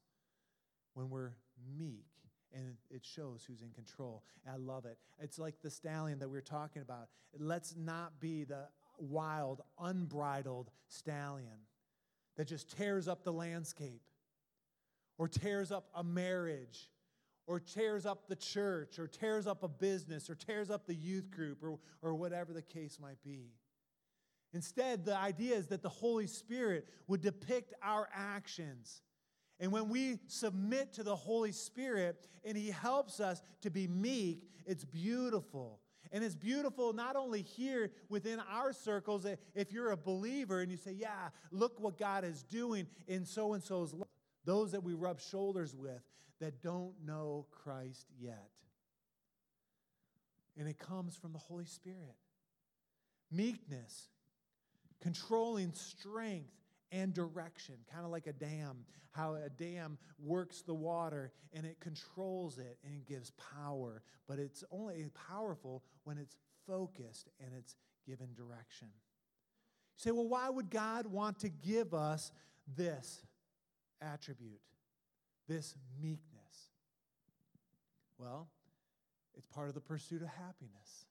when 0.94 1.08
we're 1.10 1.32
meek, 1.78 2.06
and 2.52 2.76
it 2.90 3.04
shows 3.04 3.44
who's 3.46 3.62
in 3.62 3.70
control. 3.70 4.24
I 4.50 4.56
love 4.56 4.84
it. 4.84 4.98
It's 5.20 5.38
like 5.38 5.54
the 5.62 5.70
stallion 5.70 6.18
that 6.18 6.28
we 6.28 6.38
are 6.38 6.42
talking 6.42 6.82
about. 6.82 7.08
Let's 7.38 7.76
not 7.76 8.20
be 8.20 8.44
the 8.44 8.68
wild, 8.98 9.62
unbridled 9.78 10.70
stallion 10.88 11.66
that 12.36 12.48
just 12.48 12.76
tears 12.76 13.06
up 13.06 13.22
the 13.22 13.32
landscape 13.32 14.02
or 15.20 15.28
tears 15.28 15.70
up 15.70 15.90
a 15.94 16.02
marriage 16.02 16.88
or 17.46 17.60
tears 17.60 18.06
up 18.06 18.26
the 18.26 18.34
church 18.34 18.98
or 18.98 19.06
tears 19.06 19.46
up 19.46 19.62
a 19.62 19.68
business 19.68 20.30
or 20.30 20.34
tears 20.34 20.70
up 20.70 20.86
the 20.86 20.94
youth 20.94 21.30
group 21.30 21.62
or, 21.62 21.78
or 22.00 22.14
whatever 22.14 22.54
the 22.54 22.62
case 22.62 22.98
might 22.98 23.22
be. 23.22 23.52
Instead, 24.54 25.04
the 25.04 25.14
idea 25.14 25.56
is 25.56 25.66
that 25.66 25.82
the 25.82 25.90
Holy 25.90 26.26
Spirit 26.26 26.88
would 27.06 27.20
depict 27.20 27.74
our 27.82 28.08
actions. 28.14 29.02
And 29.60 29.70
when 29.70 29.90
we 29.90 30.20
submit 30.26 30.94
to 30.94 31.02
the 31.02 31.16
Holy 31.16 31.52
Spirit 31.52 32.26
and 32.42 32.56
He 32.56 32.70
helps 32.70 33.20
us 33.20 33.42
to 33.60 33.70
be 33.70 33.86
meek, 33.86 34.48
it's 34.64 34.86
beautiful. 34.86 35.80
And 36.12 36.24
it's 36.24 36.34
beautiful 36.34 36.94
not 36.94 37.14
only 37.14 37.42
here 37.42 37.90
within 38.08 38.40
our 38.50 38.72
circles, 38.72 39.26
if 39.54 39.70
you're 39.70 39.90
a 39.90 39.98
believer 39.98 40.62
and 40.62 40.70
you 40.70 40.78
say, 40.78 40.92
Yeah, 40.92 41.28
look 41.52 41.78
what 41.78 41.98
God 41.98 42.24
is 42.24 42.42
doing 42.42 42.86
in 43.06 43.26
so 43.26 43.52
and 43.52 43.62
so's 43.62 43.92
life 43.92 44.06
those 44.44 44.72
that 44.72 44.82
we 44.82 44.94
rub 44.94 45.20
shoulders 45.20 45.74
with 45.74 46.02
that 46.40 46.62
don't 46.62 46.94
know 47.04 47.46
Christ 47.50 48.06
yet. 48.18 48.50
And 50.58 50.68
it 50.68 50.78
comes 50.78 51.16
from 51.16 51.32
the 51.32 51.38
Holy 51.38 51.66
Spirit. 51.66 52.16
Meekness, 53.30 54.08
controlling 55.00 55.72
strength 55.72 56.52
and 56.92 57.14
direction, 57.14 57.76
kind 57.92 58.04
of 58.04 58.10
like 58.10 58.26
a 58.26 58.32
dam, 58.32 58.84
how 59.12 59.34
a 59.34 59.48
dam 59.48 59.98
works 60.18 60.62
the 60.62 60.74
water 60.74 61.32
and 61.52 61.64
it 61.64 61.78
controls 61.80 62.58
it 62.58 62.78
and 62.84 62.94
it 62.94 63.06
gives 63.06 63.30
power. 63.54 64.02
But 64.26 64.38
it's 64.38 64.64
only 64.70 65.08
powerful 65.28 65.84
when 66.04 66.18
it's 66.18 66.36
focused 66.66 67.28
and 67.40 67.50
it's 67.56 67.76
given 68.06 68.34
direction. 68.34 68.88
You 68.88 69.96
say, 69.96 70.10
well, 70.10 70.28
why 70.28 70.48
would 70.48 70.70
God 70.70 71.06
want 71.06 71.40
to 71.40 71.48
give 71.48 71.94
us 71.94 72.32
this? 72.76 73.22
Attribute, 74.00 74.60
this 75.48 75.74
meekness? 76.00 76.70
Well, 78.18 78.48
it's 79.36 79.46
part 79.46 79.68
of 79.68 79.74
the 79.74 79.80
pursuit 79.80 80.22
of 80.22 80.28
happiness. 80.28 81.06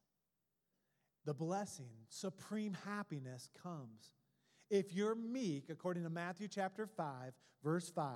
The 1.25 1.33
blessing, 1.33 1.91
supreme 2.09 2.77
happiness 2.85 3.49
comes. 3.61 4.13
If 4.69 4.93
you're 4.93 5.15
meek, 5.15 5.69
according 5.69 6.03
to 6.03 6.09
Matthew 6.09 6.47
chapter 6.47 6.85
5, 6.85 7.33
verse 7.63 7.89
5, 7.89 8.11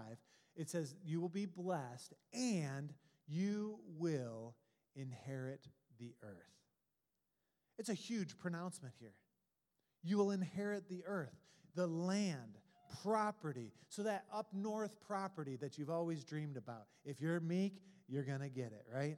it 0.55 0.69
says, 0.69 0.95
You 1.03 1.19
will 1.19 1.29
be 1.29 1.45
blessed 1.45 2.13
and 2.33 2.93
you 3.27 3.79
will 3.97 4.55
inherit 4.95 5.67
the 5.99 6.13
earth. 6.21 6.53
It's 7.77 7.89
a 7.89 7.95
huge 7.95 8.37
pronouncement 8.37 8.93
here. 8.99 9.15
You 10.03 10.17
will 10.17 10.31
inherit 10.31 10.89
the 10.89 11.03
earth, 11.05 11.35
the 11.75 11.87
land, 11.87 12.59
property. 13.01 13.71
So, 13.89 14.03
that 14.03 14.25
up 14.33 14.47
north 14.53 14.99
property 15.01 15.55
that 15.57 15.77
you've 15.77 15.89
always 15.89 16.23
dreamed 16.23 16.57
about, 16.57 16.87
if 17.05 17.21
you're 17.21 17.39
meek, 17.39 17.81
you're 18.07 18.23
going 18.23 18.41
to 18.41 18.49
get 18.49 18.71
it, 18.73 18.85
right? 18.93 19.17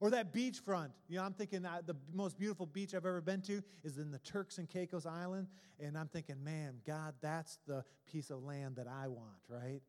Or 0.00 0.10
that 0.10 0.34
beachfront. 0.34 0.90
You 1.08 1.16
know, 1.16 1.24
I'm 1.24 1.32
thinking 1.32 1.62
the 1.62 1.96
most 2.12 2.38
beautiful 2.38 2.66
beach 2.66 2.94
I've 2.94 3.06
ever 3.06 3.22
been 3.22 3.40
to 3.42 3.62
is 3.82 3.96
in 3.96 4.10
the 4.10 4.18
Turks 4.18 4.58
and 4.58 4.68
Caicos 4.68 5.06
Island. 5.06 5.46
And 5.80 5.96
I'm 5.96 6.08
thinking, 6.08 6.42
man, 6.44 6.80
God, 6.86 7.14
that's 7.22 7.58
the 7.66 7.82
piece 8.06 8.28
of 8.30 8.42
land 8.42 8.76
that 8.76 8.86
I 8.88 9.08
want, 9.08 9.38
right? 9.48 9.80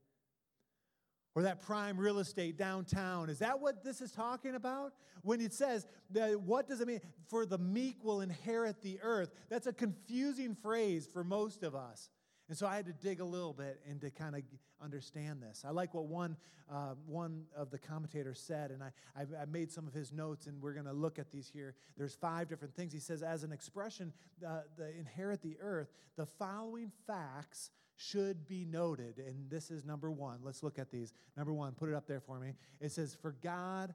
or 1.38 1.44
that 1.44 1.62
prime 1.62 2.00
real 2.00 2.18
estate 2.18 2.58
downtown. 2.58 3.30
Is 3.30 3.38
that 3.40 3.60
what 3.60 3.84
this 3.84 4.02
is 4.02 4.12
talking 4.12 4.56
about? 4.56 4.94
When 5.22 5.40
it 5.40 5.54
says, 5.54 5.86
that, 6.10 6.42
what 6.42 6.68
does 6.68 6.82
it 6.82 6.88
mean? 6.88 7.00
For 7.28 7.46
the 7.46 7.60
meek 7.60 8.04
will 8.04 8.22
inherit 8.22 8.82
the 8.82 8.98
earth. 9.04 9.30
That's 9.48 9.68
a 9.68 9.72
confusing 9.72 10.56
phrase 10.56 11.08
for 11.14 11.24
most 11.24 11.62
of 11.62 11.76
us. 11.76 12.10
And 12.50 12.58
so 12.58 12.66
I 12.66 12.76
had 12.76 12.86
to 12.86 12.94
dig 12.94 13.20
a 13.20 13.26
little 13.26 13.54
bit 13.54 13.80
and 13.90 14.00
to 14.02 14.10
kind 14.10 14.36
of 14.36 14.42
understand 14.82 15.42
this. 15.42 15.64
I 15.68 15.72
like 15.72 15.94
what 15.94 16.06
one, 16.06 16.38
uh, 16.72 16.94
one 17.06 17.44
of 17.56 17.72
the 17.72 17.78
commentators 17.78 18.40
said, 18.40 18.72
and 18.72 18.82
I, 18.82 18.92
I, 19.16 19.42
I 19.42 19.46
made 19.46 19.72
some 19.72 19.88
of 19.88 19.94
his 19.94 20.14
notes, 20.14 20.48
and 20.48 20.62
we're 20.62 20.74
going 20.74 20.86
to 20.86 20.94
look 20.94 21.20
at 21.20 21.32
these 21.32 21.50
here. 21.50 21.76
There's 21.98 22.16
five 22.16 22.48
different 22.48 22.76
things. 22.76 22.94
He 22.94 23.00
says, 23.00 23.22
as 23.22 23.44
an 23.44 23.52
expression, 23.52 24.14
uh, 24.46 24.62
the 24.78 24.96
inherit 24.98 25.42
the 25.42 25.58
earth, 25.60 25.90
the 26.16 26.26
following 26.26 26.92
facts 27.06 27.72
should 27.98 28.48
be 28.48 28.64
noted. 28.64 29.18
And 29.18 29.50
this 29.50 29.72
is 29.72 29.84
number 29.84 30.12
one. 30.12 30.40
Let's 30.44 30.64
look 30.64 30.80
at 30.80 30.92
these. 30.92 31.14
Number 31.36 31.54
one, 31.54 31.74
put 31.74 31.90
it 31.90 31.96
up 31.96 32.08
there 32.08 32.22
for 32.22 32.40
me. 32.40 32.54
It 32.80 32.92
says, 32.92 33.16
For 33.20 33.36
God 33.42 33.94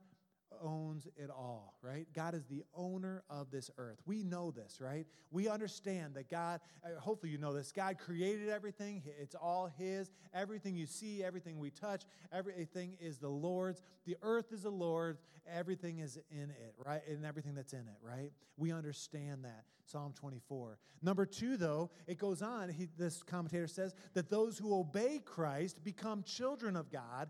owns 0.63 1.07
it 1.17 1.31
all, 1.31 1.75
right? 1.83 2.07
God 2.15 2.35
is 2.35 2.45
the 2.47 2.63
owner 2.75 3.23
of 3.31 3.51
this 3.51 3.71
earth. 3.79 3.99
We 4.07 4.23
know 4.23 4.51
this, 4.51 4.81
right? 4.81 5.07
We 5.31 5.49
understand 5.49 6.15
that 6.15 6.29
God, 6.29 6.61
uh, 6.85 7.01
hopefully 7.01 7.33
you 7.33 7.39
know 7.39 7.53
this, 7.53 7.73
God 7.73 7.99
created 7.99 8.49
everything. 8.49 9.03
It's 9.21 9.35
all 9.35 9.71
His. 9.79 10.11
Everything 10.35 10.77
you 10.77 10.87
see, 10.87 11.23
everything 11.23 11.59
we 11.59 11.71
touch, 11.71 12.05
everything 12.33 12.97
is 13.01 13.19
the 13.19 13.29
Lord's. 13.29 13.83
The 14.05 14.17
earth 14.23 14.53
is 14.53 14.63
the 14.63 14.71
Lord's. 14.71 15.23
Everything 15.47 15.99
is 15.99 16.19
in 16.31 16.51
it, 16.51 16.75
right? 16.85 17.03
And 17.09 17.25
everything 17.25 17.55
that's 17.55 17.73
in 17.73 17.81
it, 17.81 17.99
right? 18.03 18.33
We 18.57 18.73
understand 18.73 19.45
that. 19.45 19.65
Psalm 19.85 20.15
24. 20.15 20.79
Number 21.03 21.27
two, 21.27 21.57
though, 21.57 21.91
it 22.07 22.17
goes 22.17 22.41
on, 22.41 22.69
he, 22.69 22.89
this 22.97 23.23
commentator 23.23 23.67
says 23.67 23.95
that 24.15 24.31
those 24.31 24.57
who 24.57 24.75
obey 24.79 25.21
Christ 25.25 25.83
become 25.83 26.23
children 26.23 26.77
of 26.77 26.91
God 26.91 27.29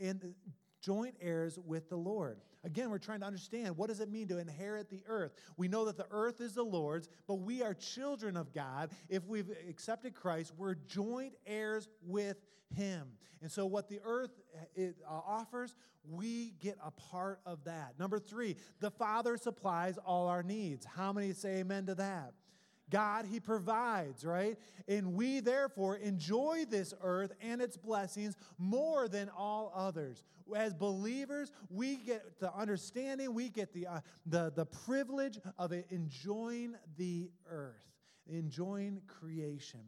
and 0.00 0.34
joint 0.84 1.14
heirs 1.20 1.58
with 1.64 1.88
the 1.88 1.96
Lord. 1.96 2.40
Again, 2.64 2.90
we're 2.90 2.98
trying 2.98 3.20
to 3.20 3.26
understand 3.26 3.76
what 3.76 3.88
does 3.88 4.00
it 4.00 4.10
mean 4.10 4.28
to 4.28 4.38
inherit 4.38 4.90
the 4.90 5.02
earth? 5.06 5.32
We 5.56 5.68
know 5.68 5.84
that 5.84 5.96
the 5.96 6.06
earth 6.10 6.40
is 6.40 6.54
the 6.54 6.62
Lord's, 6.62 7.08
but 7.26 7.36
we 7.36 7.62
are 7.62 7.74
children 7.74 8.36
of 8.36 8.52
God. 8.52 8.90
If 9.08 9.26
we've 9.26 9.50
accepted 9.68 10.14
Christ, 10.14 10.52
we're 10.56 10.74
joint 10.74 11.34
heirs 11.46 11.88
with 12.02 12.38
him. 12.74 13.08
And 13.42 13.50
so 13.50 13.66
what 13.66 13.88
the 13.88 14.00
earth 14.04 14.30
uh, 14.78 14.90
offers, 15.06 15.74
we 16.08 16.54
get 16.60 16.78
a 16.82 16.90
part 16.90 17.40
of 17.44 17.64
that. 17.64 17.98
Number 17.98 18.18
3, 18.18 18.56
the 18.80 18.90
Father 18.90 19.36
supplies 19.36 19.98
all 19.98 20.28
our 20.28 20.42
needs. 20.42 20.86
How 20.86 21.12
many 21.12 21.32
say 21.32 21.58
amen 21.58 21.86
to 21.86 21.94
that? 21.96 22.32
God, 22.90 23.26
He 23.26 23.40
provides, 23.40 24.24
right? 24.24 24.58
And 24.86 25.14
we 25.14 25.40
therefore 25.40 25.96
enjoy 25.96 26.64
this 26.68 26.94
earth 27.02 27.32
and 27.40 27.60
its 27.60 27.76
blessings 27.76 28.36
more 28.58 29.08
than 29.08 29.30
all 29.36 29.72
others. 29.74 30.22
As 30.54 30.74
believers, 30.74 31.50
we 31.70 31.96
get 31.96 32.38
the 32.40 32.54
understanding, 32.54 33.32
we 33.32 33.48
get 33.48 33.72
the, 33.72 33.86
uh, 33.86 34.00
the, 34.26 34.52
the 34.54 34.66
privilege 34.66 35.38
of 35.58 35.72
enjoying 35.90 36.74
the 36.98 37.30
earth, 37.50 37.86
enjoying 38.28 39.00
creation. 39.06 39.80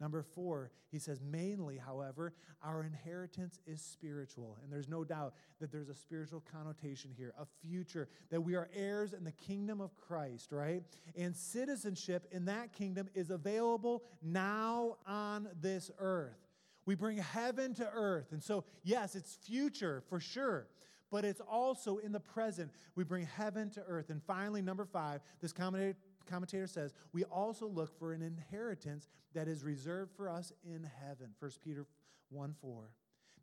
Number 0.00 0.22
four, 0.22 0.70
he 0.90 0.98
says, 0.98 1.20
mainly, 1.22 1.78
however, 1.78 2.34
our 2.62 2.82
inheritance 2.82 3.60
is 3.66 3.80
spiritual. 3.80 4.58
And 4.62 4.72
there's 4.72 4.88
no 4.88 5.04
doubt 5.04 5.34
that 5.60 5.70
there's 5.70 5.88
a 5.88 5.94
spiritual 5.94 6.42
connotation 6.52 7.12
here, 7.16 7.32
a 7.38 7.46
future, 7.62 8.08
that 8.30 8.40
we 8.40 8.56
are 8.56 8.68
heirs 8.74 9.12
in 9.12 9.24
the 9.24 9.32
kingdom 9.32 9.80
of 9.80 9.96
Christ, 9.96 10.50
right? 10.50 10.82
And 11.16 11.36
citizenship 11.36 12.26
in 12.32 12.46
that 12.46 12.72
kingdom 12.72 13.08
is 13.14 13.30
available 13.30 14.02
now 14.22 14.96
on 15.06 15.48
this 15.60 15.90
earth. 15.98 16.38
We 16.86 16.96
bring 16.96 17.18
heaven 17.18 17.74
to 17.74 17.88
earth. 17.88 18.32
And 18.32 18.42
so, 18.42 18.64
yes, 18.82 19.14
it's 19.14 19.36
future 19.36 20.02
for 20.08 20.20
sure 20.20 20.66
but 21.14 21.24
it's 21.24 21.40
also 21.48 21.98
in 21.98 22.10
the 22.10 22.18
present. 22.18 22.72
We 22.96 23.04
bring 23.04 23.24
heaven 23.24 23.70
to 23.70 23.84
earth. 23.86 24.10
And 24.10 24.20
finally, 24.24 24.60
number 24.60 24.84
five, 24.84 25.20
this 25.40 25.52
commentator 25.52 25.96
commentator 26.24 26.66
says, 26.66 26.94
we 27.12 27.24
also 27.24 27.66
look 27.66 27.98
for 27.98 28.12
an 28.12 28.22
inheritance 28.22 29.08
that 29.34 29.48
is 29.48 29.64
reserved 29.64 30.12
for 30.16 30.28
us 30.28 30.52
in 30.64 30.88
heaven. 31.06 31.30
1 31.38 31.50
Peter 31.62 31.86
1 32.30 32.54
4. 32.60 32.90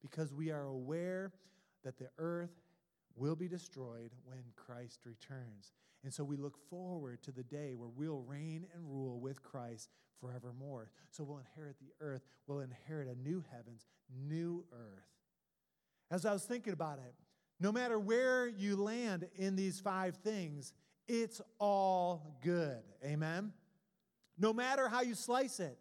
Because 0.02 0.34
we 0.34 0.52
are 0.52 0.64
aware 0.64 1.32
that 1.84 1.98
the 1.98 2.10
earth 2.18 2.52
will 3.16 3.36
be 3.36 3.48
destroyed 3.48 4.12
when 4.26 4.44
Christ 4.56 5.02
returns. 5.06 5.74
And 6.04 6.14
so 6.14 6.24
we 6.24 6.38
look 6.38 6.58
forward 6.70 7.22
to 7.24 7.32
the 7.32 7.44
day 7.44 7.76
where 7.76 7.90
we'll 7.90 8.22
reign 8.22 8.66
and 8.74 8.84
rule 8.90 9.20
with 9.20 9.44
Christ 9.44 9.90
forevermore. 10.20 10.90
So 11.12 11.24
we'll 11.24 11.40
inherit 11.40 11.78
the 11.80 11.94
earth, 12.00 12.22
we'll 12.48 12.62
inherit 12.62 13.08
a 13.08 13.16
new 13.22 13.44
heavens, 13.52 13.86
new 14.28 14.64
earth. 14.72 15.06
As 16.10 16.26
I 16.26 16.34
was 16.34 16.44
thinking 16.44 16.74
about 16.74 17.00
it, 17.00 17.14
no 17.60 17.72
matter 17.72 18.00
where 18.00 18.48
you 18.48 18.76
land 18.76 19.28
in 19.36 19.56
these 19.56 19.80
five 19.80 20.16
things, 20.18 20.74
it's 21.12 21.42
all 21.60 22.38
good. 22.42 22.80
Amen? 23.04 23.52
No 24.38 24.54
matter 24.54 24.88
how 24.88 25.02
you 25.02 25.14
slice 25.14 25.60
it. 25.60 25.78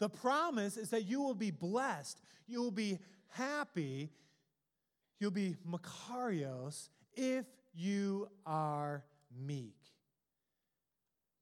The 0.00 0.10
promise 0.10 0.76
is 0.76 0.90
that 0.90 1.04
you 1.04 1.22
will 1.22 1.34
be 1.34 1.50
blessed, 1.50 2.20
you 2.46 2.60
will 2.62 2.70
be 2.70 2.98
happy, 3.28 4.10
you'll 5.18 5.30
be 5.30 5.56
Makarios 5.68 6.88
if 7.14 7.46
you 7.74 8.28
are 8.44 9.02
meek. 9.46 9.76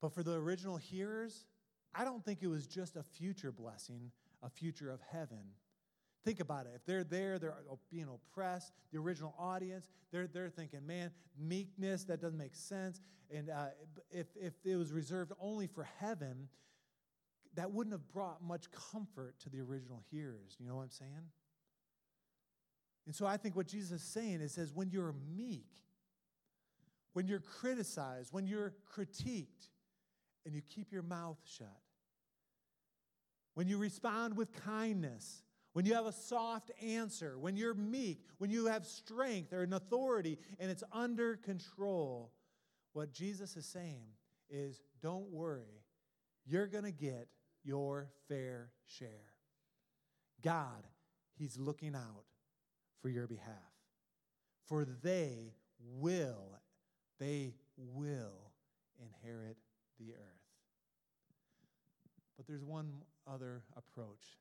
But 0.01 0.13
for 0.13 0.23
the 0.23 0.35
original 0.35 0.77
hearers, 0.77 1.45
I 1.95 2.05
don't 2.05 2.25
think 2.25 2.43
it 2.43 2.49
was 2.49 2.67
just 2.67 2.97
a 2.97 3.03
future 3.03 3.51
blessing, 3.51 4.13
a 4.43 4.49
future 4.49 4.91
of 4.91 5.01
heaven. 5.11 5.55
Think 6.25 6.41
about 6.41 6.67
it. 6.67 6.73
If 6.75 6.85
they're 6.85 7.05
there, 7.05 7.39
they're 7.39 7.55
being 7.91 8.09
oppressed, 8.09 8.73
the 8.93 8.99
original 8.99 9.35
audience, 9.39 9.89
they're, 10.11 10.27
they're 10.27 10.51
thinking, 10.51 10.87
man, 10.87 11.11
meekness, 11.39 12.05
that 12.05 12.21
doesn't 12.21 12.39
make 12.39 12.55
sense. 12.55 13.01
And 13.35 13.51
uh, 13.51 13.67
if, 14.11 14.27
if 14.37 14.55
it 14.65 14.77
was 14.77 14.93
reserved 14.93 15.33
only 15.41 15.67
for 15.67 15.89
heaven, 16.01 16.49
that 17.55 17.71
wouldn't 17.71 17.93
have 17.93 18.09
brought 18.13 18.43
much 18.43 18.67
comfort 18.93 19.35
to 19.41 19.51
the 19.51 19.61
original 19.61 20.03
hearers. 20.11 20.57
You 20.59 20.67
know 20.67 20.77
what 20.77 20.83
I'm 20.83 20.91
saying? 20.91 21.31
And 23.07 23.15
so 23.15 23.25
I 23.27 23.37
think 23.37 23.57
what 23.57 23.67
Jesus 23.67 24.03
is 24.03 24.09
saying 24.09 24.41
is 24.43 24.53
says 24.53 24.73
when 24.73 24.91
you're 24.91 25.15
meek, 25.35 25.71
when 27.15 27.27
you're 27.27 27.41
criticized, 27.41 28.33
when 28.33 28.47
you're 28.47 28.75
critiqued, 28.95 29.69
and 30.45 30.55
you 30.55 30.63
keep 30.63 30.93
your 30.93 31.03
mouth 31.03 31.39
shut, 31.45 31.81
when 33.55 33.67
you 33.67 33.77
respond 33.77 34.37
with 34.37 34.53
kindness, 34.65 35.43
when 35.73 35.85
you 35.85 35.95
have 35.95 36.07
a 36.07 36.13
soft 36.13 36.71
answer, 36.83 37.39
when 37.39 37.57
you're 37.57 37.75
meek, 37.75 38.25
when 38.39 38.51
you 38.51 38.67
have 38.67 38.87
strength 38.87 39.53
or 39.53 39.63
an 39.63 39.73
authority 39.73 40.39
and 40.59 40.71
it's 40.71 40.85
under 40.93 41.37
control, 41.37 42.33
what 42.93 43.13
Jesus 43.13 43.57
is 43.57 43.67
saying 43.67 44.09
is 44.51 44.81
don't 45.03 45.31
worry, 45.31 45.85
you're 46.47 46.67
going 46.67 46.85
to 46.85 46.91
get 46.91 47.29
your 47.63 48.09
fair 48.29 48.71
share. 48.87 49.33
God, 50.43 50.87
He's 51.35 51.57
looking 51.59 51.95
out 51.95 52.25
for 53.01 53.09
your 53.09 53.27
behalf. 53.27 53.55
For 54.67 54.85
they 54.85 55.55
will, 55.79 56.59
they 57.21 57.55
will 57.77 58.53
inherit 58.99 59.57
the 59.99 60.13
earth. 60.15 60.39
But 62.37 62.47
there's 62.47 62.65
one 62.65 62.93
other 63.27 63.63
approach 63.77 64.39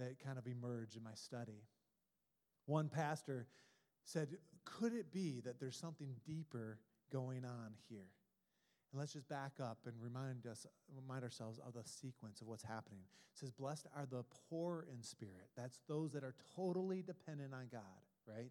that 0.00 0.22
kind 0.22 0.38
of 0.38 0.46
emerged 0.46 0.96
in 0.96 1.02
my 1.02 1.14
study. 1.14 1.62
One 2.66 2.88
pastor 2.88 3.46
said, 4.04 4.28
Could 4.64 4.92
it 4.92 5.12
be 5.12 5.40
that 5.44 5.60
there's 5.60 5.76
something 5.76 6.14
deeper 6.26 6.78
going 7.12 7.44
on 7.44 7.74
here? 7.88 8.08
And 8.92 8.98
let's 8.98 9.12
just 9.12 9.28
back 9.28 9.52
up 9.62 9.78
and 9.86 9.94
remind 10.00 10.46
us, 10.46 10.66
remind 10.94 11.22
ourselves 11.22 11.60
of 11.64 11.74
the 11.74 11.88
sequence 11.88 12.40
of 12.40 12.48
what's 12.48 12.64
happening. 12.64 13.02
It 13.32 13.38
says, 13.38 13.52
Blessed 13.52 13.86
are 13.96 14.06
the 14.06 14.24
poor 14.48 14.86
in 14.92 15.02
spirit. 15.02 15.48
That's 15.56 15.78
those 15.88 16.12
that 16.12 16.24
are 16.24 16.34
totally 16.56 17.02
dependent 17.02 17.54
on 17.54 17.68
God, 17.70 17.82
right? 18.26 18.50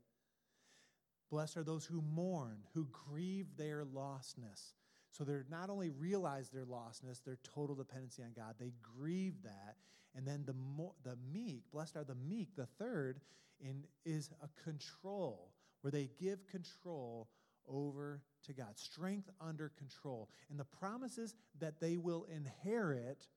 Blessed 1.29 1.57
are 1.57 1.63
those 1.63 1.85
who 1.85 2.01
mourn, 2.01 2.59
who 2.73 2.87
grieve 2.91 3.47
their 3.57 3.83
lostness. 3.83 4.73
So 5.11 5.23
they're 5.23 5.45
not 5.49 5.69
only 5.69 5.89
realize 5.89 6.49
their 6.49 6.65
lostness, 6.65 7.23
their 7.23 7.37
total 7.43 7.75
dependency 7.75 8.23
on 8.23 8.31
God, 8.35 8.55
they 8.59 8.73
grieve 8.97 9.43
that. 9.43 9.75
And 10.15 10.27
then 10.27 10.43
the, 10.45 10.55
the 11.03 11.17
meek, 11.31 11.63
blessed 11.71 11.95
are 11.95 12.03
the 12.03 12.15
meek, 12.15 12.55
the 12.55 12.65
third, 12.65 13.21
in, 13.61 13.85
is 14.05 14.29
a 14.41 14.63
control, 14.63 15.51
where 15.81 15.91
they 15.91 16.09
give 16.19 16.45
control 16.47 17.29
over 17.67 18.21
to 18.45 18.53
God, 18.53 18.77
strength 18.77 19.29
under 19.39 19.69
control. 19.77 20.29
And 20.49 20.59
the 20.59 20.65
promises 20.65 21.35
that 21.59 21.79
they 21.79 21.97
will 21.97 22.25
inherit 22.33 23.27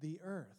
the 0.00 0.20
earth. 0.22 0.56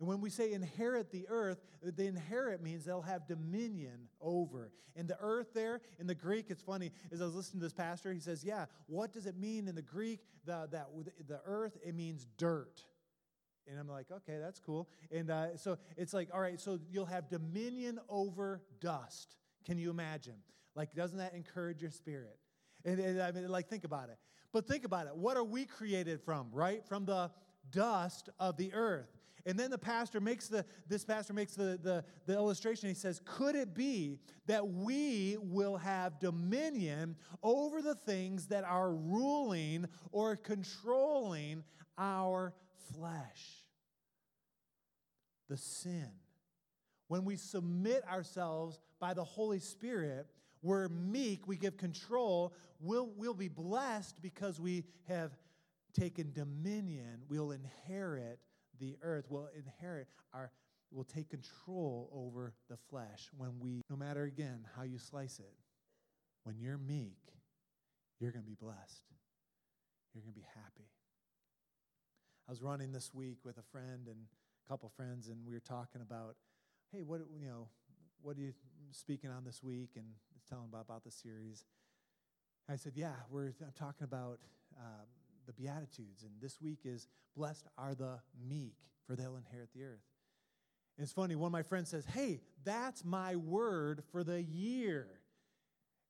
And 0.00 0.08
when 0.08 0.20
we 0.20 0.30
say 0.30 0.52
inherit 0.52 1.12
the 1.12 1.26
earth, 1.28 1.60
the 1.80 2.06
inherit 2.06 2.60
means 2.60 2.84
they'll 2.84 3.02
have 3.02 3.28
dominion 3.28 4.08
over. 4.20 4.72
And 4.96 5.06
the 5.06 5.16
earth 5.20 5.54
there, 5.54 5.80
in 6.00 6.08
the 6.08 6.14
Greek, 6.14 6.46
it's 6.48 6.60
funny, 6.60 6.90
as 7.12 7.22
I 7.22 7.24
was 7.24 7.34
listening 7.34 7.60
to 7.60 7.66
this 7.66 7.72
pastor, 7.72 8.12
he 8.12 8.18
says, 8.18 8.42
Yeah, 8.42 8.66
what 8.86 9.12
does 9.12 9.26
it 9.26 9.38
mean 9.38 9.68
in 9.68 9.76
the 9.76 9.82
Greek? 9.82 10.20
The, 10.44 10.68
that, 10.72 10.88
the 11.28 11.40
earth, 11.44 11.78
it 11.84 11.94
means 11.94 12.26
dirt. 12.36 12.82
And 13.68 13.78
I'm 13.78 13.88
like, 13.88 14.06
okay, 14.10 14.38
that's 14.40 14.60
cool. 14.60 14.88
And 15.10 15.30
uh, 15.30 15.56
so 15.56 15.78
it's 15.96 16.12
like, 16.12 16.28
all 16.32 16.40
right, 16.40 16.60
so 16.60 16.78
you'll 16.90 17.06
have 17.06 17.28
dominion 17.28 18.00
over 18.08 18.62
dust. 18.80 19.36
Can 19.64 19.78
you 19.78 19.90
imagine? 19.90 20.36
Like, 20.74 20.94
doesn't 20.94 21.18
that 21.18 21.34
encourage 21.34 21.82
your 21.82 21.90
spirit? 21.90 22.38
And, 22.84 22.98
and 22.98 23.22
I 23.22 23.30
mean, 23.30 23.48
like, 23.48 23.68
think 23.68 23.84
about 23.84 24.08
it. 24.08 24.18
But 24.52 24.66
think 24.66 24.84
about 24.84 25.06
it. 25.06 25.16
What 25.16 25.36
are 25.36 25.44
we 25.44 25.64
created 25.64 26.20
from, 26.20 26.48
right? 26.52 26.84
From 26.86 27.04
the 27.04 27.30
dust 27.70 28.28
of 28.38 28.56
the 28.56 28.72
earth. 28.74 29.08
And 29.44 29.58
then 29.58 29.70
the 29.70 29.78
pastor 29.78 30.20
makes 30.20 30.46
the, 30.46 30.64
this 30.88 31.04
pastor 31.04 31.32
makes 31.32 31.54
the, 31.54 31.78
the, 31.82 32.04
the 32.26 32.34
illustration. 32.34 32.88
He 32.88 32.94
says, 32.94 33.20
Could 33.24 33.56
it 33.56 33.74
be 33.74 34.18
that 34.46 34.66
we 34.66 35.36
will 35.40 35.76
have 35.76 36.20
dominion 36.20 37.16
over 37.42 37.82
the 37.82 37.94
things 37.94 38.46
that 38.48 38.64
are 38.64 38.92
ruling 38.92 39.86
or 40.12 40.36
controlling 40.36 41.64
our 41.98 42.54
flesh? 42.94 43.64
The 45.48 45.56
sin. 45.56 46.08
When 47.08 47.24
we 47.24 47.36
submit 47.36 48.04
ourselves 48.10 48.78
by 49.00 49.14
the 49.14 49.24
Holy 49.24 49.58
Spirit, 49.58 50.26
we're 50.62 50.88
meek, 50.88 51.46
we 51.46 51.56
give 51.56 51.76
control, 51.76 52.54
we'll, 52.80 53.10
we'll 53.16 53.34
be 53.34 53.48
blessed 53.48 54.22
because 54.22 54.60
we 54.60 54.84
have 55.08 55.32
taken 55.92 56.32
dominion, 56.32 57.22
we'll 57.28 57.50
inherit 57.50 58.38
the 58.78 58.96
earth, 59.02 59.26
we'll 59.28 59.48
inherit 59.56 60.06
our, 60.32 60.50
we'll 60.90 61.04
take 61.04 61.28
control 61.30 62.08
over 62.12 62.54
the 62.70 62.76
flesh 62.88 63.28
when 63.36 63.58
we, 63.60 63.82
no 63.90 63.96
matter 63.96 64.22
again 64.22 64.64
how 64.76 64.82
you 64.82 64.98
slice 64.98 65.38
it, 65.38 65.54
when 66.44 66.58
you're 66.58 66.78
meek, 66.78 67.18
you're 68.20 68.30
going 68.30 68.44
to 68.44 68.50
be 68.50 68.56
blessed. 68.56 69.02
You're 70.14 70.22
going 70.22 70.34
to 70.34 70.40
be 70.40 70.46
happy. 70.54 70.91
I 72.48 72.50
was 72.50 72.62
running 72.62 72.92
this 72.92 73.14
week 73.14 73.38
with 73.44 73.58
a 73.58 73.62
friend 73.62 74.08
and 74.08 74.16
a 74.66 74.68
couple 74.68 74.88
friends, 74.88 75.28
and 75.28 75.46
we 75.46 75.52
were 75.52 75.60
talking 75.60 76.00
about, 76.00 76.36
hey, 76.92 77.02
what 77.02 77.20
you 77.38 77.46
know, 77.46 77.68
what 78.20 78.36
are 78.36 78.40
you 78.40 78.52
speaking 78.90 79.30
on 79.30 79.44
this 79.44 79.62
week? 79.62 79.90
And 79.96 80.06
telling 80.48 80.66
about, 80.68 80.82
about 80.82 81.04
the 81.04 81.10
series. 81.10 81.64
I 82.68 82.76
said, 82.76 82.92
yeah, 82.94 83.14
we're 83.30 83.54
I'm 83.62 83.72
talking 83.78 84.04
about 84.04 84.38
um, 84.78 85.06
the 85.46 85.52
Beatitudes, 85.52 86.22
and 86.22 86.32
this 86.40 86.60
week 86.60 86.80
is 86.84 87.08
blessed 87.36 87.66
are 87.78 87.94
the 87.94 88.18
meek, 88.48 88.76
for 89.06 89.16
they'll 89.16 89.36
inherit 89.36 89.70
the 89.74 89.84
earth. 89.84 90.04
And 90.96 91.04
it's 91.04 91.12
funny, 91.12 91.36
one 91.36 91.48
of 91.48 91.52
my 91.52 91.62
friends 91.62 91.88
says, 91.88 92.04
hey, 92.04 92.40
that's 92.64 93.04
my 93.04 93.36
word 93.36 94.02
for 94.12 94.22
the 94.22 94.42
year. 94.42 95.08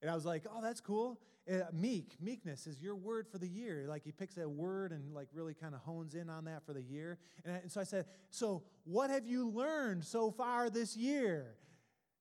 And 0.00 0.10
I 0.10 0.14
was 0.14 0.24
like, 0.24 0.44
oh, 0.52 0.60
that's 0.60 0.80
cool. 0.80 1.20
Uh, 1.50 1.64
meek, 1.72 2.14
meekness 2.20 2.68
is 2.68 2.80
your 2.80 2.94
word 2.94 3.26
for 3.28 3.38
the 3.38 3.48
year. 3.48 3.86
Like 3.88 4.04
he 4.04 4.12
picks 4.12 4.36
a 4.36 4.48
word 4.48 4.92
and 4.92 5.12
like 5.12 5.28
really 5.34 5.54
kind 5.54 5.74
of 5.74 5.80
hones 5.80 6.14
in 6.14 6.30
on 6.30 6.44
that 6.44 6.64
for 6.64 6.72
the 6.72 6.82
year. 6.82 7.18
And, 7.44 7.54
I, 7.54 7.58
and 7.58 7.72
so 7.72 7.80
I 7.80 7.84
said, 7.84 8.06
so 8.30 8.62
what 8.84 9.10
have 9.10 9.26
you 9.26 9.48
learned 9.48 10.04
so 10.04 10.30
far 10.30 10.70
this 10.70 10.96
year? 10.96 11.56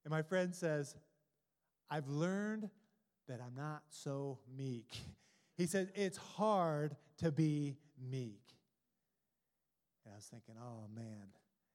And 0.04 0.12
my 0.12 0.24
friend 0.24 0.56
says, 0.56 0.96
I've 1.90 2.08
learned 2.08 2.70
that 3.28 3.40
I'm 3.46 3.56
not 3.56 3.84
so 3.90 4.40
meek. 4.58 4.98
He 5.58 5.68
says, 5.68 5.90
It's 5.94 6.18
hard 6.18 6.96
to 7.18 7.32
be 7.32 7.78
meek. 8.10 8.42
And 10.06 10.14
I 10.14 10.16
was 10.16 10.26
thinking, 10.26 10.56
oh 10.60 10.88
man, 10.96 11.28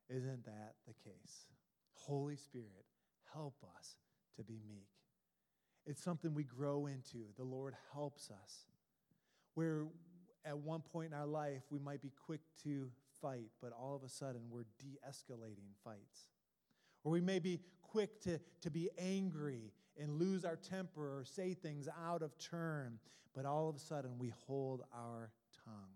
isn't 0.09 0.45
that 0.45 0.75
the 0.87 0.95
case? 0.95 1.47
Holy 1.93 2.37
Spirit, 2.37 2.87
help 3.33 3.55
us 3.79 3.97
to 4.37 4.43
be 4.43 4.61
meek. 4.69 4.89
It's 5.87 6.03
something 6.03 6.35
we 6.35 6.45
grow 6.45 6.87
into. 6.87 7.19
The 7.37 7.45
Lord 7.45 7.75
helps 7.93 8.31
us. 8.31 8.67
Where 9.55 9.87
at 10.45 10.59
one 10.59 10.81
point 10.81 11.13
in 11.13 11.19
our 11.19 11.27
life, 11.27 11.63
we 11.71 11.79
might 11.79 12.03
be 12.03 12.13
quick 12.27 12.41
to 12.65 12.91
fight, 13.21 13.51
but 13.63 13.73
all 13.73 13.95
of 13.95 14.03
a 14.03 14.09
sudden, 14.09 14.43
we're 14.51 14.67
de 14.79 14.99
escalating 15.09 15.75
fights. 15.85 16.29
Or 17.05 17.13
we 17.13 17.21
may 17.21 17.39
be 17.39 17.61
quick 17.83 18.21
to, 18.23 18.39
to 18.63 18.71
be 18.71 18.91
angry 18.99 19.73
and 19.99 20.19
lose 20.19 20.45
our 20.45 20.57
temper 20.57 21.19
or 21.19 21.25
say 21.25 21.55
things 21.55 21.89
out 22.05 22.23
of 22.23 22.37
turn, 22.39 22.99
but 23.35 23.45
all 23.45 23.69
of 23.69 23.77
a 23.77 23.79
sudden 23.79 24.19
we 24.19 24.33
hold 24.47 24.83
our 24.95 25.31
tongue. 25.65 25.95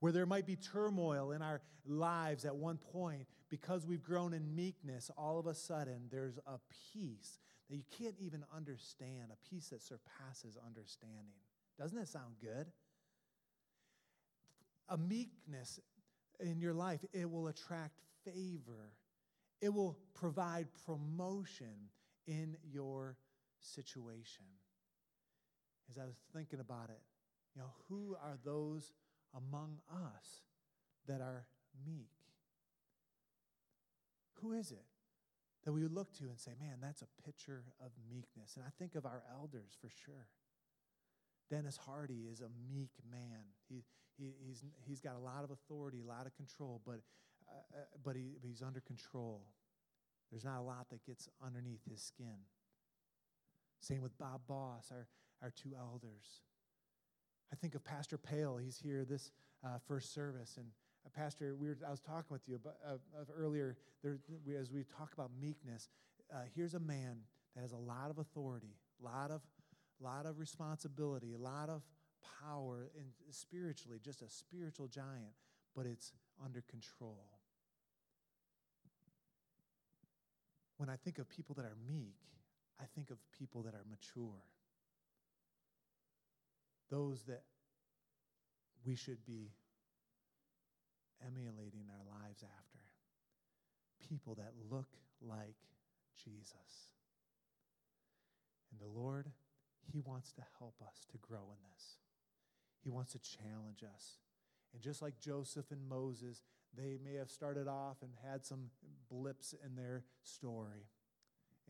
Where 0.00 0.12
there 0.12 0.26
might 0.26 0.46
be 0.46 0.56
turmoil 0.56 1.32
in 1.32 1.42
our 1.42 1.60
lives 1.86 2.44
at 2.44 2.54
one 2.54 2.78
point, 2.78 3.26
because 3.48 3.84
we've 3.84 4.02
grown 4.02 4.32
in 4.32 4.54
meekness, 4.54 5.10
all 5.16 5.38
of 5.38 5.46
a 5.46 5.54
sudden 5.54 6.08
there's 6.10 6.38
a 6.46 6.58
peace 6.92 7.38
that 7.72 7.76
you 7.76 7.84
can't 7.98 8.14
even 8.20 8.44
understand, 8.54 9.32
a 9.32 9.48
peace 9.50 9.70
that 9.70 9.82
surpasses 9.82 10.56
understanding. 10.64 11.40
Doesn't 11.78 11.98
that 11.98 12.06
sound 12.06 12.34
good? 12.40 12.66
A 14.90 14.96
meekness 14.96 15.80
in 16.38 16.60
your 16.60 16.74
life, 16.74 17.00
it 17.12 17.28
will 17.28 17.48
attract 17.48 17.98
favor 18.24 18.92
it 19.62 19.72
will 19.72 19.96
provide 20.12 20.66
promotion 20.84 21.88
in 22.26 22.56
your 22.70 23.16
situation. 23.60 24.44
As 25.88 25.96
I 25.96 26.04
was 26.04 26.16
thinking 26.34 26.58
about 26.58 26.90
it, 26.90 27.00
you 27.54 27.62
know, 27.62 27.68
who 27.88 28.16
are 28.20 28.38
those 28.44 28.92
among 29.36 29.78
us 29.88 30.42
that 31.06 31.20
are 31.20 31.46
meek? 31.86 32.10
Who 34.40 34.52
is 34.52 34.72
it 34.72 34.84
that 35.64 35.72
we 35.72 35.82
would 35.82 35.92
look 35.92 36.12
to 36.14 36.24
and 36.24 36.38
say, 36.38 36.52
man, 36.60 36.78
that's 36.80 37.02
a 37.02 37.22
picture 37.24 37.64
of 37.84 37.92
meekness? 38.10 38.56
And 38.56 38.64
I 38.66 38.70
think 38.78 38.94
of 38.94 39.06
our 39.06 39.22
elders 39.32 39.76
for 39.80 39.88
sure. 39.88 40.26
Dennis 41.50 41.76
Hardy 41.76 42.28
is 42.30 42.40
a 42.40 42.48
meek 42.72 42.92
man. 43.10 43.44
He, 43.68 43.84
he, 44.16 44.32
he's, 44.46 44.64
he's 44.86 45.00
got 45.00 45.16
a 45.16 45.18
lot 45.18 45.44
of 45.44 45.50
authority, 45.50 46.00
a 46.00 46.08
lot 46.08 46.26
of 46.26 46.34
control, 46.34 46.80
but 46.84 47.00
uh, 47.48 47.78
uh, 47.78 47.84
but 48.02 48.16
he, 48.16 48.38
he's 48.40 48.62
under 48.62 48.80
control. 48.80 49.42
There's 50.30 50.44
not 50.44 50.58
a 50.58 50.62
lot 50.62 50.88
that 50.90 51.04
gets 51.04 51.28
underneath 51.44 51.82
his 51.88 52.02
skin. 52.02 52.46
Same 53.80 54.00
with 54.00 54.16
Bob 54.16 54.42
Boss, 54.46 54.90
our, 54.90 55.08
our 55.42 55.50
two 55.50 55.70
elders. 55.78 56.40
I 57.52 57.56
think 57.56 57.74
of 57.74 57.84
Pastor 57.84 58.16
Pale. 58.16 58.58
He's 58.58 58.78
here 58.78 59.04
this 59.04 59.30
uh, 59.64 59.78
first 59.86 60.14
service. 60.14 60.56
And 60.56 60.68
Pastor, 61.10 61.54
we 61.54 61.68
were, 61.68 61.76
I 61.86 61.90
was 61.90 62.00
talking 62.00 62.30
with 62.30 62.48
you 62.48 62.56
about, 62.56 62.76
uh, 62.86 62.96
earlier 63.36 63.76
there, 64.02 64.18
we, 64.46 64.56
as 64.56 64.70
we 64.70 64.84
talk 64.84 65.12
about 65.12 65.30
meekness. 65.40 65.88
Uh, 66.32 66.38
here's 66.54 66.74
a 66.74 66.80
man 66.80 67.18
that 67.54 67.60
has 67.60 67.72
a 67.72 67.76
lot 67.76 68.10
of 68.10 68.18
authority, 68.18 68.76
a 69.00 69.04
lot 69.04 69.30
of, 69.30 69.42
lot 70.00 70.26
of 70.26 70.38
responsibility, 70.38 71.34
a 71.34 71.38
lot 71.38 71.68
of 71.68 71.82
power, 72.42 72.90
and 72.98 73.06
spiritually, 73.30 73.98
just 74.02 74.22
a 74.22 74.28
spiritual 74.28 74.88
giant, 74.88 75.34
but 75.76 75.86
it's 75.86 76.12
under 76.42 76.62
control. 76.62 77.26
When 80.78 80.88
I 80.88 80.96
think 80.96 81.18
of 81.18 81.28
people 81.28 81.54
that 81.56 81.64
are 81.64 81.76
meek, 81.86 82.16
I 82.80 82.84
think 82.94 83.10
of 83.10 83.18
people 83.38 83.62
that 83.62 83.74
are 83.74 83.84
mature. 83.88 84.42
Those 86.90 87.22
that 87.24 87.42
we 88.84 88.96
should 88.96 89.24
be 89.24 89.50
emulating 91.26 91.86
our 91.90 92.04
lives 92.20 92.42
after. 92.42 92.78
People 94.08 94.34
that 94.36 94.52
look 94.70 94.88
like 95.20 95.56
Jesus. 96.24 96.92
And 98.70 98.80
the 98.80 99.00
Lord, 99.00 99.30
He 99.92 100.00
wants 100.00 100.32
to 100.32 100.42
help 100.58 100.74
us 100.86 101.06
to 101.12 101.18
grow 101.18 101.50
in 101.50 101.58
this. 101.72 101.96
He 102.82 102.90
wants 102.90 103.12
to 103.12 103.18
challenge 103.18 103.82
us. 103.82 104.18
And 104.72 104.82
just 104.82 105.02
like 105.02 105.18
Joseph 105.20 105.70
and 105.70 105.88
Moses, 105.88 106.42
they 106.76 106.98
may 107.04 107.14
have 107.14 107.30
started 107.30 107.68
off 107.68 107.98
and 108.02 108.10
had 108.30 108.44
some 108.44 108.70
blips 109.10 109.54
in 109.64 109.76
their 109.76 110.04
story. 110.22 110.88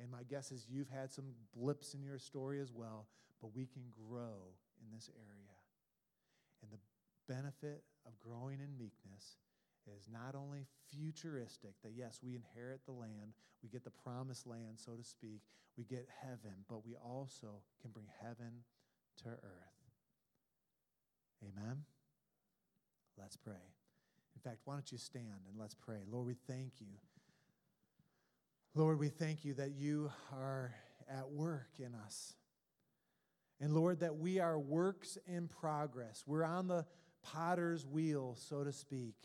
And 0.01 0.11
my 0.11 0.23
guess 0.23 0.53
is 0.53 0.67
you've 0.71 0.89
had 0.89 1.11
some 1.11 1.27
blips 1.55 1.95
in 1.95 2.03
your 2.03 2.19
story 2.19 2.61
as 2.61 2.73
well, 2.73 3.09
but 3.41 3.55
we 3.55 3.67
can 3.67 3.83
grow 4.09 4.55
in 4.81 4.95
this 4.95 5.11
area. 5.15 5.57
And 6.63 6.71
the 6.73 6.79
benefit 7.33 7.83
of 8.07 8.19
growing 8.19 8.61
in 8.61 8.77
meekness 8.79 9.37
is 9.97 10.07
not 10.13 10.35
only 10.35 10.67
futuristic, 10.91 11.75
that 11.83 11.93
yes, 11.95 12.21
we 12.23 12.37
inherit 12.37 12.81
the 12.87 12.93
land, 12.93 13.35
we 13.63 13.69
get 13.69 13.85
the 13.85 13.91
promised 13.91 14.47
land, 14.47 14.77
so 14.77 14.93
to 14.93 15.03
speak, 15.03 15.43
we 15.77 15.85
get 15.85 16.07
heaven, 16.23 16.65
but 16.69 16.85
we 16.85 16.95
also 16.95 17.63
can 17.81 17.91
bring 17.91 18.07
heaven 18.21 18.65
to 19.23 19.29
earth. 19.29 19.83
Amen? 21.43 21.85
Let's 23.19 23.37
pray. 23.37 23.55
In 24.35 24.41
fact, 24.51 24.61
why 24.65 24.75
don't 24.75 24.93
you 24.93 24.99
stand 24.99 25.47
and 25.49 25.59
let's 25.59 25.75
pray. 25.75 25.99
Lord, 26.11 26.27
we 26.27 26.37
thank 26.47 26.81
you. 26.81 26.95
Lord, 28.75 28.99
we 28.99 29.09
thank 29.09 29.45
you 29.45 29.55
that 29.55 29.73
you 29.73 30.11
are 30.33 30.75
at 31.09 31.31
work 31.31 31.71
in 31.79 31.95
us. 31.95 32.35
And 33.61 33.75
Lord, 33.75 34.01
that 34.01 34.17
we 34.17 34.41
are 34.41 34.59
works 34.59 35.19
in 35.27 35.47
progress. 35.47 36.25
We're 36.27 36.45
on 36.45 36.69
the 36.69 36.87
potter's 37.23 37.87
wheel, 37.87 38.37
so 38.39 38.65
to 38.65 38.73
speak. 38.73 39.17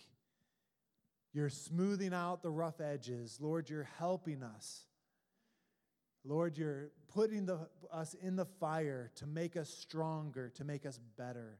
You're 1.33 1.49
smoothing 1.49 2.13
out 2.13 2.41
the 2.41 2.49
rough 2.49 2.81
edges. 2.81 3.37
Lord, 3.39 3.69
you're 3.69 3.89
helping 3.97 4.43
us. 4.43 4.85
Lord, 6.23 6.57
you're 6.57 6.89
putting 7.13 7.45
the, 7.45 7.67
us 7.91 8.15
in 8.15 8.35
the 8.35 8.45
fire 8.45 9.11
to 9.15 9.27
make 9.27 9.55
us 9.55 9.69
stronger, 9.69 10.49
to 10.55 10.63
make 10.63 10.85
us 10.85 10.99
better. 11.17 11.59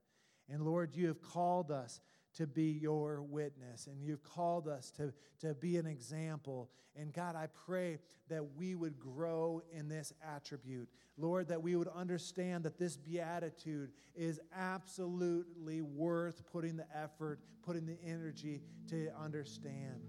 And 0.50 0.64
Lord, 0.64 0.96
you 0.96 1.08
have 1.08 1.22
called 1.22 1.72
us 1.72 2.00
to 2.38 2.48
be 2.48 2.72
your 2.72 3.24
witness, 3.24 3.88
and 3.88 4.02
you've 4.02 4.24
called 4.24 4.68
us 4.68 4.92
to, 4.92 5.12
to 5.40 5.54
be 5.56 5.78
an 5.78 5.88
example. 5.88 6.70
And 6.96 7.12
God, 7.12 7.36
I 7.36 7.48
pray 7.66 8.00
that 8.30 8.44
we 8.56 8.76
would 8.76 9.00
grow 9.00 9.62
in 9.72 9.90
this 9.90 10.14
attribute. 10.24 10.88
Lord, 11.18 11.48
that 11.48 11.62
we 11.62 11.76
would 11.76 11.88
understand 11.88 12.64
that 12.66 12.78
this 12.78 12.96
beatitude 12.96 13.92
is 14.16 14.40
absolutely 14.56 15.82
worth 15.82 16.44
putting 16.52 16.78
the 16.78 16.86
effort, 16.96 17.40
putting 17.64 17.86
the 17.86 17.98
energy 18.06 18.62
to 18.90 19.10
understand. 19.20 20.02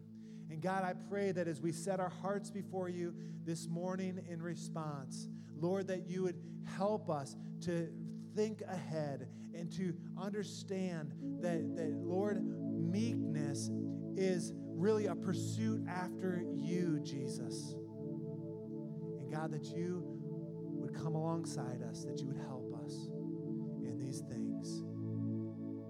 And 0.50 0.60
God, 0.60 0.84
I 0.84 0.94
pray 1.08 1.32
that 1.32 1.48
as 1.48 1.60
we 1.60 1.72
set 1.72 1.98
our 2.00 2.12
hearts 2.22 2.50
before 2.50 2.88
you 2.88 3.14
this 3.44 3.68
morning 3.68 4.22
in 4.28 4.42
response, 4.42 5.28
Lord, 5.58 5.86
that 5.88 6.08
you 6.08 6.22
would 6.22 6.40
help 6.76 7.10
us 7.10 7.36
to 7.62 7.88
think 8.38 8.62
ahead 8.68 9.26
and 9.52 9.68
to 9.72 9.92
understand 10.16 11.12
that, 11.40 11.74
that 11.74 11.90
Lord, 12.04 12.40
meekness 12.40 13.68
is 14.16 14.52
really 14.54 15.06
a 15.06 15.16
pursuit 15.16 15.82
after 15.88 16.44
you, 16.54 17.00
Jesus. 17.02 17.74
And 19.18 19.28
God, 19.28 19.50
that 19.50 19.64
you 19.64 20.04
would 20.06 20.94
come 20.94 21.16
alongside 21.16 21.82
us, 21.82 22.04
that 22.04 22.20
you 22.20 22.28
would 22.28 22.36
help 22.36 22.72
us 22.84 23.08
in 23.82 23.98
these 23.98 24.20
things. 24.30 24.84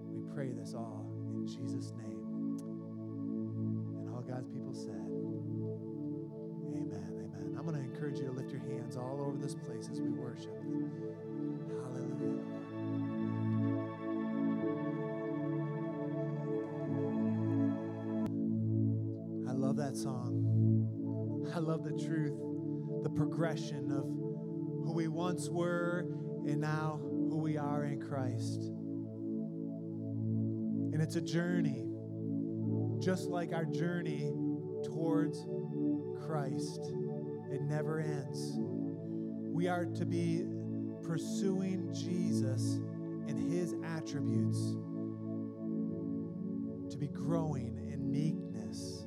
We 0.09 0.23
pray 0.33 0.49
this 0.51 0.73
all 0.73 1.05
in 1.29 1.45
Jesus' 1.45 1.93
name. 2.01 2.57
And 3.99 4.09
all 4.09 4.23
God's 4.27 4.49
people 4.49 4.73
said, 4.73 5.05
Amen. 6.73 7.13
Amen. 7.13 7.55
I'm 7.59 7.63
going 7.63 7.75
to 7.75 7.83
encourage 7.83 8.17
you 8.17 8.25
to 8.25 8.31
lift 8.31 8.49
your 8.49 8.61
hands 8.61 8.97
all 8.97 9.21
over 9.21 9.37
this 9.37 9.53
place 9.53 9.87
as 9.91 10.01
we 10.01 10.09
worship. 10.09 10.59
Hallelujah. 11.69 12.43
I 19.47 19.53
love 19.53 19.77
that 19.77 19.95
song. 19.97 21.49
I 21.55 21.59
love 21.59 21.83
the 21.83 21.91
truth, 22.05 22.37
the 23.03 23.09
progression 23.09 23.91
of 23.91 24.03
who 24.03 24.93
we 24.93 25.07
once 25.07 25.49
were 25.49 26.07
and 26.47 26.61
now 26.61 26.99
who 27.03 27.37
we 27.37 27.57
are 27.57 27.85
in 27.85 27.99
Christ. 28.01 28.71
And 30.93 31.01
it's 31.01 31.15
a 31.15 31.21
journey, 31.21 31.85
just 33.01 33.27
like 33.29 33.53
our 33.53 33.65
journey 33.65 34.31
towards 34.85 35.45
Christ. 36.25 36.91
It 37.51 37.61
never 37.61 37.99
ends. 37.99 38.57
We 39.51 39.67
are 39.67 39.85
to 39.85 40.05
be 40.05 40.45
pursuing 41.03 41.93
Jesus 41.93 42.79
and 43.27 43.37
his 43.51 43.75
attributes, 43.83 44.75
to 46.91 46.97
be 46.97 47.07
growing 47.07 47.89
in 47.91 48.11
meekness. 48.11 49.05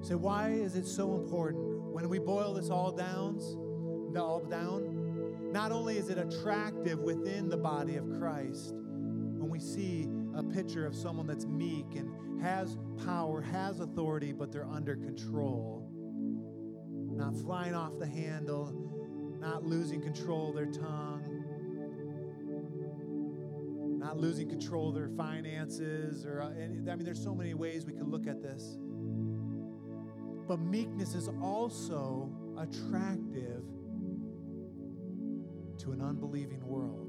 So, 0.00 0.16
why 0.16 0.50
is 0.50 0.76
it 0.76 0.86
so 0.86 1.14
important? 1.14 1.82
When 1.92 2.08
we 2.08 2.18
boil 2.18 2.54
this 2.54 2.70
all 2.70 2.90
down, 2.90 3.38
all 4.16 4.40
down, 4.40 5.52
not 5.52 5.72
only 5.72 5.98
is 5.98 6.08
it 6.08 6.18
attractive 6.18 6.98
within 6.98 7.48
the 7.48 7.56
body 7.56 7.96
of 7.96 8.10
Christ, 8.18 8.72
when 8.74 9.50
we 9.50 9.60
see 9.60 10.08
a 10.34 10.42
picture 10.42 10.86
of 10.86 10.94
someone 10.94 11.26
that's 11.26 11.46
meek 11.46 11.94
and 11.94 12.10
has 12.40 12.78
power, 13.04 13.40
has 13.40 13.80
authority, 13.80 14.32
but 14.32 14.50
they're 14.50 14.66
under 14.66 14.96
control, 14.96 15.88
not 17.10 17.36
flying 17.36 17.74
off 17.74 17.98
the 17.98 18.06
handle, 18.06 18.81
not 19.42 19.64
losing 19.64 20.00
control 20.00 20.50
of 20.50 20.54
their 20.54 20.66
tongue, 20.66 21.42
not 23.98 24.16
losing 24.16 24.48
control 24.48 24.90
of 24.90 24.94
their 24.94 25.08
finances, 25.08 26.24
or 26.24 26.40
uh, 26.40 26.50
I 26.50 26.68
mean, 26.68 27.04
there's 27.04 27.22
so 27.22 27.34
many 27.34 27.52
ways 27.52 27.84
we 27.84 27.92
can 27.92 28.08
look 28.08 28.28
at 28.28 28.40
this. 28.40 28.78
But 30.46 30.60
meekness 30.60 31.14
is 31.16 31.28
also 31.42 32.30
attractive 32.56 33.64
to 35.78 35.90
an 35.90 36.00
unbelieving 36.00 36.64
world. 36.64 37.08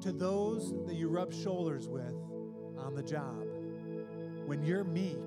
To 0.00 0.12
those 0.12 0.72
that 0.86 0.94
you 0.94 1.08
rub 1.08 1.34
shoulders 1.34 1.88
with 1.88 2.14
on 2.78 2.94
the 2.94 3.02
job. 3.02 3.44
When 4.46 4.62
you're 4.64 4.84
meek, 4.84 5.18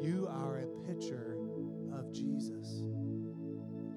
you 0.00 0.26
are 0.30 0.60
a 0.60 0.66
picture 0.86 1.36
of 1.92 2.12
Jesus. 2.12 2.82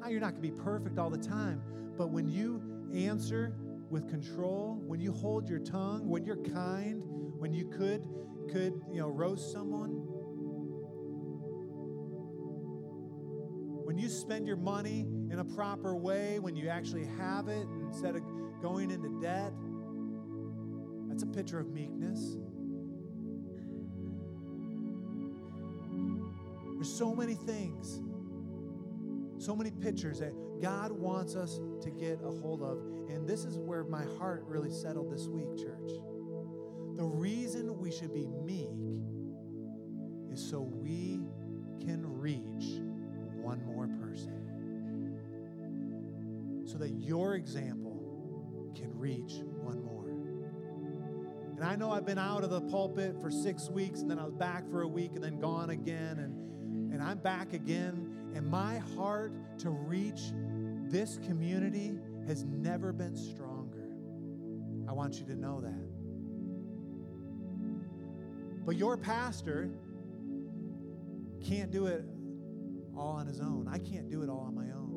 Now, 0.01 0.07
you're 0.07 0.19
not 0.19 0.31
going 0.31 0.41
to 0.41 0.55
be 0.55 0.63
perfect 0.63 0.97
all 0.97 1.11
the 1.11 1.17
time, 1.17 1.61
but 1.95 2.09
when 2.09 2.27
you 2.27 2.59
answer 2.93 3.53
with 3.91 4.09
control, 4.09 4.81
when 4.87 4.99
you 4.99 5.11
hold 5.11 5.47
your 5.47 5.59
tongue, 5.59 6.07
when 6.07 6.25
you're 6.25 6.43
kind, 6.43 7.01
when 7.37 7.53
you 7.53 7.65
could 7.65 8.07
could 8.51 8.81
you 8.91 8.99
know 8.99 9.07
roast 9.07 9.51
someone, 9.51 9.91
when 13.85 13.97
you 13.99 14.09
spend 14.09 14.47
your 14.47 14.57
money 14.57 15.01
in 15.29 15.39
a 15.39 15.45
proper 15.45 15.95
way, 15.95 16.39
when 16.39 16.55
you 16.55 16.67
actually 16.67 17.05
have 17.05 17.47
it 17.47 17.67
instead 17.85 18.15
of 18.15 18.23
going 18.61 18.89
into 18.89 19.19
debt, 19.21 19.53
that's 21.09 21.23
a 21.23 21.27
picture 21.27 21.59
of 21.59 21.69
meekness. 21.71 22.37
There's 26.75 26.91
so 26.91 27.13
many 27.13 27.35
things, 27.35 28.01
so 29.41 29.55
many 29.55 29.71
pictures 29.71 30.19
that 30.19 30.33
God 30.61 30.91
wants 30.91 31.35
us 31.35 31.59
to 31.81 31.89
get 31.89 32.19
a 32.23 32.29
hold 32.29 32.61
of. 32.61 32.77
And 33.09 33.27
this 33.27 33.43
is 33.43 33.57
where 33.57 33.83
my 33.83 34.03
heart 34.19 34.43
really 34.45 34.69
settled 34.69 35.11
this 35.11 35.27
week, 35.27 35.57
church. 35.57 35.89
The 36.95 37.03
reason 37.03 37.79
we 37.79 37.91
should 37.91 38.13
be 38.13 38.27
meek 38.27 38.69
is 40.31 40.39
so 40.47 40.61
we 40.61 41.21
can 41.79 42.05
reach 42.05 42.81
one 43.33 43.65
more 43.65 43.87
person. 43.87 44.37
So 46.65 46.77
that 46.77 46.91
your 46.91 47.33
example 47.33 48.71
can 48.75 48.95
reach 48.95 49.41
one 49.57 49.83
more. 49.83 50.09
And 51.55 51.65
I 51.65 51.75
know 51.75 51.91
I've 51.91 52.05
been 52.05 52.19
out 52.19 52.43
of 52.43 52.51
the 52.51 52.61
pulpit 52.61 53.19
for 53.19 53.31
six 53.31 53.69
weeks, 53.69 54.01
and 54.01 54.11
then 54.11 54.19
I 54.19 54.23
was 54.23 54.35
back 54.35 54.69
for 54.69 54.83
a 54.83 54.87
week, 54.87 55.11
and 55.15 55.23
then 55.23 55.39
gone 55.39 55.71
again, 55.71 56.19
and, 56.19 56.93
and 56.93 57.01
I'm 57.01 57.17
back 57.17 57.53
again. 57.53 58.10
And 58.33 58.47
my 58.47 58.79
heart 58.95 59.33
to 59.59 59.69
reach 59.69 60.31
this 60.89 61.19
community 61.25 61.97
has 62.27 62.43
never 62.43 62.91
been 62.93 63.15
stronger. 63.15 63.87
I 64.87 64.93
want 64.93 65.19
you 65.19 65.25
to 65.25 65.35
know 65.35 65.61
that. 65.61 65.91
But 68.65 68.75
your 68.75 68.97
pastor 68.97 69.69
can't 71.43 71.71
do 71.71 71.87
it 71.87 72.05
all 72.95 73.13
on 73.13 73.25
his 73.25 73.39
own. 73.39 73.67
I 73.71 73.79
can't 73.79 74.09
do 74.09 74.21
it 74.21 74.29
all 74.29 74.45
on 74.47 74.55
my 74.55 74.71
own. 74.71 74.91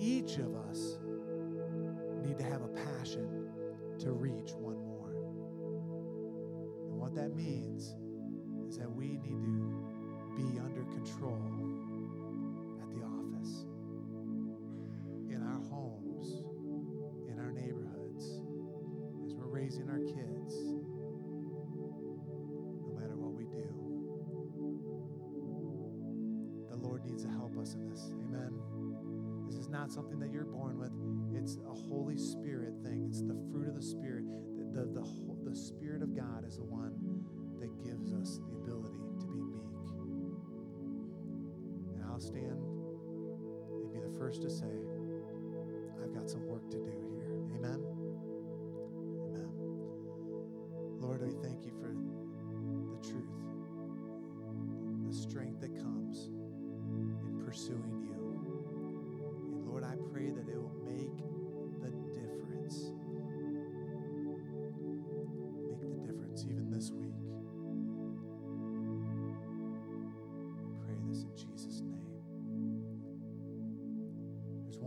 Each 0.00 0.38
of 0.38 0.54
us 0.54 0.98
need 2.24 2.38
to 2.38 2.44
have 2.44 2.62
a 2.62 2.68
passion 2.68 3.48
to 3.98 4.12
reach 4.12 4.52
one 4.52 4.78
more. 4.84 5.10
And 6.90 6.98
what 6.98 7.14
that 7.16 7.34
means 7.34 7.96
is 8.68 8.78
that 8.78 8.90
we 8.90 9.18
need 9.18 9.42
to 9.42 9.97
be 10.38 10.60
under 10.60 10.84
control 10.94 11.67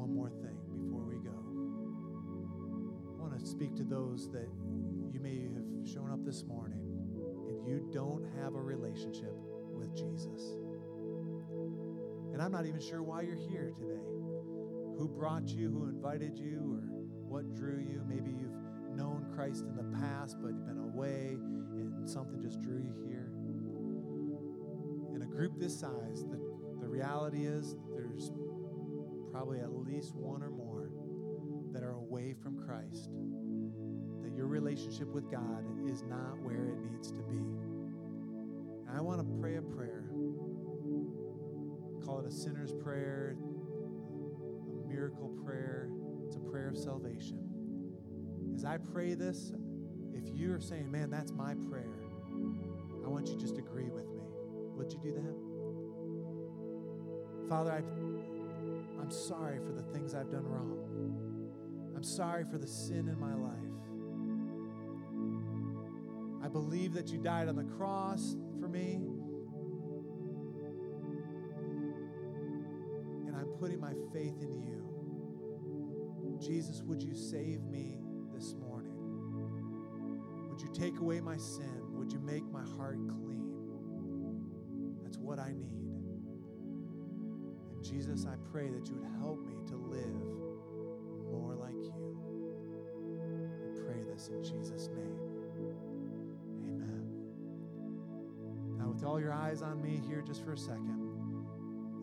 one 0.02 0.16
more 0.16 0.32
thing 0.32 0.58
before 0.82 1.06
we 1.06 1.18
go. 1.22 1.38
I 3.20 3.22
want 3.22 3.40
to 3.40 3.46
speak 3.46 3.76
to 3.76 3.84
those 3.84 4.32
that 4.32 4.50
you 5.14 5.20
may 5.20 5.44
have 5.54 5.88
shown 5.88 6.10
up 6.10 6.26
this 6.26 6.44
morning 6.44 6.82
and 7.48 7.68
you 7.68 7.88
don't 7.94 8.26
have 8.42 8.56
a 8.56 8.62
relationship 8.62 9.36
with 9.70 9.96
Jesus. 9.96 10.58
And 12.34 12.42
I'm 12.42 12.52
not 12.52 12.66
even 12.66 12.82
sure 12.82 13.04
why 13.04 13.22
you're 13.22 13.36
here 13.36 13.74
today. 13.78 14.02
Who 14.98 15.08
brought 15.08 15.50
you, 15.50 15.70
who 15.70 15.84
invited 15.84 16.36
you, 16.36 16.58
or 16.58 16.82
what 17.30 17.54
drew 17.54 17.78
you. 17.78 18.02
Maybe 18.08 18.32
you've 18.32 18.98
known 18.98 19.28
Christ 19.36 19.66
in 19.66 19.76
the 19.76 19.98
past, 20.00 20.38
but 20.42 20.50
you've 20.50 20.66
been 20.66 20.80
away 20.80 21.38
and 21.74 22.10
something 22.10 22.42
just 22.42 22.60
drew 22.60 22.80
you 22.80 22.96
here. 23.06 23.32
In 25.14 25.22
a 25.22 25.28
group 25.28 25.60
this 25.60 25.80
size, 25.80 26.24
the, 26.24 26.40
the 26.82 26.88
reality 26.88 27.46
is 27.46 27.76
probably 29.32 29.60
at 29.60 29.72
least 29.72 30.16
one 30.16 30.44
or 30.44 30.50
more 30.50 30.92
that 31.72 31.84
are 31.84 31.92
away 31.92 32.34
from 32.34 32.58
Christ, 32.58 33.10
that 34.22 34.34
your 34.36 34.48
relationship 34.48 35.08
with 35.14 35.32
God 35.32 35.64
is 35.90 36.04
not 36.04 36.40
where 36.42 36.70
it 36.70 36.78
needs 36.92 37.12
to 37.12 37.22
be. 37.24 37.38
And 38.88 38.98
I 38.98 39.02
want 39.02 39.20
to 39.20 39.26
pray 39.40 39.56
a 39.56 39.62
prayer. 39.62 40.04
Call 42.06 42.20
it 42.20 42.26
a 42.28 42.32
sinner's 42.32 42.74
prayer, 42.74 43.38
a 43.38 44.88
miracle 44.88 45.30
prayer. 45.46 45.90
It's 46.26 46.36
a 46.36 46.40
prayer 46.40 46.68
of 46.70 46.78
salvation. 46.78 47.48
As 48.54 48.66
I 48.66 48.78
pray 48.78 49.14
this, 49.14 49.54
if 50.14 50.28
you're 50.34 50.60
saying, 50.60 50.92
man, 50.92 51.10
that's 51.10 51.32
my 51.32 51.56
prayer, 51.70 51.94
I 53.06 53.08
want 53.08 53.28
you 53.28 53.36
to 53.36 53.40
just 53.40 53.58
agree 53.58 53.90
with 53.90 54.10
me. 54.10 54.22
Would 54.76 54.92
you 54.92 55.00
do 55.00 55.12
that? 55.14 55.36
Father, 57.50 57.72
I, 57.72 57.82
I'm 59.12 59.18
sorry 59.18 59.60
for 59.60 59.74
the 59.74 59.82
things 59.92 60.16
I've 60.16 60.32
done 60.32 60.46
wrong. 60.46 61.52
I'm 61.98 62.02
sorry 62.02 62.46
for 62.46 62.58
the 62.58 62.66
sin 62.66 63.10
in 63.10 63.20
my 63.20 63.34
life. 63.36 63.58
I 66.42 66.48
believe 66.48 66.94
that 66.94 67.10
you 67.10 67.18
died 67.18 67.50
on 67.50 67.58
the 67.58 67.66
cross 67.66 68.38
for 68.62 68.70
me. 68.70 69.02
And 73.28 73.36
I'm 73.36 73.48
putting 73.60 73.82
my 73.82 73.92
faith 74.14 74.42
in 74.42 74.62
you. 74.62 76.40
Jesus, 76.40 76.82
would 76.82 77.04
you 77.04 77.14
save 77.14 77.66
me 77.66 78.00
this 78.34 78.56
morning? 78.56 78.96
Would 80.48 80.62
you 80.62 80.70
take 80.74 81.00
away 81.02 81.20
my 81.20 81.36
sin? 81.36 81.82
Would 81.96 82.14
you 82.14 82.20
make 82.22 82.50
my 82.50 82.64
heart 82.78 83.00
clean? 83.10 83.52
That's 85.04 85.18
what 85.18 85.38
I 85.38 85.52
need. 85.52 85.91
Jesus, 87.82 88.26
I 88.26 88.36
pray 88.52 88.70
that 88.70 88.88
you 88.88 88.96
would 88.96 89.10
help 89.20 89.46
me 89.46 89.56
to 89.68 89.76
live 89.76 90.22
more 91.32 91.56
like 91.56 91.74
you. 91.74 92.18
I 93.66 93.82
pray 93.84 94.04
this 94.04 94.28
in 94.28 94.44
Jesus' 94.44 94.88
name. 94.90 95.18
Amen. 96.68 97.10
Now, 98.78 98.90
with 98.90 99.04
all 99.04 99.20
your 99.20 99.34
eyes 99.34 99.62
on 99.62 99.82
me 99.82 100.00
here 100.08 100.22
just 100.22 100.44
for 100.44 100.54
a 100.54 100.58
second, 100.58 101.00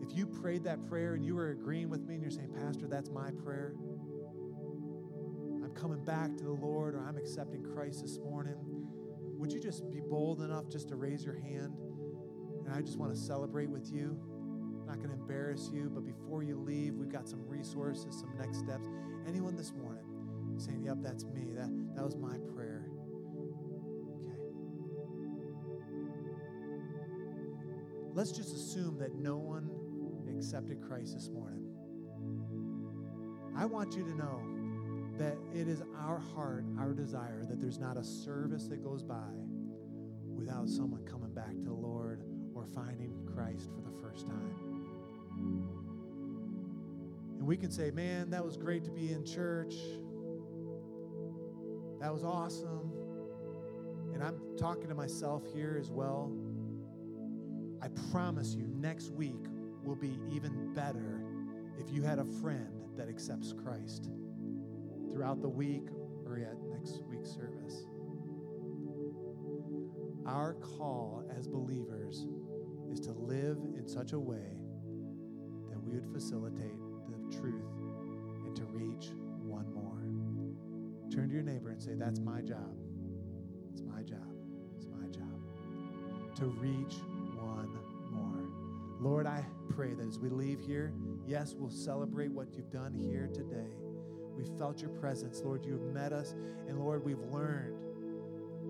if 0.01 0.17
you 0.17 0.25
prayed 0.25 0.63
that 0.65 0.85
prayer 0.87 1.13
and 1.13 1.25
you 1.25 1.35
were 1.35 1.51
agreeing 1.51 1.89
with 1.89 2.05
me 2.05 2.15
and 2.15 2.21
you're 2.23 2.31
saying, 2.31 2.53
Pastor, 2.53 2.87
that's 2.87 3.09
my 3.09 3.31
prayer, 3.43 3.75
I'm 5.63 5.73
coming 5.75 6.03
back 6.03 6.35
to 6.37 6.43
the 6.43 6.51
Lord 6.51 6.95
or 6.95 7.05
I'm 7.07 7.17
accepting 7.17 7.63
Christ 7.63 8.01
this 8.01 8.17
morning, 8.19 8.55
would 9.37 9.53
you 9.53 9.59
just 9.59 9.89
be 9.89 10.01
bold 10.01 10.41
enough 10.41 10.67
just 10.67 10.89
to 10.89 10.95
raise 10.95 11.23
your 11.23 11.39
hand? 11.39 11.77
And 12.65 12.73
I 12.73 12.81
just 12.81 12.97
want 12.97 13.13
to 13.13 13.19
celebrate 13.19 13.69
with 13.69 13.91
you. 13.91 14.19
Not 14.89 14.97
going 14.97 15.09
to 15.09 15.21
embarrass 15.21 15.69
you, 15.71 15.91
but 15.93 16.03
before 16.03 16.41
you 16.41 16.55
leave, 16.57 16.95
we've 16.95 17.11
got 17.11 17.29
some 17.29 17.47
resources, 17.47 18.19
some 18.19 18.33
next 18.39 18.57
steps. 18.57 18.89
Anyone 19.27 19.55
this 19.55 19.71
morning 19.71 20.03
saying, 20.57 20.81
Yep, 20.83 20.97
that's 21.03 21.25
me. 21.25 21.53
That, 21.55 21.69
that 21.95 22.03
was 22.03 22.15
my 22.15 22.37
prayer. 22.55 22.87
Okay. 24.17 24.39
Let's 28.15 28.31
just 28.31 28.55
assume 28.55 28.97
that 28.97 29.13
no 29.13 29.37
one 29.37 29.69
accepted 30.35 30.81
Christ 30.81 31.13
this 31.13 31.29
morning. 31.29 31.67
I 33.55 33.65
want 33.65 33.95
you 33.95 34.03
to 34.03 34.15
know 34.15 34.41
that 35.19 35.37
it 35.53 35.67
is 35.67 35.83
our 35.99 36.17
heart, 36.17 36.65
our 36.79 36.93
desire, 36.93 37.43
that 37.45 37.61
there's 37.61 37.77
not 37.77 37.95
a 37.95 38.03
service 38.03 38.67
that 38.69 38.83
goes 38.83 39.03
by 39.03 39.29
without 40.25 40.67
someone 40.67 41.05
coming 41.05 41.31
back 41.31 41.51
to 41.51 41.63
the 41.65 41.73
Lord 41.73 42.23
or 42.55 42.65
finding 42.65 43.13
Christ 43.31 43.69
for 43.75 43.81
the 43.81 43.95
first 44.01 44.25
time. 44.25 44.68
We 47.49 47.57
can 47.57 47.71
say, 47.71 47.89
man, 47.89 48.29
that 48.29 48.45
was 48.45 48.57
great 48.57 48.83
to 48.83 48.91
be 48.91 49.11
in 49.11 49.25
church. 49.25 49.73
That 51.99 52.13
was 52.13 52.23
awesome. 52.23 52.91
And 54.13 54.23
I'm 54.23 54.39
talking 54.55 54.87
to 54.87 54.93
myself 54.93 55.41
here 55.51 55.75
as 55.81 55.89
well. 55.89 56.31
I 57.81 57.87
promise 58.11 58.53
you, 58.53 58.67
next 58.67 59.09
week 59.09 59.47
will 59.83 59.95
be 59.95 60.19
even 60.31 60.75
better 60.75 61.23
if 61.79 61.91
you 61.91 62.03
had 62.03 62.19
a 62.19 62.23
friend 62.23 62.69
that 62.95 63.09
accepts 63.09 63.51
Christ 63.51 64.11
throughout 65.11 65.41
the 65.41 65.49
week 65.49 65.87
or 66.27 66.37
at 66.37 66.55
next 66.71 67.01
week's 67.09 67.31
service. 67.31 67.87
Our 70.27 70.53
call 70.53 71.23
as 71.35 71.47
believers 71.47 72.27
is 72.91 72.99
to 72.99 73.11
live 73.11 73.57
in 73.75 73.87
such 73.87 74.13
a 74.13 74.19
way 74.19 74.53
that 75.71 75.81
we 75.81 75.95
would 75.95 76.13
facilitate 76.13 76.78
truth 77.31 77.65
and 78.45 78.55
to 78.55 78.63
reach 78.65 79.11
one 79.43 79.71
more. 79.73 79.89
Turn 81.11 81.29
to 81.29 81.33
your 81.33 81.43
neighbor 81.43 81.69
and 81.69 81.81
say, 81.81 81.95
That's 81.95 82.19
my 82.19 82.41
job. 82.41 82.75
It's 83.71 83.81
my 83.81 84.01
job. 84.03 84.27
It's 84.75 84.85
my 84.85 85.07
job. 85.07 85.41
To 86.37 86.45
reach 86.45 86.95
one 87.37 87.69
more. 88.11 88.49
Lord, 88.99 89.25
I 89.25 89.45
pray 89.69 89.93
that 89.93 90.07
as 90.07 90.19
we 90.19 90.29
leave 90.29 90.59
here, 90.59 90.93
yes, 91.25 91.55
we'll 91.57 91.69
celebrate 91.69 92.31
what 92.31 92.53
you've 92.53 92.71
done 92.71 92.93
here 92.93 93.29
today. 93.33 93.71
We 94.37 94.45
felt 94.57 94.81
your 94.81 94.91
presence. 94.91 95.41
Lord, 95.43 95.65
you 95.65 95.73
have 95.73 95.93
met 95.93 96.13
us, 96.13 96.35
and 96.67 96.79
Lord, 96.79 97.03
we've 97.03 97.19
learned. 97.31 97.75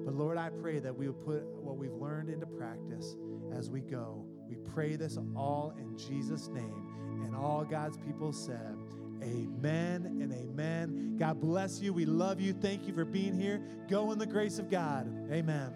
But 0.05 0.16
Lord, 0.16 0.38
I 0.38 0.49
pray 0.49 0.80
that 0.80 0.95
we 0.95 1.07
will 1.07 1.14
put 1.14 1.43
what 1.62 1.78
we've 1.78 1.93
learned 1.93 2.30
into 2.30 2.45
practice 2.45 3.16
as 3.53 3.70
we 3.70 3.82
go. 3.82 4.26
We 4.47 4.55
pray 4.55 4.95
this 4.95 5.18
all 5.36 5.74
in 5.78 5.97
Jesus' 5.97 6.47
name. 6.47 6.89
And 7.24 7.36
all 7.36 7.63
God's 7.63 7.97
people 7.97 8.34
said, 8.34 8.76
Amen 9.22 10.05
and 10.22 10.32
amen. 10.34 11.17
God 11.17 11.41
bless 11.41 11.82
you. 11.82 11.91
We 11.91 12.05
love 12.05 12.39
you. 12.39 12.53
Thank 12.53 12.88
you 12.88 12.93
for 12.93 13.03
being 13.03 13.38
here. 13.38 13.61
Go 13.89 14.11
in 14.11 14.20
the 14.20 14.26
grace 14.26 14.59
of 14.59 14.70
God. 14.70 15.07
Amen. 15.32 15.74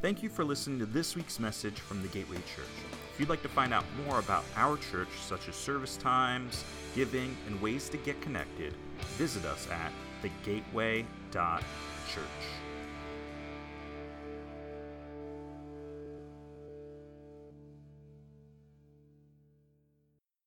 Thank 0.00 0.22
you 0.22 0.28
for 0.28 0.44
listening 0.44 0.78
to 0.80 0.86
this 0.86 1.16
week's 1.16 1.38
message 1.38 1.78
from 1.78 2.02
the 2.02 2.08
Gateway 2.08 2.36
Church. 2.36 2.66
If 3.12 3.20
you'd 3.20 3.28
like 3.28 3.42
to 3.42 3.48
find 3.48 3.72
out 3.72 3.84
more 4.04 4.18
about 4.18 4.44
our 4.56 4.76
church, 4.76 5.08
such 5.20 5.48
as 5.48 5.54
service 5.54 5.96
times, 5.96 6.64
giving, 6.94 7.36
and 7.46 7.60
ways 7.62 7.88
to 7.90 7.96
get 7.98 8.20
connected, 8.20 8.74
visit 9.16 9.44
us 9.44 9.68
at 9.70 9.92
thegateway.church. 10.22 11.04